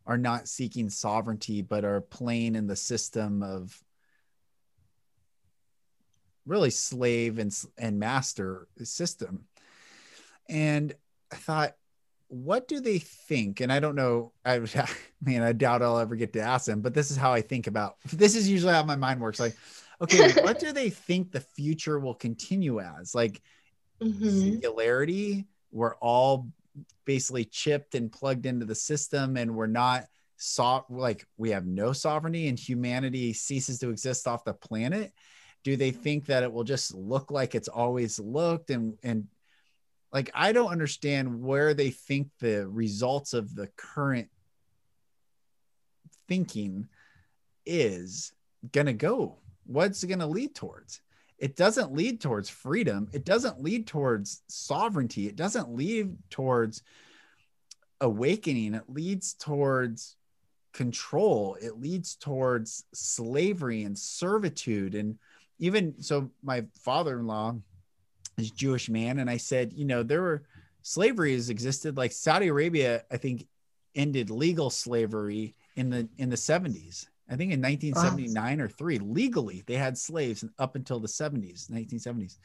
are 0.07 0.19
not 0.19 0.49
seeking 0.49 0.91
sovereignty 0.91 1.63
but 1.63 1.85
are 1.85 2.01
playing 2.01 2.55
in 2.55 2.67
the 2.67 2.77
system 2.77 3.43
of 3.43 3.83
really 6.47 6.71
slave 6.71 7.39
and 7.39 7.57
and 7.79 7.99
master 7.99 8.69
system. 8.83 9.47
And 10.49 10.95
I 11.33 11.37
thought 11.37 11.75
what 12.29 12.67
do 12.67 12.81
they 12.81 12.99
think? 12.99 13.61
And 13.61 13.73
I 13.73 13.81
don't 13.81 13.95
know. 13.95 14.33
I 14.45 14.59
man, 15.23 15.43
I 15.43 15.53
doubt 15.53 15.83
I'll 15.83 15.99
ever 15.99 16.17
get 16.17 16.33
to 16.35 16.41
ask 16.41 16.67
them. 16.67 16.81
But 16.81 16.95
this 16.95 17.11
is 17.11 17.17
how 17.17 17.33
I 17.33 17.41
think 17.41 17.67
about. 17.67 17.97
This 18.13 18.35
is 18.35 18.49
usually 18.49 18.73
how 18.73 18.83
my 18.85 18.97
mind 18.97 19.21
works. 19.21 19.39
Like, 19.41 19.55
okay, 20.01 20.31
what 20.43 20.59
do 20.59 20.73
they 20.73 20.91
think 20.91 21.31
the 21.31 21.41
future 21.41 21.99
will 21.99 22.15
continue 22.15 22.81
as? 22.81 23.15
Like 23.15 23.41
Mhm. 24.03 24.29
singularity. 24.29 25.47
We're 25.71 25.95
all 25.97 26.49
basically 27.05 27.45
chipped 27.45 27.95
and 27.95 28.11
plugged 28.11 28.47
into 28.47 28.67
the 28.67 28.75
system, 28.75 29.37
and 29.37 29.55
we're 29.55 29.67
not 29.67 30.05
so 30.37 30.85
like 30.89 31.27
we 31.37 31.51
have 31.51 31.67
no 31.67 31.93
sovereignty, 31.93 32.49
and 32.49 32.59
humanity 32.59 33.33
ceases 33.33 33.79
to 33.81 33.91
exist 33.91 34.27
off 34.27 34.45
the 34.45 34.55
planet. 34.55 35.13
Do 35.63 35.77
they 35.77 35.93
think 35.93 36.27
that 36.27 36.43
it 36.43 36.53
will 36.53 36.65
just 36.65 36.95
look 36.95 37.31
like 37.31 37.55
it's 37.55 37.69
always 37.69 38.19
looked 38.19 38.71
and 38.71 38.99
and 39.03 39.27
like 40.13 40.31
I 40.33 40.53
don't 40.53 40.71
understand 40.71 41.43
where 41.43 41.75
they 41.75 41.91
think 41.91 42.29
the 42.39 42.69
results 42.69 43.33
of 43.33 43.55
the 43.55 43.69
current 43.77 44.29
thinking 46.29 46.89
is 47.67 48.33
going 48.73 48.87
to 48.87 48.93
go. 48.93 49.39
What's 49.67 50.03
it 50.05 50.09
going 50.09 50.21
to 50.21 50.27
lead 50.27 50.55
towards? 50.55 51.01
It 51.45 51.57
doesn't 51.57 51.93
lead 51.93 52.23
towards 52.23 52.49
freedom. 52.49 53.11
It 53.13 53.27
doesn't 53.27 53.63
lead 53.63 53.87
towards 53.87 54.41
sovereignty. 54.49 55.27
It 55.27 55.37
doesn't 55.37 55.77
lead 55.77 56.17
towards 56.31 56.83
awakening. 58.01 58.73
It 58.73 58.85
leads 58.89 59.35
towards 59.35 60.17
control. 60.73 61.59
It 61.61 61.79
leads 61.79 62.15
towards 62.15 62.85
slavery 62.95 63.83
and 63.83 63.99
servitude. 63.99 64.95
And 64.95 65.19
even 65.59 66.01
so, 66.03 66.31
my 66.43 66.65
father 66.81 67.19
in 67.19 67.27
law, 67.27 67.57
this 68.39 68.51
Jewish 68.51 68.89
man, 68.89 69.19
and 69.19 69.29
I 69.29 69.37
said, 69.37 69.75
you 69.75 69.85
know, 69.85 70.03
there 70.03 70.23
were 70.23 70.45
slavery 70.81 71.35
has 71.35 71.51
existed. 71.51 71.99
Like 71.99 72.13
Saudi 72.13 72.49
Arabia, 72.49 73.05
I 73.13 73.19
think, 73.19 73.47
ended 73.95 74.31
legal 74.31 74.71
slavery 74.71 75.55
in 75.77 75.91
the 75.91 76.09
in 76.17 76.31
the 76.31 76.37
70s. 76.37 77.07
I 77.29 77.37
think 77.37 77.53
in 77.53 77.63
1979 77.63 78.59
wow. 78.59 78.65
or 78.65 78.69
three, 78.69 78.99
legally, 78.99 79.63
they 79.67 79.75
had 79.75 79.97
slaves 79.97 80.45
up 80.59 80.77
until 80.77 81.01
the 81.01 81.09
70s, 81.09 81.71
1970s. 81.71 82.37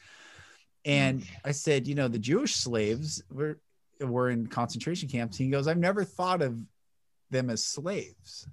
And 0.84 1.22
I 1.44 1.52
said, 1.52 1.86
you 1.86 1.94
know, 1.94 2.08
the 2.08 2.18
Jewish 2.18 2.54
slaves 2.54 3.22
were 3.30 3.58
were 4.00 4.30
in 4.30 4.46
concentration 4.46 5.10
camps. 5.10 5.36
He 5.36 5.48
goes, 5.48 5.68
I've 5.68 5.76
never 5.76 6.04
thought 6.04 6.40
of 6.40 6.58
them 7.30 7.50
as 7.50 7.62
slaves. 7.62 8.48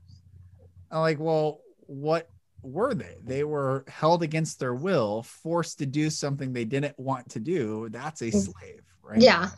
I'm 0.92 1.00
like, 1.00 1.20
well, 1.20 1.62
what 1.86 2.30
were 2.62 2.94
they? 2.94 3.16
They 3.24 3.44
were 3.46 3.86
held 3.88 4.24
against 4.24 4.60
their 4.60 4.74
will, 4.74 5.24
forced 5.24 5.80
to 5.80 5.86
do 5.86 6.10
something 6.10 6.52
they 6.52 6.66
didn't 6.66 7.00
want 7.00 7.30
to 7.30 7.40
do. 7.40 7.88
That's 7.90 8.22
a 8.22 8.32
mm. 8.32 8.34
slave, 8.34 8.82
right? 9.02 9.22
Yeah. 9.22 9.50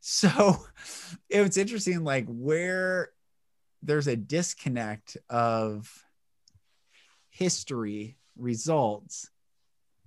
So 0.00 0.56
it's 1.28 1.56
interesting, 1.56 2.02
like 2.04 2.26
where 2.26 3.10
there's 3.82 4.08
a 4.08 4.16
disconnect 4.16 5.16
of 5.30 5.88
history, 7.38 8.16
results, 8.36 9.30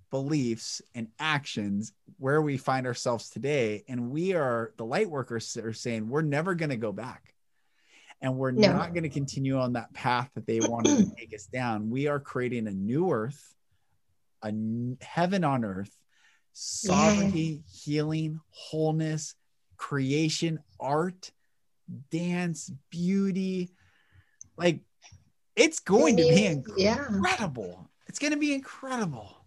beliefs, 0.09 0.82
and 0.93 1.07
actions 1.17 1.93
where 2.17 2.41
we 2.41 2.57
find 2.57 2.86
ourselves 2.86 3.29
today. 3.29 3.86
And 3.88 4.11
we 4.11 4.34
are, 4.34 4.73
the 4.75 4.84
light 4.84 5.09
workers 5.09 5.55
are 5.55 5.71
saying, 5.71 6.09
we're 6.09 6.23
never 6.23 6.55
going 6.55 6.71
to 6.71 6.75
go 6.75 6.91
back. 6.91 7.34
And 8.21 8.36
we're 8.36 8.51
no. 8.51 8.73
not 8.73 8.93
going 8.93 9.03
to 9.03 9.09
continue 9.09 9.57
on 9.57 9.73
that 9.73 9.93
path 9.93 10.29
that 10.36 10.45
they 10.45 10.59
wanted 10.59 10.97
to 10.97 11.15
take 11.17 11.34
us 11.34 11.45
down. 11.45 11.89
We 11.89 12.07
are 12.07 12.19
creating 12.19 12.67
a 12.67 12.71
new 12.71 13.09
earth, 13.09 13.55
a 14.43 14.51
heaven 14.99 15.45
on 15.45 15.63
earth, 15.63 15.95
sovereignty, 16.51 17.63
yeah. 17.65 17.79
healing, 17.82 18.41
wholeness, 18.49 19.36
creation, 19.77 20.59
art, 20.82 21.32
dance, 22.11 22.69
beauty. 22.89 23.71
Like 24.57 24.82
it's 25.55 25.79
going 25.79 26.17
to 26.17 26.23
be 26.23 26.45
incredible. 26.45 27.67
Yeah. 27.67 28.07
It's 28.07 28.19
going 28.19 28.33
to 28.33 28.39
be 28.39 28.53
incredible. 28.53 29.37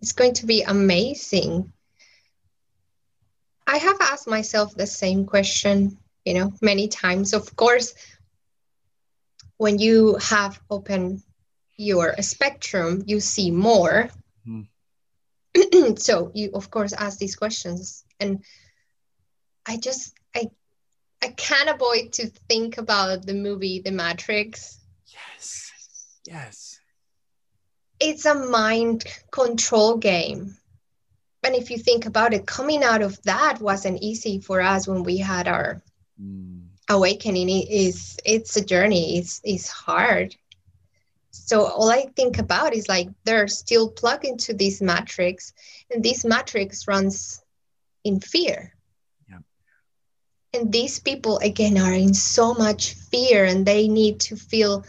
It's 0.00 0.12
going 0.12 0.34
to 0.34 0.46
be 0.46 0.62
amazing. 0.62 1.72
I 3.66 3.78
have 3.78 3.96
asked 4.00 4.26
myself 4.26 4.74
the 4.74 4.86
same 4.86 5.26
question, 5.26 5.98
you 6.24 6.34
know, 6.34 6.52
many 6.60 6.88
times. 6.88 7.32
Of 7.32 7.54
course, 7.56 7.94
when 9.56 9.78
you 9.78 10.16
have 10.20 10.60
opened 10.68 11.22
your 11.76 12.14
spectrum, 12.20 13.04
you 13.06 13.20
see 13.20 13.50
more. 13.50 14.10
Mm. 14.46 14.66
so 15.98 16.32
you, 16.34 16.50
of 16.54 16.70
course, 16.70 16.92
ask 16.92 17.18
these 17.18 17.36
questions. 17.36 18.04
And 18.18 18.44
I 19.64 19.76
just, 19.76 20.14
I, 20.34 20.50
I 21.22 21.28
can't 21.28 21.68
avoid 21.68 22.12
to 22.14 22.26
think 22.48 22.78
about 22.78 23.24
the 23.24 23.34
movie 23.34 23.80
The 23.80 23.92
Matrix 23.92 24.81
Yes. 25.12 25.72
Yes. 26.26 26.80
It's 28.00 28.24
a 28.26 28.34
mind 28.34 29.04
control 29.30 29.96
game. 29.96 30.56
And 31.44 31.54
if 31.54 31.70
you 31.70 31.78
think 31.78 32.06
about 32.06 32.32
it, 32.34 32.46
coming 32.46 32.82
out 32.84 33.02
of 33.02 33.20
that 33.22 33.60
wasn't 33.60 34.02
easy 34.02 34.40
for 34.40 34.60
us 34.60 34.86
when 34.86 35.02
we 35.02 35.18
had 35.18 35.48
our 35.48 35.82
mm. 36.20 36.62
awakening. 36.88 37.48
It 37.48 37.68
is 37.68 38.16
it's 38.24 38.56
a 38.56 38.64
journey. 38.64 39.18
It's 39.18 39.40
it's 39.44 39.68
hard. 39.68 40.36
So 41.30 41.66
all 41.66 41.90
I 41.90 42.06
think 42.14 42.38
about 42.38 42.74
is 42.74 42.88
like 42.88 43.08
they're 43.24 43.48
still 43.48 43.90
plugged 43.90 44.24
into 44.24 44.54
this 44.54 44.80
matrix, 44.80 45.52
and 45.90 46.02
this 46.02 46.24
matrix 46.24 46.86
runs 46.86 47.42
in 48.04 48.20
fear 48.20 48.74
Yeah. 49.28 49.38
and 50.52 50.72
these 50.72 50.98
people 50.98 51.38
again 51.38 51.78
are 51.78 51.92
in 51.92 52.14
so 52.14 52.52
much 52.54 52.94
fear 52.94 53.44
and 53.44 53.64
they 53.64 53.88
need 53.88 54.20
to 54.20 54.36
feel 54.36 54.84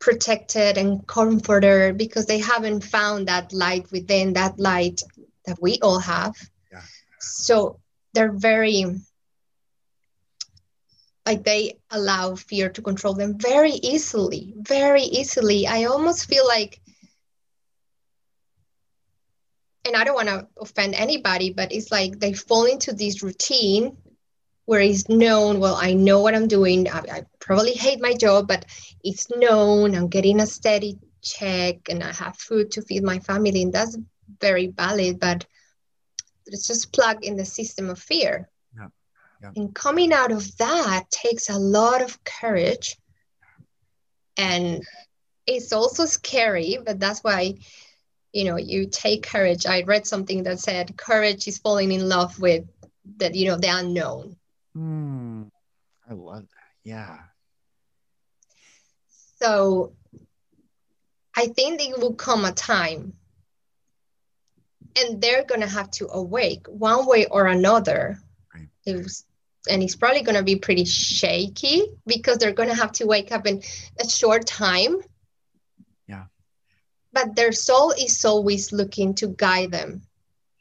protected 0.00 0.78
and 0.78 1.06
comforted 1.06 1.96
because 1.96 2.26
they 2.26 2.38
haven't 2.38 2.82
found 2.82 3.28
that 3.28 3.52
light 3.52 3.86
within 3.92 4.32
that 4.32 4.58
light 4.58 5.02
that 5.44 5.60
we 5.60 5.78
all 5.82 6.00
have. 6.00 6.34
Yeah. 6.72 6.80
So 7.20 7.78
they're 8.14 8.32
very 8.32 8.86
like 11.26 11.44
they 11.44 11.78
allow 11.90 12.34
fear 12.34 12.70
to 12.70 12.82
control 12.82 13.14
them 13.14 13.38
very 13.38 13.72
easily, 13.72 14.54
very 14.56 15.02
easily. 15.02 15.66
I 15.66 15.84
almost 15.84 16.26
feel 16.26 16.46
like 16.48 16.80
and 19.84 19.96
I 19.96 20.04
don't 20.04 20.14
want 20.14 20.28
to 20.28 20.46
offend 20.60 20.94
anybody, 20.94 21.52
but 21.52 21.72
it's 21.72 21.90
like 21.90 22.18
they 22.18 22.32
fall 22.32 22.64
into 22.64 22.92
this 22.92 23.22
routine 23.22 23.96
where 24.70 24.80
it's 24.80 25.08
known, 25.08 25.58
well, 25.58 25.74
I 25.74 25.94
know 25.94 26.20
what 26.20 26.32
I'm 26.32 26.46
doing. 26.46 26.88
I, 26.88 26.98
I 26.98 27.24
probably 27.40 27.72
hate 27.72 28.00
my 28.00 28.14
job, 28.14 28.46
but 28.46 28.66
it's 29.02 29.28
known. 29.28 29.96
I'm 29.96 30.06
getting 30.06 30.38
a 30.38 30.46
steady 30.46 30.96
check 31.22 31.88
and 31.88 32.04
I 32.04 32.12
have 32.12 32.36
food 32.36 32.70
to 32.70 32.82
feed 32.82 33.02
my 33.02 33.18
family. 33.18 33.62
And 33.62 33.72
that's 33.72 33.98
very 34.40 34.68
valid, 34.68 35.18
but 35.18 35.44
it's 36.46 36.68
just 36.68 36.92
plugged 36.92 37.24
in 37.24 37.34
the 37.36 37.44
system 37.44 37.90
of 37.90 37.98
fear. 37.98 38.48
Yeah. 38.76 38.86
Yeah. 39.42 39.50
And 39.56 39.74
coming 39.74 40.12
out 40.12 40.30
of 40.30 40.56
that 40.58 41.10
takes 41.10 41.50
a 41.50 41.58
lot 41.58 42.00
of 42.00 42.22
courage. 42.22 42.96
And 44.36 44.84
it's 45.48 45.72
also 45.72 46.04
scary, 46.04 46.78
but 46.86 47.00
that's 47.00 47.24
why 47.24 47.54
you 48.32 48.44
know 48.44 48.56
you 48.56 48.86
take 48.86 49.24
courage 49.24 49.66
i 49.66 49.82
read 49.82 50.06
something 50.06 50.44
that 50.44 50.60
said 50.60 50.96
courage 50.96 51.48
is 51.48 51.58
falling 51.58 51.90
in 51.90 52.08
love 52.08 52.38
with 52.38 52.64
the 53.16 53.36
you 53.36 53.48
know 53.48 53.56
the 53.56 53.66
unknown 53.66 54.36
Hmm. 54.74 55.44
I 56.08 56.14
love 56.14 56.42
that. 56.42 56.70
Yeah. 56.84 57.18
So 59.40 59.94
I 61.36 61.46
think 61.46 61.80
there 61.80 61.96
will 61.98 62.14
come 62.14 62.44
a 62.44 62.52
time 62.52 63.14
and 64.98 65.20
they're 65.20 65.44
going 65.44 65.60
to 65.60 65.68
have 65.68 65.90
to 65.92 66.08
awake 66.08 66.66
one 66.66 67.06
way 67.06 67.26
or 67.26 67.46
another. 67.46 68.18
Right. 68.54 68.68
It 68.84 68.96
was, 68.96 69.24
and 69.68 69.82
it's 69.82 69.96
probably 69.96 70.22
going 70.22 70.36
to 70.36 70.42
be 70.42 70.56
pretty 70.56 70.84
shaky 70.84 71.82
because 72.06 72.38
they're 72.38 72.52
going 72.52 72.68
to 72.68 72.74
have 72.74 72.92
to 72.92 73.06
wake 73.06 73.32
up 73.32 73.46
in 73.46 73.62
a 73.98 74.08
short 74.08 74.46
time. 74.46 75.00
Yeah. 76.08 76.24
But 77.12 77.36
their 77.36 77.52
soul 77.52 77.92
is 77.92 78.24
always 78.24 78.72
looking 78.72 79.14
to 79.16 79.28
guide 79.28 79.70
them 79.70 80.02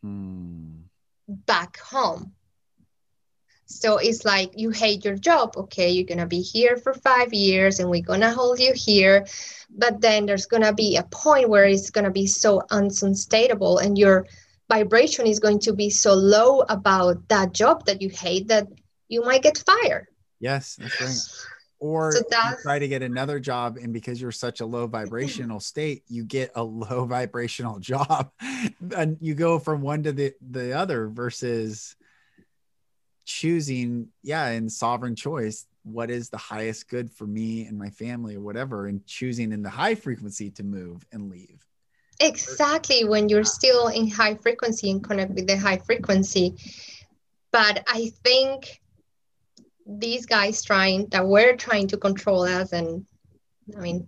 hmm. 0.01 0.81
back 1.27 1.79
home. 1.79 2.33
So 3.69 3.97
it's 3.97 4.25
like 4.25 4.57
you 4.57 4.71
hate 4.71 5.05
your 5.05 5.15
job. 5.15 5.55
Okay, 5.55 5.91
you're 5.91 6.07
going 6.07 6.17
to 6.17 6.25
be 6.25 6.41
here 6.41 6.75
for 6.75 6.93
five 6.93 7.33
years 7.33 7.79
and 7.79 7.89
we're 7.89 8.01
going 8.01 8.21
to 8.21 8.31
hold 8.31 8.59
you 8.59 8.73
here. 8.75 9.27
But 9.69 10.01
then 10.01 10.25
there's 10.25 10.47
going 10.47 10.63
to 10.63 10.73
be 10.73 10.97
a 10.97 11.03
point 11.03 11.49
where 11.49 11.65
it's 11.65 11.91
going 11.91 12.05
to 12.05 12.11
be 12.11 12.25
so 12.25 12.63
unsustainable 12.71 13.77
and 13.77 13.95
your 13.95 14.25
vibration 14.69 15.27
is 15.27 15.39
going 15.39 15.59
to 15.59 15.73
be 15.73 15.91
so 15.91 16.15
low 16.15 16.61
about 16.61 17.27
that 17.29 17.53
job 17.53 17.85
that 17.85 18.01
you 18.01 18.09
hate 18.09 18.47
that 18.47 18.67
you 19.07 19.21
might 19.21 19.43
get 19.43 19.59
fired. 19.59 20.07
Yes, 20.39 20.75
that's 20.75 21.01
right. 21.01 21.45
Or 21.81 22.11
so 22.11 22.19
you 22.19 22.57
try 22.61 22.77
to 22.77 22.89
get 22.89 23.03
another 23.03 23.39
job, 23.39 23.77
and 23.77 23.93
because 23.93 24.19
you're 24.19 24.33
such 24.33 24.59
a 24.59 24.65
low 24.65 24.85
vibrational 24.85 25.61
state, 25.61 26.03
you 26.09 26.25
get 26.25 26.51
a 26.55 26.61
low 26.61 27.05
vibrational 27.09 27.79
job, 27.79 28.33
and 28.97 29.17
you 29.21 29.33
go 29.33 29.59
from 29.59 29.79
one 29.79 30.03
to 30.03 30.11
the 30.11 30.33
the 30.41 30.73
other. 30.73 31.07
Versus 31.07 31.95
choosing, 33.29 34.07
yeah, 34.23 34.49
in 34.49 34.67
sovereign 34.67 35.15
choice, 35.15 35.67
what 35.83 36.09
is 36.09 36.29
the 36.29 36.37
highest 36.37 36.89
good 36.89 37.11
for 37.11 37.27
me 37.27 37.65
and 37.65 37.77
my 37.77 37.91
family 37.91 38.35
or 38.35 38.41
whatever, 38.41 38.87
and 38.87 39.05
choosing 39.05 39.51
in 39.51 39.61
the 39.61 39.69
high 39.69 39.93
frequency 39.93 40.49
to 40.49 40.63
move 40.63 41.05
and 41.11 41.29
leave. 41.29 41.63
Exactly. 42.19 43.05
When 43.05 43.29
you're 43.29 43.43
still 43.43 43.87
in 43.87 44.09
high 44.09 44.33
frequency 44.33 44.89
and 44.89 45.03
connect 45.03 45.31
with 45.35 45.45
the 45.45 45.57
high 45.57 45.77
frequency. 45.77 46.55
But 47.51 47.83
I 47.87 48.11
think 48.23 48.81
these 49.85 50.25
guys 50.25 50.63
trying 50.63 51.07
that 51.09 51.25
we're 51.25 51.55
trying 51.55 51.87
to 51.89 51.97
control 51.97 52.43
us, 52.43 52.73
and 52.73 53.05
I 53.77 53.79
mean, 53.79 54.07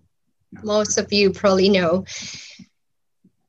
most 0.64 0.98
of 0.98 1.14
you 1.14 1.32
probably 1.32 1.70
know, 1.70 2.06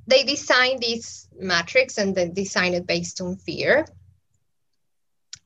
they 0.06 0.22
designed 0.22 0.82
this 0.82 1.28
matrix 1.34 1.96
and 1.96 2.14
they 2.14 2.28
designed 2.28 2.74
it 2.74 2.86
based 2.86 3.22
on 3.22 3.36
fear 3.36 3.86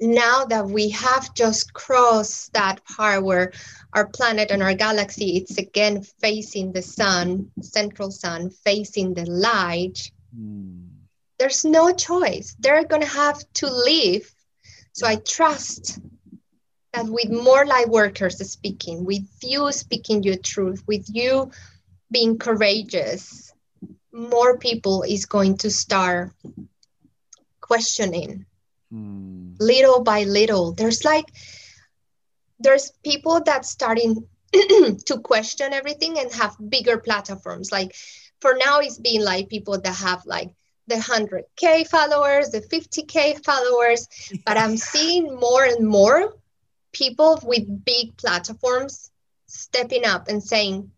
now 0.01 0.45
that 0.45 0.67
we 0.67 0.91
have 0.91 1.33
just 1.35 1.73
crossed 1.73 2.53
that 2.53 2.85
part 2.85 3.25
where 3.25 3.53
our 3.95 4.07
planet 4.07 4.51
and 4.51 4.63
our 4.63 4.75
galaxy 4.75 5.39
it's 5.39 5.57
again 5.59 6.03
facing 6.21 6.73
the 6.73 6.83
sun 6.83 7.51
central 7.63 8.11
sun 8.11 8.51
facing 8.51 9.15
the 9.15 9.25
light 9.25 10.11
mm. 10.39 10.87
there's 11.39 11.65
no 11.65 11.93
choice. 11.93 12.57
They're 12.59 12.85
going 12.85 13.03
to 13.03 13.09
have 13.09 13.39
to 13.55 13.67
leave. 13.69 14.33
So 14.93 15.07
i 15.07 15.17
trust 15.17 15.99
that 16.93 17.07
with 17.07 17.31
more 17.31 17.67
light 17.67 17.89
workers 17.89 18.39
speaking 18.51 19.05
with 19.05 19.27
you 19.43 19.71
speaking 19.73 20.23
your 20.23 20.39
truth 20.39 20.83
with 20.87 21.07
you 21.13 21.51
being 22.11 22.39
courageous 22.39 23.53
more 24.13 24.57
people 24.59 25.03
is 25.03 25.27
going 25.27 25.59
to 25.59 25.71
start 25.71 26.33
questioning 27.61 28.47
mm. 28.93 29.55
little 29.59 30.03
by 30.03 30.25
little 30.25 30.73
there's 30.73 31.05
like 31.05 31.27
there's 32.59 32.91
people 33.05 33.41
that 33.45 33.65
starting 33.65 34.27
to 34.53 35.21
question 35.23 35.73
everything 35.73 36.19
and 36.19 36.33
have 36.33 36.57
bigger 36.69 36.99
platforms. 36.99 37.73
Like 37.73 37.95
for 38.41 38.55
now, 38.65 38.79
it's 38.81 38.99
been 38.99 39.25
like 39.25 39.49
people 39.49 39.81
that 39.81 39.95
have 39.97 40.25
like 40.27 40.53
the 40.87 40.97
100K 40.97 41.87
followers, 41.89 42.51
the 42.51 42.61
50K 42.61 43.45
followers, 43.45 44.09
but 44.45 44.57
I'm 44.57 44.77
seeing 44.93 45.35
more 45.37 45.65
and 45.65 45.87
more 45.87 46.35
people 46.93 47.41
with 47.43 47.85
big 47.85 48.17
platforms 48.17 49.11
stepping 49.47 50.05
up 50.05 50.29
and 50.29 50.43
saying 50.43 50.91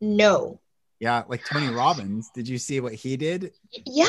no. 0.00 0.60
Yeah, 0.98 1.22
like 1.28 1.44
Tony 1.46 1.68
Robbins. 1.68 2.30
Did 2.34 2.46
you 2.46 2.58
see 2.58 2.80
what 2.80 2.92
he 2.92 3.16
did? 3.16 3.52
Yeah. 3.86 4.06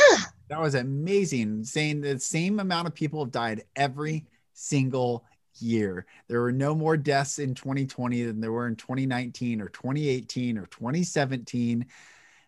That 0.52 0.60
was 0.60 0.76
amazing. 0.76 1.64
Saying 1.64 2.02
the 2.02 2.20
same 2.20 2.60
amount 2.60 2.86
of 2.86 2.94
people 2.94 3.24
have 3.24 3.32
died 3.32 3.64
every 3.74 4.26
single 4.52 5.24
year. 5.60 6.06
There 6.28 6.42
were 6.42 6.52
no 6.52 6.76
more 6.76 6.98
deaths 6.98 7.40
in 7.40 7.56
2020 7.56 8.24
than 8.24 8.42
there 8.42 8.52
were 8.52 8.68
in 8.68 8.76
2019 8.76 9.62
or 9.62 9.70
2018 9.70 10.58
or 10.58 10.66
2017. 10.66 11.86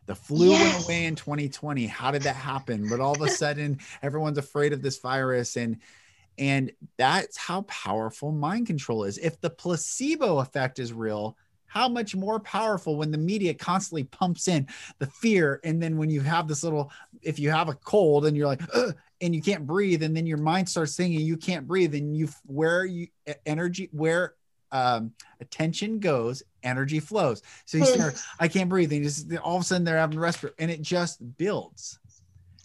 The 0.06 0.16
flu 0.16 0.50
yes. 0.50 0.74
went 0.74 0.86
away 0.86 1.06
in 1.06 1.16
2020. 1.16 1.88
How 1.88 2.12
did 2.12 2.24
that 2.24 2.36
happen? 2.36 2.90
But 2.90 3.00
all 3.00 3.16
of 3.16 3.22
a 3.22 3.30
sudden, 3.30 3.80
everyone's 4.02 4.38
afraid 4.38 4.74
of 4.74 4.82
this 4.82 5.00
virus. 5.00 5.56
And 5.56 5.78
and 6.38 6.74
that's 6.98 7.38
how 7.38 7.62
powerful 7.62 8.34
mind 8.34 8.68
control 8.68 9.06
is. 9.06 9.18
If 9.18 9.40
the 9.40 9.50
placebo 9.50 10.40
effect 10.40 10.78
is 10.78 10.92
real, 10.92 11.38
how 11.74 11.90
much 11.90 12.16
more 12.16 12.40
powerful 12.40 12.98
when 12.98 13.10
the 13.10 13.18
media 13.18 13.52
constantly 13.52 14.04
pumps 14.04 14.48
in 14.48 14.68
the 15.00 15.08
fear 15.08 15.60
and 15.64 15.82
then 15.82 15.98
when 15.98 16.08
you 16.08 16.22
have 16.22 16.48
this 16.48 16.64
little 16.64 16.92
if 17.24 17.40
you 17.40 17.50
have 17.50 17.68
a 17.68 17.74
cold 17.74 18.28
and 18.28 18.38
you're 18.38 18.46
like 18.46 18.62
and 19.22 19.34
you 19.34 19.42
can't 19.42 19.66
breathe 19.66 20.04
and 20.04 20.16
then 20.16 20.28
your 20.28 20.38
mind 20.38 20.70
starts 20.70 20.96
thinking 20.96 21.20
you 21.20 21.36
can't 21.36 21.68
breathe 21.68 21.96
and 21.96 22.16
you 22.16 22.30
where 22.46 22.86
you 22.86 23.08
energy 23.48 23.90
where 23.92 24.36
um, 24.72 25.14
attention 25.42 25.98
goes 26.00 26.44
energy 26.62 27.00
flows. 27.00 27.42
So 27.66 27.80
you 27.80 27.86
start 27.86 28.22
i 28.40 28.48
can't 28.48 28.70
breathe 28.70 28.94
and 28.94 29.04
just 29.04 29.34
all 29.38 29.56
of 29.56 29.64
a 29.64 29.66
sudden 29.66 29.84
they're 29.84 29.98
having 29.98 30.20
a 30.20 30.22
respiratory 30.22 30.56
and 30.60 30.70
it 30.70 30.84
just 30.84 31.18
builds. 31.38 31.98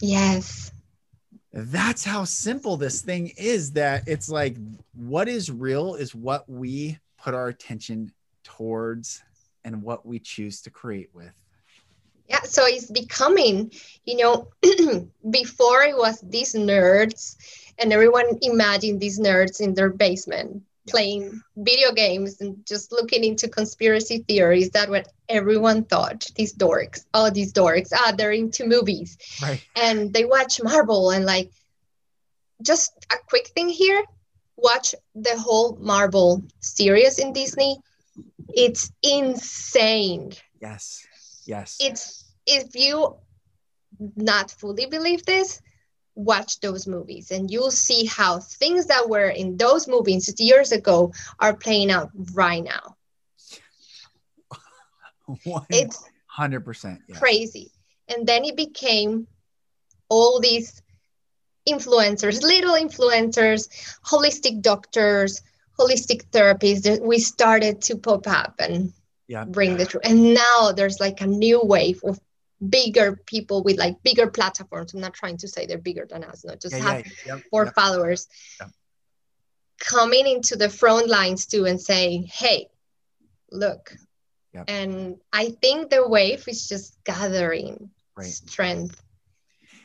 Yes. 0.01 0.71
That's 1.51 2.05
how 2.05 2.25
simple 2.25 2.77
this 2.77 3.01
thing 3.01 3.31
is 3.37 3.71
that 3.71 4.07
it's 4.07 4.29
like 4.29 4.55
what 4.93 5.27
is 5.27 5.49
real 5.49 5.95
is 5.95 6.13
what 6.13 6.47
we 6.47 6.99
put 7.17 7.33
our 7.33 7.47
attention 7.47 8.11
towards 8.57 9.23
and 9.63 9.81
what 9.83 10.05
we 10.05 10.19
choose 10.19 10.61
to 10.61 10.69
create 10.69 11.09
with. 11.13 11.33
Yeah 12.27 12.41
so 12.43 12.63
it's 12.65 12.91
becoming 12.91 13.71
you 14.05 14.17
know 14.17 14.47
before 15.29 15.83
it 15.83 15.97
was 15.97 16.21
these 16.21 16.53
nerds 16.53 17.35
and 17.79 17.91
everyone 17.91 18.37
imagined 18.41 18.99
these 18.99 19.19
nerds 19.19 19.61
in 19.61 19.73
their 19.73 19.89
basement 19.89 20.63
playing 20.87 21.41
video 21.55 21.91
games 21.91 22.41
and 22.41 22.65
just 22.65 22.91
looking 22.91 23.23
into 23.23 23.47
conspiracy 23.47 24.23
theories 24.27 24.69
that 24.71 24.89
what 24.89 25.07
everyone 25.27 25.83
thought 25.83 26.27
these 26.35 26.53
dorks 26.53 27.05
oh 27.13 27.29
these 27.29 27.51
dorks 27.53 27.91
ah 27.93 28.13
they're 28.17 28.31
into 28.31 28.65
movies. 28.65 29.17
Right. 29.41 29.61
and 29.75 30.13
they 30.13 30.25
watch 30.25 30.61
marvel 30.61 31.11
and 31.11 31.25
like 31.25 31.51
just 32.61 32.91
a 33.11 33.17
quick 33.27 33.47
thing 33.55 33.69
here 33.69 34.03
watch 34.55 34.93
the 35.15 35.35
whole 35.39 35.77
marvel 35.79 36.43
series 36.59 37.17
in 37.17 37.33
disney 37.33 37.77
it's 38.53 38.91
insane 39.03 40.31
yes 40.61 41.05
yes 41.45 41.77
it's 41.79 42.33
if 42.45 42.75
you 42.75 43.15
not 44.15 44.51
fully 44.51 44.85
believe 44.85 45.25
this 45.25 45.61
watch 46.19 46.59
those 46.59 46.85
movies 46.85 47.31
and 47.31 47.49
you'll 47.49 47.71
see 47.71 48.05
how 48.05 48.39
things 48.39 48.87
that 48.87 49.09
were 49.09 49.29
in 49.29 49.55
those 49.57 49.87
movies 49.87 50.33
years 50.37 50.71
ago 50.71 51.13
are 51.39 51.55
playing 51.55 51.89
out 51.89 52.11
right 52.33 52.63
now. 52.63 52.97
it's 55.69 56.03
100% 56.37 56.99
yeah. 57.07 57.15
crazy. 57.17 57.71
And 58.09 58.27
then 58.27 58.43
it 58.43 58.57
became 58.57 59.27
all 60.09 60.39
these 60.41 60.81
influencers, 61.67 62.41
little 62.41 62.73
influencers, 62.73 63.69
holistic 64.03 64.61
doctors, 64.61 65.41
holistic 65.79 66.29
therapies 66.31 66.83
that 66.83 67.01
we 67.01 67.19
started 67.19 67.81
to 67.81 67.95
pop 67.95 68.27
up 68.27 68.55
and 68.59 68.91
yeah. 69.27 69.45
bring 69.45 69.77
the 69.77 69.85
truth. 69.85 70.03
And 70.05 70.33
now 70.33 70.73
there's 70.73 70.99
like 70.99 71.21
a 71.21 71.27
new 71.27 71.61
wave 71.63 72.01
of 72.03 72.19
bigger 72.67 73.15
people 73.25 73.63
with 73.63 73.77
like 73.77 74.03
bigger 74.03 74.27
platforms. 74.27 74.93
I'm 74.93 74.99
not 74.99 75.13
trying 75.13 75.37
to 75.37 75.47
say 75.47 75.65
they're 75.65 75.77
bigger 75.77 76.05
than 76.09 76.23
us, 76.23 76.43
not 76.43 76.59
just 76.59 76.75
yeah, 76.75 76.83
have 76.83 77.05
yeah, 77.25 77.39
more 77.53 77.67
followers 77.67 78.27
coming 79.79 80.27
into 80.27 80.57
the 80.57 80.69
front 80.69 81.07
lines 81.07 81.45
too 81.45 81.65
and 81.65 81.79
saying, 81.79 82.27
hey, 82.29 82.67
look. 83.49 83.95
And 84.67 85.17
I 85.31 85.51
think 85.61 85.89
the 85.89 86.05
wave 86.05 86.45
is 86.47 86.67
just 86.67 87.01
gathering 87.05 87.91
right. 88.17 88.25
strength. 88.25 89.01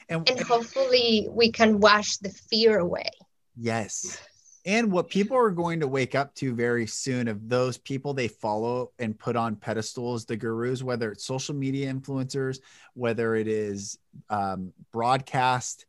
And, 0.08 0.28
and 0.28 0.40
hopefully 0.40 1.28
we 1.30 1.52
can 1.52 1.78
wash 1.78 2.16
the 2.16 2.30
fear 2.30 2.78
away. 2.78 3.10
Yes 3.56 4.18
and 4.66 4.90
what 4.90 5.10
people 5.10 5.36
are 5.36 5.50
going 5.50 5.80
to 5.80 5.86
wake 5.86 6.14
up 6.14 6.34
to 6.34 6.54
very 6.54 6.86
soon 6.86 7.28
of 7.28 7.48
those 7.48 7.76
people 7.78 8.14
they 8.14 8.28
follow 8.28 8.92
and 8.98 9.18
put 9.18 9.36
on 9.36 9.56
pedestals 9.56 10.24
the 10.24 10.36
gurus 10.36 10.82
whether 10.82 11.12
it's 11.12 11.24
social 11.24 11.54
media 11.54 11.92
influencers 11.92 12.60
whether 12.94 13.34
it 13.34 13.48
is 13.48 13.98
um, 14.30 14.72
broadcast 14.92 15.86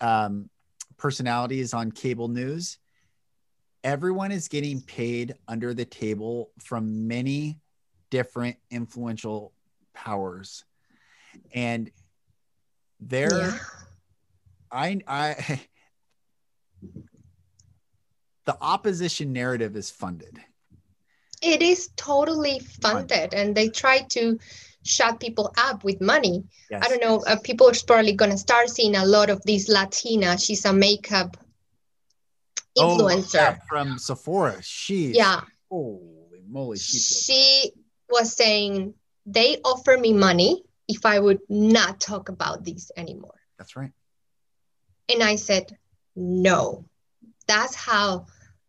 um, 0.00 0.48
personalities 0.96 1.74
on 1.74 1.90
cable 1.90 2.28
news 2.28 2.78
everyone 3.82 4.30
is 4.30 4.48
getting 4.48 4.80
paid 4.82 5.34
under 5.48 5.72
the 5.72 5.84
table 5.84 6.50
from 6.62 7.08
many 7.08 7.58
different 8.10 8.56
influential 8.70 9.52
powers 9.94 10.64
and 11.54 11.90
there 13.00 13.40
yeah. 13.40 13.58
i 14.70 15.00
i 15.06 15.60
the 18.50 18.56
opposition 18.60 19.32
narrative 19.32 19.76
is 19.76 19.92
funded. 19.92 20.40
It 21.40 21.62
is 21.62 21.90
totally 21.94 22.58
funded, 22.58 23.32
and 23.32 23.54
they 23.54 23.68
try 23.68 24.00
to 24.16 24.40
shut 24.82 25.20
people 25.20 25.54
up 25.56 25.84
with 25.84 26.00
money. 26.00 26.42
Yes. 26.68 26.82
I 26.84 26.88
don't 26.88 27.00
know. 27.00 27.22
Uh, 27.24 27.36
people 27.44 27.68
are 27.68 27.74
probably 27.86 28.14
going 28.14 28.32
to 28.32 28.36
start 28.38 28.68
seeing 28.68 28.96
a 28.96 29.06
lot 29.06 29.30
of 29.30 29.40
these 29.44 29.68
Latina. 29.68 30.36
She's 30.36 30.64
a 30.64 30.72
makeup 30.72 31.36
influencer 32.76 33.36
oh, 33.36 33.38
yeah, 33.38 33.58
from 33.68 33.98
Sephora. 33.98 34.60
She 34.62 35.12
yeah. 35.12 35.42
Holy 35.70 36.42
moly! 36.48 36.78
She 36.78 37.70
was 38.08 38.32
saying 38.32 38.94
they 39.26 39.58
offer 39.64 39.96
me 39.96 40.12
money 40.12 40.64
if 40.88 41.06
I 41.06 41.20
would 41.20 41.38
not 41.48 42.00
talk 42.00 42.28
about 42.28 42.64
these 42.64 42.90
anymore. 42.96 43.38
That's 43.58 43.76
right. 43.76 43.92
And 45.08 45.22
I 45.22 45.36
said 45.36 45.78
no. 46.16 46.86
That's 47.46 47.76
how 47.76 48.26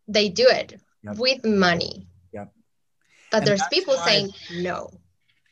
they 0.08 0.28
do 0.28 0.46
it 0.48 0.80
yep. 1.02 1.16
with 1.16 1.44
money. 1.44 2.06
Yep. 2.32 2.52
But 3.30 3.38
and 3.38 3.46
there's 3.46 3.62
people 3.72 3.94
why, 3.96 4.06
saying 4.06 4.30
no. 4.52 4.90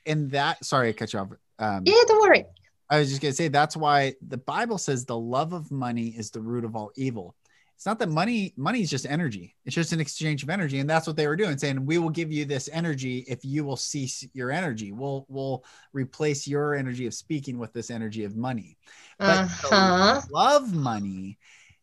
And 0.06 0.30
that, 0.32 0.64
sorry, 0.64 0.88
I 0.88 0.92
cut 0.92 1.12
you 1.12 1.18
off. 1.18 1.28
Um, 1.58 1.82
yeah, 1.84 1.94
don't 2.06 2.20
worry. 2.20 2.44
I 2.88 2.98
was 2.98 3.08
just 3.08 3.22
going 3.22 3.32
to 3.32 3.36
say 3.36 3.48
that's 3.48 3.76
why 3.76 4.14
the 4.26 4.38
Bible 4.38 4.78
says 4.78 5.04
the 5.04 5.16
love 5.16 5.52
of 5.52 5.70
money 5.70 6.08
is 6.08 6.30
the 6.30 6.40
root 6.40 6.64
of 6.64 6.74
all 6.74 6.90
evil. 6.96 7.36
It's 7.76 7.86
not 7.86 7.98
that 8.00 8.10
money, 8.10 8.52
money 8.58 8.82
is 8.82 8.90
just 8.90 9.06
energy. 9.06 9.54
It's 9.64 9.74
just 9.74 9.94
an 9.94 10.00
exchange 10.00 10.42
of 10.42 10.50
energy. 10.50 10.80
And 10.80 10.90
that's 10.90 11.06
what 11.06 11.16
they 11.16 11.26
were 11.26 11.36
doing, 11.36 11.56
saying, 11.56 11.86
we 11.86 11.96
will 11.96 12.10
give 12.10 12.30
you 12.30 12.44
this 12.44 12.68
energy 12.70 13.24
if 13.26 13.42
you 13.42 13.64
will 13.64 13.76
cease 13.76 14.26
your 14.34 14.50
energy. 14.50 14.92
We'll, 14.92 15.24
we'll 15.30 15.64
replace 15.94 16.46
your 16.46 16.74
energy 16.74 17.06
of 17.06 17.14
speaking 17.14 17.58
with 17.58 17.72
this 17.72 17.90
energy 17.90 18.24
of 18.24 18.36
money. 18.36 18.76
But 19.18 19.44
uh-huh. 19.46 20.20
love 20.30 20.74
money 20.74 21.38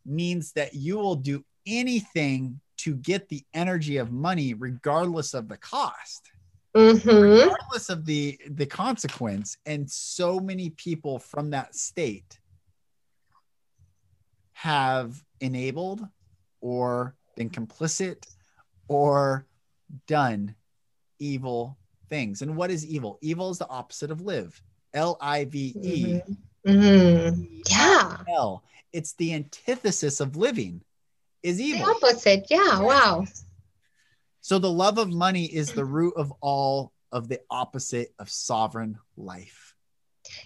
means 0.05 0.51
that 0.51 0.75
you 0.75 0.97
will 0.97 1.15
do 1.15 1.43
anything 1.67 2.59
to 2.77 2.95
get 2.95 3.29
the 3.29 3.43
energy 3.53 3.97
of 3.97 4.11
money 4.11 4.53
regardless 4.53 5.33
of 5.33 5.47
the 5.47 5.57
cost. 5.57 6.31
Mm-hmm. 6.75 7.09
regardless 7.09 7.89
of 7.89 8.05
the 8.05 8.39
the 8.51 8.65
consequence 8.65 9.57
and 9.65 9.89
so 9.89 10.39
many 10.39 10.69
people 10.71 11.17
from 11.17 11.49
that 11.49 11.73
state 11.73 12.39
have 14.51 15.23
enabled 15.39 16.05
or 16.61 17.15
been 17.35 17.49
complicit 17.49 18.27
or 18.87 19.47
done 20.07 20.55
evil 21.19 21.77
things. 22.09 22.41
And 22.41 22.55
what 22.55 22.71
is 22.71 22.85
evil? 22.85 23.17
Evil 23.21 23.49
is 23.49 23.57
the 23.57 23.69
opposite 23.69 24.11
of 24.11 24.21
live. 24.21 24.61
L-i-v-e 24.93 26.21
mm-hmm. 26.65 26.71
mm-hmm. 26.71 27.43
yeah. 27.69 28.17
L. 28.29 28.63
It's 28.93 29.13
the 29.13 29.33
antithesis 29.33 30.19
of 30.19 30.35
living 30.35 30.81
is 31.47 31.59
evil. 31.61 31.85
The 31.85 31.91
opposite. 31.91 32.47
Yeah. 32.49 32.81
Wow. 32.81 33.25
So 34.41 34.59
the 34.59 34.71
love 34.71 34.97
of 34.97 35.09
money 35.09 35.45
is 35.45 35.71
the 35.71 35.85
root 35.85 36.13
of 36.15 36.31
all 36.41 36.93
of 37.11 37.27
the 37.27 37.41
opposite 37.49 38.13
of 38.19 38.29
sovereign 38.29 38.97
life. 39.15 39.75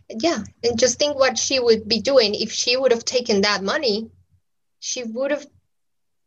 Yeah. 0.09 0.43
And 0.63 0.79
just 0.79 0.99
think 0.99 1.17
what 1.17 1.37
she 1.37 1.59
would 1.59 1.87
be 1.87 2.01
doing 2.01 2.35
if 2.35 2.51
she 2.51 2.77
would 2.77 2.91
have 2.91 3.05
taken 3.05 3.41
that 3.41 3.63
money. 3.63 4.09
She 4.79 5.03
would 5.03 5.31
have 5.31 5.45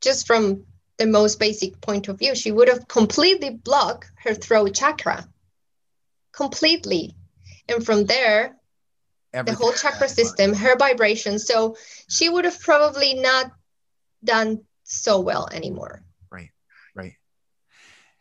just 0.01 0.27
from 0.27 0.67
the 0.99 1.07
most 1.07 1.41
basic 1.41 1.81
point 1.81 2.09
of 2.09 2.19
view, 2.19 2.35
she 2.35 2.53
would 2.53 2.69
have 2.69 2.87
completely 2.87 3.51
blocked 3.51 4.11
her 4.23 4.35
throat 4.35 4.75
chakra. 4.75 5.27
Completely. 6.33 7.17
And 7.69 7.85
from 7.85 8.05
there, 8.05 8.57
Everything. 9.33 9.59
the 9.59 9.65
whole 9.65 9.73
chakra 9.73 10.09
system, 10.09 10.55
her 10.55 10.77
vibration. 10.77 11.39
So 11.39 11.77
she 12.09 12.29
would 12.29 12.45
have 12.45 12.61
probably 12.61 13.15
not 13.15 13.51
done 14.25 14.63
so 14.85 15.21
well 15.21 15.49
anymore. 15.53 16.03
Right, 16.31 16.51
right. 16.95 17.15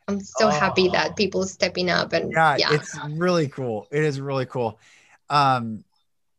I'm 0.08 0.20
so 0.20 0.48
oh. 0.48 0.50
happy 0.50 0.90
that 0.90 1.12
oh. 1.12 1.14
people 1.14 1.46
stepping 1.46 1.90
up 1.90 2.14
and 2.14 2.32
yeah, 2.32 2.58
yeah, 2.58 2.74
it's 2.74 2.98
really 3.10 3.48
cool. 3.48 3.88
It 3.92 4.04
is 4.04 4.20
really 4.20 4.46
cool. 4.46 4.80
Um, 5.30 5.84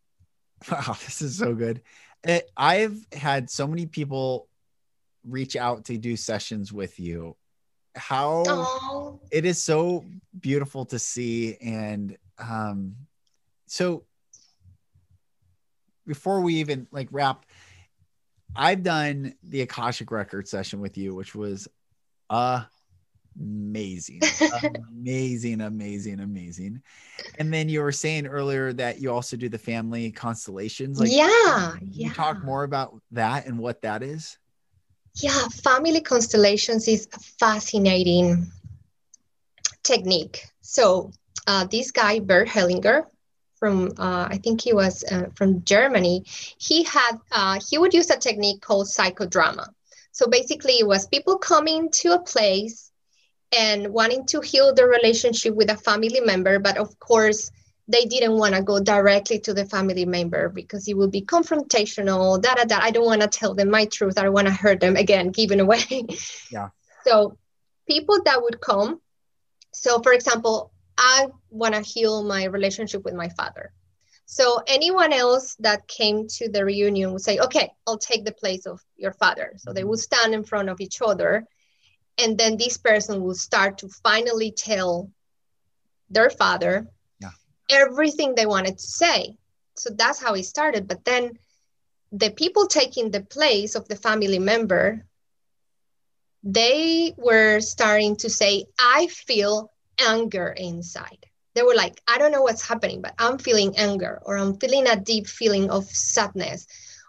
wow, 0.70 0.96
this 1.04 1.22
is 1.22 1.38
so 1.38 1.54
good. 1.54 1.82
It, 2.22 2.50
I've 2.56 2.98
had 3.12 3.50
so 3.50 3.66
many 3.66 3.86
people 3.86 4.48
reach 5.26 5.56
out 5.56 5.86
to 5.86 5.98
do 5.98 6.16
sessions 6.16 6.72
with 6.72 6.98
you. 7.00 7.36
How 7.96 8.44
Aww. 8.44 9.20
it 9.30 9.44
is 9.44 9.62
so 9.62 10.04
beautiful 10.38 10.84
to 10.86 10.98
see, 10.98 11.56
and 11.60 12.16
um, 12.38 12.96
so 13.66 14.04
before 16.06 16.40
we 16.40 16.56
even 16.56 16.86
like 16.90 17.08
wrap, 17.12 17.46
I've 18.56 18.82
done 18.82 19.34
the 19.42 19.62
Akashic 19.62 20.10
record 20.10 20.48
session 20.48 20.80
with 20.80 20.96
you, 20.96 21.14
which 21.14 21.34
was 21.34 21.68
amazing, 22.30 24.20
amazing, 24.90 25.60
amazing, 25.60 26.20
amazing. 26.20 26.82
And 27.38 27.52
then 27.52 27.68
you 27.68 27.80
were 27.82 27.92
saying 27.92 28.26
earlier 28.26 28.72
that 28.74 29.00
you 29.00 29.12
also 29.12 29.36
do 29.36 29.48
the 29.48 29.58
family 29.58 30.10
constellations. 30.12 31.00
Like, 31.00 31.10
yeah, 31.12 31.74
yeah. 31.90 32.12
talk 32.12 32.44
more 32.44 32.64
about 32.64 33.00
that 33.12 33.46
and 33.46 33.58
what 33.58 33.82
that 33.82 34.02
is? 34.02 34.38
Yeah, 35.16 35.46
family 35.48 36.00
constellations 36.00 36.88
is 36.88 37.08
a 37.12 37.18
fascinating 37.18 38.50
technique. 39.84 40.44
So 40.60 41.12
uh, 41.46 41.66
this 41.66 41.90
guy, 41.90 42.18
Bert 42.18 42.48
Hellinger, 42.48 43.04
from 43.56 43.92
uh, 43.98 44.28
I 44.30 44.38
think 44.38 44.60
he 44.60 44.72
was 44.72 45.04
uh, 45.04 45.26
from 45.34 45.64
Germany. 45.64 46.24
He 46.58 46.84
had 46.84 47.18
uh, 47.32 47.60
he 47.68 47.78
would 47.78 47.94
use 47.94 48.10
a 48.10 48.18
technique 48.18 48.60
called 48.60 48.86
psychodrama. 48.86 49.68
So 50.12 50.26
basically, 50.26 50.74
it 50.74 50.86
was 50.86 51.06
people 51.06 51.38
coming 51.38 51.90
to 52.02 52.14
a 52.14 52.22
place 52.22 52.90
and 53.56 53.88
wanting 53.92 54.26
to 54.26 54.40
heal 54.40 54.74
their 54.74 54.88
relationship 54.88 55.54
with 55.54 55.70
a 55.70 55.76
family 55.76 56.20
member, 56.20 56.58
but 56.58 56.76
of 56.76 56.98
course 56.98 57.50
they 57.86 58.04
didn't 58.06 58.38
want 58.38 58.54
to 58.54 58.62
go 58.62 58.80
directly 58.80 59.38
to 59.40 59.52
the 59.52 59.66
family 59.66 60.06
member 60.06 60.48
because 60.48 60.88
it 60.88 60.96
would 60.96 61.10
be 61.10 61.22
confrontational. 61.22 62.40
Da 62.40 62.54
da 62.54 62.64
da. 62.64 62.78
I 62.80 62.90
don't 62.90 63.04
want 63.04 63.20
to 63.20 63.28
tell 63.28 63.54
them 63.54 63.70
my 63.70 63.84
truth. 63.84 64.18
I 64.18 64.22
don't 64.22 64.32
want 64.32 64.46
to 64.46 64.54
hurt 64.54 64.80
them 64.80 64.96
again, 64.96 65.28
giving 65.28 65.60
away. 65.60 66.06
Yeah. 66.50 66.68
So 67.06 67.36
people 67.86 68.22
that 68.24 68.40
would 68.40 68.62
come. 68.62 68.98
So 69.74 70.00
for 70.00 70.14
example, 70.14 70.72
I 70.96 71.26
want 71.54 71.74
to 71.74 71.80
heal 71.80 72.24
my 72.24 72.44
relationship 72.44 73.04
with 73.04 73.14
my 73.14 73.28
father. 73.30 73.72
So 74.26 74.62
anyone 74.66 75.12
else 75.12 75.54
that 75.60 75.86
came 75.86 76.26
to 76.28 76.48
the 76.48 76.64
reunion 76.64 77.12
would 77.12 77.22
say, 77.22 77.38
okay, 77.38 77.70
I'll 77.86 77.98
take 77.98 78.24
the 78.24 78.32
place 78.32 78.66
of 78.66 78.80
your 78.96 79.12
father. 79.12 79.52
So 79.58 79.72
they 79.72 79.84
would 79.84 79.98
mm-hmm. 79.98 80.16
stand 80.16 80.34
in 80.34 80.44
front 80.44 80.68
of 80.68 80.80
each 80.80 81.00
other. 81.02 81.46
And 82.18 82.38
then 82.38 82.56
this 82.56 82.78
person 82.78 83.22
will 83.22 83.34
start 83.34 83.78
to 83.78 83.88
finally 83.88 84.50
tell 84.50 85.10
their 86.10 86.30
father 86.30 86.88
yeah. 87.20 87.30
everything 87.70 88.34
they 88.34 88.46
wanted 88.46 88.78
to 88.78 88.86
say. 88.86 89.36
So 89.76 89.90
that's 89.90 90.22
how 90.22 90.34
it 90.34 90.44
started. 90.44 90.88
But 90.88 91.04
then 91.04 91.38
the 92.12 92.30
people 92.30 92.66
taking 92.66 93.10
the 93.10 93.22
place 93.22 93.74
of 93.74 93.88
the 93.88 93.96
family 93.96 94.38
member, 94.38 95.04
they 96.42 97.14
were 97.16 97.60
starting 97.60 98.16
to 98.16 98.30
say, 98.30 98.66
I 98.78 99.08
feel 99.08 99.72
anger 99.98 100.54
inside. 100.56 101.26
They 101.54 101.62
were 101.62 101.74
like, 101.74 102.00
I 102.08 102.18
don't 102.18 102.32
know 102.32 102.42
what's 102.42 102.66
happening, 102.66 103.00
but 103.00 103.14
I'm 103.18 103.38
feeling 103.38 103.76
anger, 103.76 104.20
or 104.22 104.36
I'm 104.36 104.56
feeling 104.58 104.86
a 104.86 104.96
deep 104.96 105.26
feeling 105.26 105.70
of 105.70 105.84
sadness, 105.84 106.66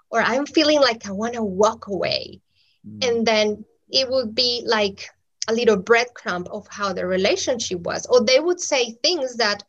or 0.09 0.21
I'm 0.21 0.45
feeling 0.45 0.79
like 0.79 1.07
I 1.07 1.11
want 1.11 1.33
to 1.33 1.43
walk 1.43 1.87
away. 1.87 2.41
Mm. 2.87 3.07
And 3.07 3.25
then 3.25 3.65
it 3.89 4.09
would 4.09 4.35
be 4.35 4.63
like 4.65 5.09
a 5.47 5.53
little 5.53 5.77
breadcrumb 5.77 6.47
of 6.47 6.67
how 6.67 6.93
the 6.93 7.05
relationship 7.05 7.81
was. 7.81 8.05
Or 8.05 8.23
they 8.23 8.39
would 8.39 8.59
say 8.59 8.91
things 8.91 9.37
that 9.37 9.63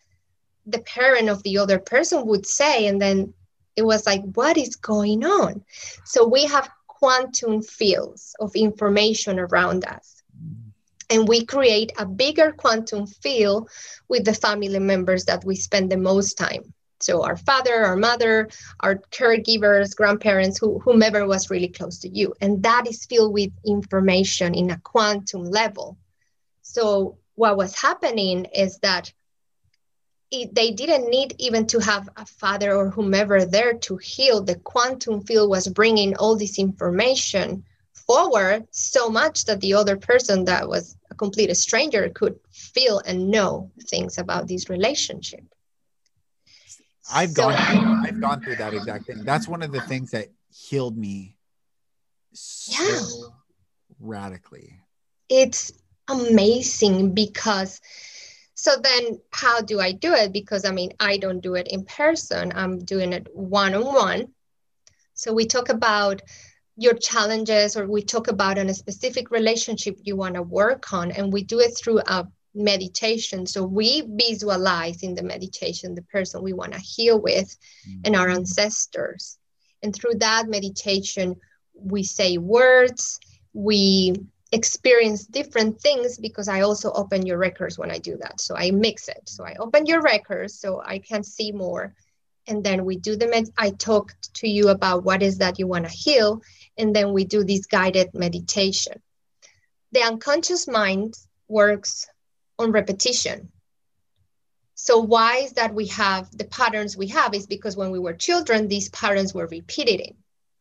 the 0.66 0.80
parent 0.80 1.28
of 1.28 1.42
the 1.42 1.58
other 1.58 1.78
person 1.78 2.26
would 2.26 2.46
say, 2.46 2.86
and 2.86 3.00
then 3.00 3.32
it 3.76 3.82
was 3.82 4.06
like, 4.06 4.22
what 4.34 4.56
is 4.56 4.76
going 4.76 5.24
on? 5.24 5.64
So 6.04 6.26
we 6.26 6.46
have 6.46 6.70
quantum 6.86 7.62
fields 7.62 8.34
of 8.40 8.54
information 8.56 9.38
around 9.38 9.84
us 9.84 10.15
and 11.10 11.28
we 11.28 11.44
create 11.44 11.92
a 11.98 12.06
bigger 12.06 12.52
quantum 12.52 13.06
field 13.06 13.70
with 14.08 14.24
the 14.24 14.34
family 14.34 14.78
members 14.78 15.24
that 15.26 15.44
we 15.44 15.56
spend 15.56 15.90
the 15.90 15.96
most 15.96 16.34
time. 16.36 16.72
So 17.00 17.24
our 17.24 17.36
father 17.36 17.84
our 17.84 17.96
mother 17.96 18.48
our 18.80 18.96
caregivers 19.10 19.94
grandparents 19.94 20.58
who, 20.58 20.78
whomever 20.78 21.26
was 21.26 21.50
really 21.50 21.68
close 21.68 21.98
to 22.00 22.08
you. 22.08 22.34
And 22.40 22.62
that 22.62 22.86
is 22.88 23.04
filled 23.04 23.34
with 23.34 23.52
information 23.66 24.54
in 24.54 24.70
a 24.70 24.78
quantum 24.78 25.44
level. 25.44 25.98
So 26.62 27.18
what 27.34 27.56
was 27.56 27.78
happening 27.80 28.46
is 28.46 28.78
that 28.78 29.12
it, 30.30 30.54
they 30.54 30.72
didn't 30.72 31.08
need 31.08 31.34
even 31.38 31.66
to 31.68 31.78
have 31.80 32.08
a 32.16 32.26
father 32.26 32.74
or 32.74 32.90
whomever 32.90 33.44
there 33.44 33.74
to 33.74 33.96
heal. 33.98 34.42
The 34.42 34.56
quantum 34.56 35.22
field 35.22 35.50
was 35.50 35.68
bringing 35.68 36.16
all 36.16 36.36
this 36.36 36.58
information 36.58 37.64
forward 38.06 38.66
so 38.70 39.08
much 39.08 39.44
that 39.46 39.60
the 39.60 39.74
other 39.74 39.96
person 39.96 40.44
that 40.44 40.68
was 40.68 40.96
a 41.10 41.14
complete 41.14 41.54
stranger 41.56 42.08
could 42.10 42.38
feel 42.50 43.00
and 43.06 43.30
know 43.30 43.70
things 43.88 44.18
about 44.18 44.46
this 44.46 44.68
relationship. 44.70 45.44
I've 47.12 47.30
so, 47.30 47.42
gone 47.42 47.54
through, 47.54 48.08
I've 48.08 48.20
gone 48.20 48.40
through 48.40 48.56
that 48.56 48.74
exact 48.74 49.06
thing. 49.06 49.24
That's 49.24 49.48
one 49.48 49.62
of 49.62 49.72
the 49.72 49.80
things 49.82 50.10
that 50.10 50.28
healed 50.50 50.96
me 50.96 51.36
so 52.32 52.82
yeah. 52.82 53.00
radically. 54.00 54.80
It's 55.28 55.72
amazing 56.08 57.14
because 57.14 57.80
so 58.54 58.74
then 58.82 59.20
how 59.32 59.60
do 59.60 59.80
I 59.80 59.92
do 59.92 60.14
it? 60.14 60.32
Because 60.32 60.64
I 60.64 60.70
mean, 60.70 60.92
I 60.98 61.18
don't 61.18 61.40
do 61.40 61.54
it 61.54 61.68
in 61.68 61.84
person. 61.84 62.52
I'm 62.54 62.78
doing 62.78 63.12
it 63.12 63.28
one 63.34 63.74
on 63.74 63.84
one. 63.84 64.28
So 65.14 65.32
we 65.32 65.46
talk 65.46 65.68
about 65.68 66.22
your 66.76 66.94
challenges 66.94 67.76
or 67.76 67.86
we 67.86 68.02
talk 68.02 68.28
about 68.28 68.58
on 68.58 68.68
a 68.68 68.74
specific 68.74 69.30
relationship 69.30 69.98
you 70.02 70.14
want 70.14 70.34
to 70.34 70.42
work 70.42 70.92
on 70.92 71.10
and 71.10 71.32
we 71.32 71.42
do 71.42 71.58
it 71.60 71.76
through 71.76 72.00
a 72.00 72.28
meditation. 72.54 73.46
So 73.46 73.64
we 73.64 74.02
visualize 74.06 75.02
in 75.02 75.14
the 75.14 75.22
meditation 75.22 75.94
the 75.94 76.02
person 76.02 76.42
we 76.42 76.52
want 76.52 76.72
to 76.72 76.80
heal 76.80 77.20
with 77.20 77.56
mm-hmm. 77.88 78.00
and 78.04 78.16
our 78.16 78.28
ancestors. 78.28 79.38
And 79.82 79.94
through 79.94 80.14
that 80.20 80.48
meditation 80.48 81.36
we 81.78 82.02
say 82.02 82.38
words 82.38 83.20
we 83.52 84.14
experience 84.52 85.26
different 85.26 85.78
things 85.80 86.16
because 86.18 86.48
i 86.48 86.60
also 86.60 86.90
open 86.92 87.26
your 87.26 87.36
records 87.36 87.78
when 87.78 87.90
i 87.90 87.98
do 87.98 88.16
that. 88.18 88.40
So 88.40 88.54
i 88.56 88.70
mix 88.70 89.08
it. 89.08 89.22
So 89.26 89.44
i 89.44 89.54
open 89.58 89.86
your 89.86 90.02
records 90.02 90.58
so 90.58 90.82
i 90.84 90.98
can 90.98 91.22
see 91.22 91.52
more. 91.52 91.94
And 92.48 92.62
then 92.62 92.84
we 92.84 92.96
do 92.96 93.16
the 93.16 93.28
med- 93.28 93.50
i 93.58 93.70
talk 93.70 94.14
to 94.34 94.48
you 94.48 94.68
about 94.68 95.04
what 95.04 95.22
is 95.22 95.38
that 95.38 95.58
you 95.58 95.66
want 95.66 95.84
to 95.84 95.90
heal 95.90 96.42
and 96.78 96.94
then 96.94 97.12
we 97.12 97.24
do 97.24 97.44
this 97.44 97.66
guided 97.66 98.14
meditation. 98.14 99.00
The 99.92 100.02
unconscious 100.02 100.68
mind 100.68 101.14
works 101.48 102.06
on 102.58 102.72
repetition. 102.72 103.50
So 104.74 104.98
why 104.98 105.38
is 105.38 105.52
that 105.52 105.74
we 105.74 105.86
have 105.86 106.30
the 106.36 106.44
patterns 106.44 106.96
we 106.96 107.08
have 107.08 107.34
is 107.34 107.46
because 107.46 107.76
when 107.76 107.90
we 107.90 107.98
were 107.98 108.12
children, 108.12 108.68
these 108.68 108.90
patterns 108.90 109.32
were 109.32 109.46
repeated. 109.46 110.14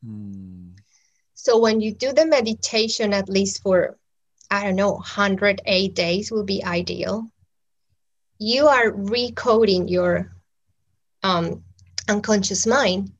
Mm. 0.05 0.71
So 1.33 1.59
when 1.59 1.81
you 1.81 1.93
do 1.93 2.13
the 2.13 2.25
meditation, 2.25 3.13
at 3.13 3.29
least 3.29 3.61
for, 3.61 3.97
I 4.49 4.63
don't 4.63 4.77
know, 4.77 4.93
108 4.93 5.93
days 5.93 6.31
will 6.31 6.45
be 6.45 6.63
ideal. 6.63 7.29
You 8.39 8.67
are 8.67 8.89
recoding 8.89 9.89
your 9.89 10.31
um, 11.21 11.63
unconscious 12.07 12.65
mind 12.65 13.11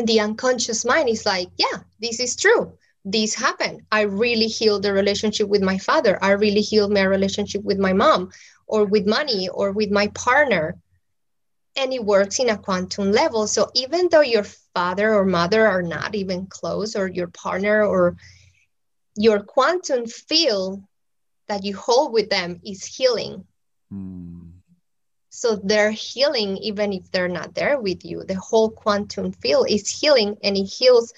and 0.00 0.08
the 0.08 0.20
unconscious 0.20 0.86
mind 0.86 1.10
is 1.10 1.26
like, 1.26 1.48
yeah, 1.58 1.80
this 2.00 2.20
is 2.20 2.34
true. 2.34 2.72
This 3.04 3.34
happened. 3.34 3.82
I 3.92 4.02
really 4.02 4.46
healed 4.46 4.82
the 4.82 4.94
relationship 4.94 5.46
with 5.46 5.60
my 5.60 5.76
father. 5.76 6.18
I 6.22 6.30
really 6.30 6.62
healed 6.62 6.90
my 6.90 7.02
relationship 7.02 7.62
with 7.62 7.78
my 7.78 7.92
mom 7.92 8.30
or 8.66 8.86
with 8.86 9.06
money 9.06 9.50
or 9.50 9.72
with 9.72 9.90
my 9.90 10.06
partner. 10.08 10.78
And 11.76 11.92
it 11.92 12.02
works 12.02 12.38
in 12.38 12.48
a 12.48 12.56
quantum 12.56 13.12
level. 13.12 13.46
So 13.46 13.70
even 13.74 14.08
though 14.08 14.22
your 14.22 14.44
father 14.74 15.12
or 15.12 15.26
mother 15.26 15.66
are 15.66 15.82
not 15.82 16.14
even 16.14 16.46
close, 16.46 16.96
or 16.96 17.06
your 17.06 17.28
partner 17.28 17.84
or 17.84 18.16
your 19.16 19.40
quantum 19.40 20.06
field 20.06 20.82
that 21.48 21.62
you 21.62 21.76
hold 21.76 22.14
with 22.14 22.30
them 22.30 22.60
is 22.64 22.82
healing. 22.86 23.44
Mm 23.92 24.49
so 25.40 25.56
they're 25.56 25.90
healing 25.90 26.58
even 26.58 26.92
if 26.92 27.10
they're 27.10 27.26
not 27.26 27.54
there 27.54 27.80
with 27.80 28.04
you. 28.04 28.24
The 28.24 28.34
whole 28.34 28.68
quantum 28.68 29.32
field 29.32 29.70
is 29.70 29.88
healing 29.88 30.36
and 30.44 30.54
it 30.54 30.64
heals 30.64 31.14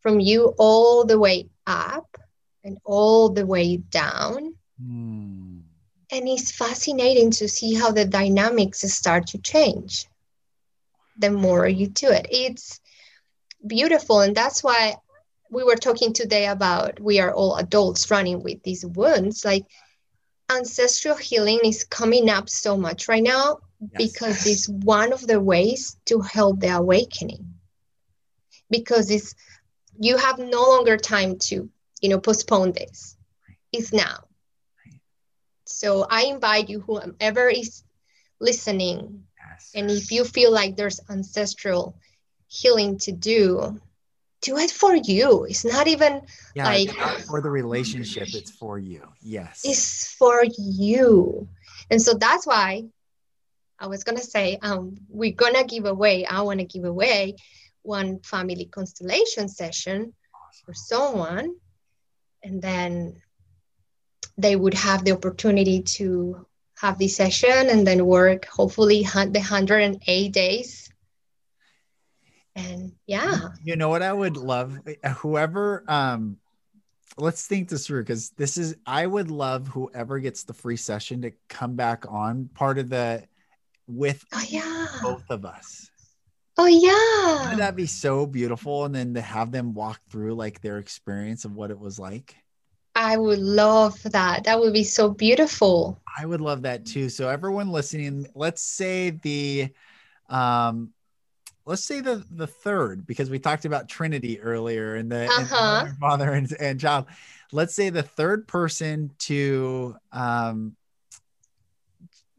from 0.00 0.18
you 0.18 0.54
all 0.58 1.04
the 1.04 1.20
way 1.20 1.48
up 1.68 2.18
and 2.64 2.78
all 2.84 3.28
the 3.28 3.46
way 3.46 3.76
down. 3.76 4.56
Mm. 4.82 5.62
And 6.10 6.28
it's 6.28 6.50
fascinating 6.50 7.30
to 7.30 7.46
see 7.46 7.74
how 7.74 7.92
the 7.92 8.04
dynamics 8.04 8.80
start 8.92 9.28
to 9.28 9.38
change 9.38 10.08
the 11.16 11.30
more 11.30 11.68
you 11.68 11.86
do 11.86 12.08
it. 12.08 12.26
It's 12.28 12.80
beautiful. 13.64 14.22
And 14.22 14.34
that's 14.34 14.64
why 14.64 14.96
we 15.48 15.62
were 15.62 15.76
talking 15.76 16.12
today 16.12 16.48
about 16.48 16.98
we 16.98 17.20
are 17.20 17.32
all 17.32 17.54
adults 17.54 18.10
running 18.10 18.42
with 18.42 18.64
these 18.64 18.84
wounds. 18.84 19.44
Like 19.44 19.66
ancestral 20.50 21.16
healing 21.16 21.60
is 21.64 21.84
coming 21.84 22.28
up 22.28 22.48
so 22.48 22.76
much 22.76 23.08
right 23.08 23.22
now 23.22 23.58
yes. 23.80 23.90
because 23.96 24.46
it's 24.46 24.68
one 24.68 25.12
of 25.12 25.26
the 25.26 25.40
ways 25.40 25.96
to 26.06 26.20
help 26.20 26.60
the 26.60 26.74
awakening. 26.74 27.54
Because 28.68 29.10
it's 29.10 29.34
you 29.98 30.16
have 30.16 30.38
no 30.38 30.62
longer 30.62 30.96
time 30.96 31.38
to, 31.38 31.68
you 32.00 32.08
know, 32.08 32.18
postpone 32.18 32.72
this. 32.72 33.16
It's 33.72 33.92
now. 33.92 34.24
So 35.64 36.06
I 36.08 36.24
invite 36.24 36.68
you, 36.68 36.80
whoever 36.80 37.48
is 37.48 37.84
listening, 38.40 39.24
yes. 39.38 39.70
and 39.74 39.90
if 39.90 40.10
you 40.10 40.24
feel 40.24 40.52
like 40.52 40.76
there's 40.76 41.00
ancestral 41.08 41.96
healing 42.48 42.98
to 42.98 43.12
do, 43.12 43.80
do 44.42 44.56
it 44.56 44.70
for 44.70 44.94
you. 44.94 45.44
It's 45.44 45.64
not 45.64 45.86
even 45.86 46.22
yeah, 46.54 46.64
like 46.64 46.90
for 47.26 47.40
the 47.40 47.50
relationship, 47.50 48.28
it's 48.32 48.50
for 48.50 48.78
you. 48.78 49.06
Yes. 49.22 49.62
It's 49.64 50.12
for 50.14 50.42
you. 50.58 51.48
And 51.90 52.00
so 52.00 52.14
that's 52.14 52.46
why 52.46 52.84
I 53.78 53.86
was 53.86 54.04
gonna 54.04 54.22
say, 54.22 54.58
um, 54.62 54.96
we're 55.08 55.32
gonna 55.32 55.64
give 55.64 55.84
away, 55.84 56.24
I 56.24 56.42
wanna 56.42 56.64
give 56.64 56.84
away 56.84 57.36
one 57.82 58.20
family 58.20 58.66
constellation 58.66 59.48
session 59.48 60.12
awesome. 60.34 60.64
for 60.64 60.74
someone. 60.74 61.54
And 62.42 62.62
then 62.62 63.20
they 64.38 64.56
would 64.56 64.74
have 64.74 65.04
the 65.04 65.12
opportunity 65.12 65.82
to 65.82 66.46
have 66.78 66.98
this 66.98 67.16
session 67.16 67.68
and 67.68 67.86
then 67.86 68.06
work 68.06 68.46
hopefully 68.46 69.02
the 69.02 69.30
108 69.32 70.32
days 70.32 70.89
and 72.56 72.92
yeah 73.06 73.48
you 73.64 73.76
know 73.76 73.88
what 73.88 74.02
i 74.02 74.12
would 74.12 74.36
love 74.36 74.78
whoever 75.16 75.84
um 75.88 76.36
let's 77.16 77.46
think 77.46 77.68
this 77.68 77.86
through 77.86 78.02
because 78.02 78.30
this 78.30 78.56
is 78.56 78.76
i 78.86 79.06
would 79.06 79.30
love 79.30 79.68
whoever 79.68 80.18
gets 80.18 80.44
the 80.44 80.52
free 80.52 80.76
session 80.76 81.22
to 81.22 81.32
come 81.48 81.76
back 81.76 82.04
on 82.08 82.48
part 82.54 82.78
of 82.78 82.88
the 82.88 83.22
with 83.86 84.24
oh, 84.32 84.44
yeah. 84.48 84.86
both 85.02 85.24
of 85.30 85.44
us 85.44 85.90
oh 86.58 86.66
yeah 86.66 87.42
Wouldn't 87.42 87.58
that 87.58 87.76
be 87.76 87.86
so 87.86 88.26
beautiful 88.26 88.84
and 88.84 88.94
then 88.94 89.14
to 89.14 89.20
have 89.20 89.50
them 89.52 89.74
walk 89.74 90.00
through 90.10 90.34
like 90.34 90.60
their 90.60 90.78
experience 90.78 91.44
of 91.44 91.54
what 91.54 91.70
it 91.70 91.78
was 91.78 91.98
like 91.98 92.36
I 92.94 93.16
would 93.16 93.38
love 93.38 94.02
that. 94.02 94.44
That 94.44 94.58
would 94.58 94.72
be 94.72 94.84
so 94.84 95.10
beautiful. 95.10 96.00
I 96.18 96.26
would 96.26 96.40
love 96.40 96.62
that 96.62 96.84
too. 96.84 97.08
So 97.08 97.28
everyone 97.28 97.70
listening, 97.70 98.26
let's 98.34 98.62
say 98.62 99.10
the 99.10 99.68
um 100.28 100.90
let's 101.70 101.84
say 101.84 102.00
the 102.00 102.24
the 102.32 102.48
third 102.48 103.06
because 103.06 103.30
we 103.30 103.38
talked 103.38 103.64
about 103.64 103.88
Trinity 103.88 104.40
earlier 104.40 104.96
and 104.96 105.10
the, 105.10 105.26
uh-huh. 105.26 105.84
and 105.86 105.96
father 105.98 106.32
and, 106.32 106.52
and 106.58 106.80
child. 106.80 107.06
Let's 107.52 107.74
say 107.74 107.90
the 107.90 108.02
third 108.02 108.48
person 108.48 109.12
to 109.20 109.96
um 110.10 110.76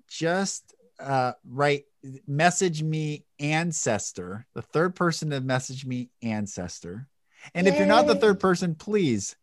just 0.09 0.75
uh 0.99 1.32
write 1.47 1.86
message 2.27 2.84
me 2.84 3.23
ancestor, 3.39 4.45
the 4.53 4.61
third 4.61 4.95
person 4.95 5.29
to 5.29 5.39
message 5.39 5.86
me 5.86 6.09
ancestor. 6.21 7.07
And 7.55 7.65
Yay. 7.65 7.71
if 7.71 7.79
you're 7.79 7.88
not 7.88 8.07
the 8.07 8.15
third 8.15 8.41
person, 8.41 8.75
please 8.75 9.38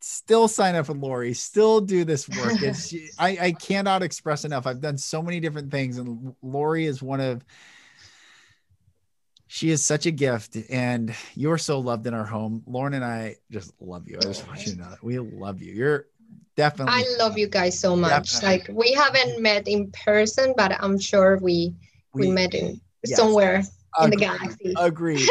still 0.00 0.46
sign 0.46 0.76
up 0.76 0.88
with 0.88 0.98
Lore, 0.98 1.34
still 1.34 1.80
do 1.80 2.04
this 2.04 2.28
work. 2.28 2.52
It's 2.62 2.94
I, 3.18 3.36
I 3.40 3.52
cannot 3.52 4.04
express 4.04 4.44
enough. 4.44 4.64
I've 4.64 4.80
done 4.80 4.96
so 4.96 5.22
many 5.22 5.40
different 5.40 5.72
things, 5.72 5.98
and 5.98 6.36
Lore 6.40 6.76
is 6.76 7.02
one 7.02 7.20
of 7.20 7.44
she 9.48 9.70
is 9.70 9.84
such 9.84 10.06
a 10.06 10.10
gift, 10.10 10.56
and 10.70 11.14
you're 11.34 11.58
so 11.58 11.78
loved 11.78 12.06
in 12.06 12.14
our 12.14 12.24
home. 12.24 12.62
Lauren 12.66 12.94
and 12.94 13.04
I 13.04 13.36
just 13.50 13.72
love 13.80 14.08
you. 14.08 14.16
I 14.18 14.24
just 14.24 14.46
want 14.46 14.66
you 14.66 14.72
to 14.72 14.78
know 14.78 14.90
that 14.90 15.02
we 15.02 15.18
love 15.18 15.62
you. 15.62 15.72
You're 15.72 16.06
definitely 16.56 16.94
I 16.94 17.04
love 17.18 17.38
you 17.38 17.46
guys 17.46 17.78
so 17.78 17.94
much. 17.94 18.32
Definitely. 18.32 18.48
Like 18.48 18.68
we 18.76 18.92
haven't 18.92 19.40
met 19.40 19.68
in 19.68 19.92
person, 19.92 20.54
but 20.56 20.72
I'm 20.82 20.98
sure 20.98 21.38
we 21.38 21.74
we, 22.12 22.26
we 22.26 22.32
met 22.32 22.54
in 22.54 22.80
yes. 23.04 23.18
somewhere 23.18 23.62
in 24.02 24.10
the 24.10 24.16
galaxy. 24.16 24.74
Agreed. 24.76 25.28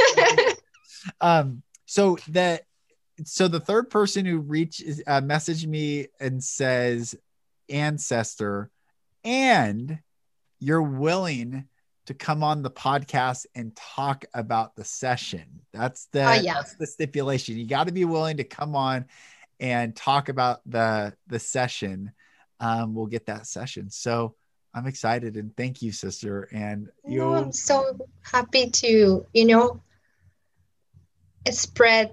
um 1.22 1.62
so 1.86 2.18
that 2.30 2.64
so 3.26 3.48
the 3.48 3.60
third 3.60 3.90
person 3.90 4.26
who 4.26 4.40
reaches 4.40 5.02
uh, 5.08 5.22
messaged 5.22 5.68
me 5.68 6.08
and 6.20 6.44
says 6.44 7.16
ancestor 7.70 8.70
and 9.24 10.00
you're 10.60 10.82
willing 10.82 11.66
to 12.06 12.14
come 12.14 12.44
on 12.44 12.62
the 12.62 12.72
podcast 12.72 13.46
and 13.56 13.76
talk 13.76 14.26
about 14.34 14.76
the 14.76 14.84
session 14.84 15.62
that's 15.74 16.06
the 16.08 16.24
uh, 16.24 16.34
yeah. 16.34 16.54
that's 16.56 16.76
the 16.76 16.88
stipulation 16.88 17.58
you 17.58 17.68
got 17.68 17.88
to 17.88 17.94
be 17.94 18.06
willing 18.06 18.38
to 18.38 18.44
come 18.44 18.76
on 18.76 19.06
and 19.60 19.96
talk 19.96 20.30
about 20.30 20.60
the 20.66 21.14
the 21.28 21.40
session 21.40 22.12
um, 22.60 22.94
we'll 22.94 23.06
get 23.06 23.26
that 23.26 23.48
session 23.48 23.90
so 23.90 24.36
i'm 24.74 24.88
excited 24.88 25.36
and 25.36 25.56
thank 25.56 25.82
you 25.82 25.92
sister 25.92 26.48
and 26.52 26.90
you 27.08 27.20
no, 27.20 27.36
i'm 27.36 27.52
so 27.52 27.98
happy 28.22 28.70
to 28.70 29.26
you 29.34 29.46
know 29.46 29.82
spread 31.52 32.12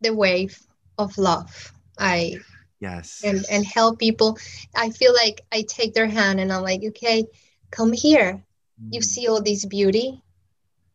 the 0.00 0.14
wave 0.14 0.58
of 0.98 1.16
love. 1.18 1.72
I 1.98 2.36
yes 2.80 3.22
and 3.24 3.44
and 3.50 3.64
help 3.64 3.98
people. 3.98 4.38
I 4.74 4.90
feel 4.90 5.14
like 5.14 5.42
I 5.52 5.62
take 5.62 5.94
their 5.94 6.06
hand 6.06 6.40
and 6.40 6.52
I'm 6.52 6.62
like, 6.62 6.82
okay, 6.84 7.26
come 7.70 7.92
here. 7.92 8.42
You 8.90 9.02
see 9.02 9.28
all 9.28 9.42
this 9.42 9.64
beauty, 9.64 10.22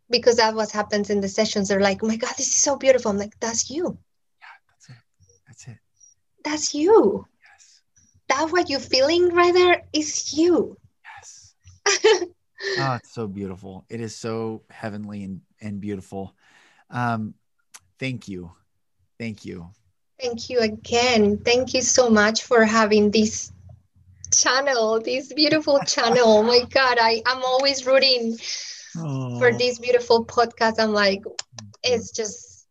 because 0.10 0.38
that 0.38 0.56
what 0.56 0.72
happens 0.72 1.10
in 1.10 1.22
the 1.22 1.28
sessions. 1.28 1.68
They're 1.68 1.82
like, 1.82 2.04
oh 2.04 2.08
my 2.08 2.16
god, 2.16 2.34
this 2.38 2.48
is 2.48 2.56
so 2.56 2.76
beautiful. 2.76 3.12
I'm 3.12 3.18
like, 3.18 3.40
that's 3.40 3.70
you. 3.70 3.98
Yeah, 4.40 4.48
that's 4.70 4.90
it. 4.90 4.96
That's 5.48 5.68
it. 5.68 5.78
That's 6.44 6.74
you. 6.76 7.26
Yes. 7.44 7.82
That 8.30 8.52
what 8.52 8.70
you're 8.70 8.80
feeling 8.80 9.30
right 9.30 9.54
there 9.54 9.84
is 9.94 10.34
you. 10.34 10.78
Yes. 11.18 11.56
oh, 12.80 12.94
it's 12.94 13.12
so 13.12 13.28
beautiful. 13.28 13.86
It 13.90 14.02
is 14.02 14.16
so 14.16 14.64
heavenly 14.70 15.24
and, 15.24 15.42
and 15.62 15.82
beautiful. 15.82 16.36
Um, 16.90 17.34
thank 18.00 18.28
you 18.28 18.52
Thank 19.20 19.46
you. 19.46 19.70
Thank 20.20 20.50
you 20.50 20.60
again. 20.60 21.38
Thank 21.38 21.74
you 21.74 21.82
so 21.82 22.10
much 22.10 22.44
for 22.44 22.64
having 22.64 23.12
this 23.12 23.52
channel, 24.40 25.00
this 25.00 25.34
beautiful 25.34 25.80
channel. 25.80 26.24
Oh 26.26 26.44
my 26.44 26.64
God, 26.70 26.98
I, 27.00 27.22
I'm 27.26 27.44
always 27.44 27.86
rooting 27.86 28.38
oh. 28.98 29.40
for 29.40 29.52
this 29.52 29.80
beautiful 29.80 30.26
podcast. 30.26 30.80
I'm 30.80 30.94
like, 30.94 31.24
it's 31.84 32.12
just, 32.12 32.68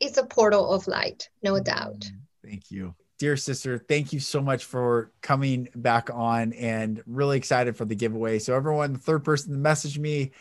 it's 0.00 0.18
a 0.18 0.24
portal 0.24 0.72
of 0.72 0.86
light, 0.86 1.28
no 1.42 1.58
doubt. 1.60 2.10
Thank 2.44 2.70
you. 2.70 2.94
Dear 3.18 3.38
sister, 3.38 3.78
thank 3.78 4.12
you 4.12 4.20
so 4.20 4.42
much 4.42 4.66
for 4.66 5.10
coming 5.22 5.68
back 5.74 6.10
on 6.12 6.52
and 6.52 7.02
really 7.06 7.38
excited 7.38 7.74
for 7.74 7.86
the 7.86 7.94
giveaway. 7.94 8.38
So, 8.38 8.54
everyone, 8.54 8.92
the 8.92 8.98
third 8.98 9.24
person 9.24 9.52
to 9.52 9.58
message 9.58 9.98
me 9.98 10.32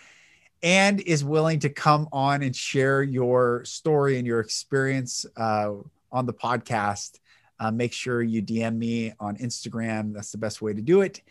and 0.62 1.00
is 1.00 1.24
willing 1.24 1.60
to 1.60 1.70
come 1.70 2.10
on 2.12 2.42
and 2.42 2.54
share 2.54 3.02
your 3.02 3.64
story 3.64 4.18
and 4.18 4.28
your 4.28 4.42
experience 4.42 5.26
uh, 5.38 5.72
on 6.12 6.26
the 6.26 6.34
podcast, 6.34 7.20
uh, 7.60 7.72
make 7.72 7.94
sure 7.94 8.22
you 8.22 8.42
DM 8.42 8.78
me 8.78 9.14
on 9.20 9.38
Instagram. 9.38 10.14
That's 10.14 10.32
the 10.32 10.38
best 10.38 10.62
way 10.62 10.74
to 10.74 10.82
do 10.82 11.02
it. 11.02 11.22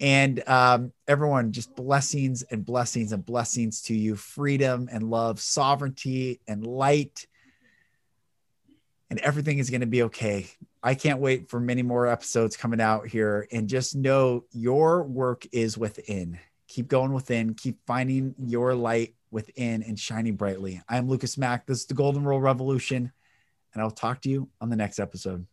And 0.00 0.42
um, 0.48 0.92
everyone, 1.06 1.52
just 1.52 1.74
blessings 1.76 2.42
and 2.42 2.64
blessings 2.64 3.12
and 3.12 3.24
blessings 3.24 3.82
to 3.82 3.94
you 3.94 4.16
freedom 4.16 4.88
and 4.90 5.08
love, 5.08 5.40
sovereignty 5.40 6.40
and 6.48 6.66
light. 6.66 7.26
And 9.10 9.20
everything 9.20 9.58
is 9.58 9.70
going 9.70 9.82
to 9.82 9.86
be 9.86 10.02
okay. 10.04 10.48
I 10.82 10.94
can't 10.94 11.20
wait 11.20 11.48
for 11.48 11.60
many 11.60 11.82
more 11.82 12.06
episodes 12.06 12.56
coming 12.56 12.80
out 12.80 13.06
here. 13.06 13.46
And 13.52 13.68
just 13.68 13.94
know 13.94 14.44
your 14.52 15.04
work 15.04 15.46
is 15.52 15.78
within. 15.78 16.38
Keep 16.66 16.88
going 16.88 17.12
within, 17.12 17.54
keep 17.54 17.78
finding 17.86 18.34
your 18.38 18.74
light 18.74 19.14
within 19.30 19.82
and 19.82 19.98
shining 19.98 20.36
brightly. 20.36 20.80
I'm 20.88 21.08
Lucas 21.08 21.36
Mack. 21.36 21.66
This 21.66 21.80
is 21.80 21.86
the 21.86 21.94
Golden 21.94 22.24
Rule 22.24 22.40
Revolution, 22.40 23.12
and 23.72 23.82
I'll 23.82 23.90
talk 23.90 24.22
to 24.22 24.30
you 24.30 24.48
on 24.60 24.70
the 24.70 24.76
next 24.76 24.98
episode. 24.98 25.46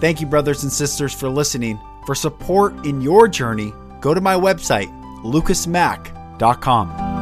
Thank 0.00 0.20
you, 0.20 0.26
brothers 0.26 0.62
and 0.62 0.72
sisters, 0.72 1.14
for 1.14 1.28
listening. 1.28 1.80
For 2.04 2.14
support 2.14 2.86
in 2.86 3.00
your 3.00 3.28
journey, 3.28 3.72
go 4.00 4.14
to 4.14 4.20
my 4.20 4.34
website, 4.34 4.88
lucasmack.com. 5.22 7.15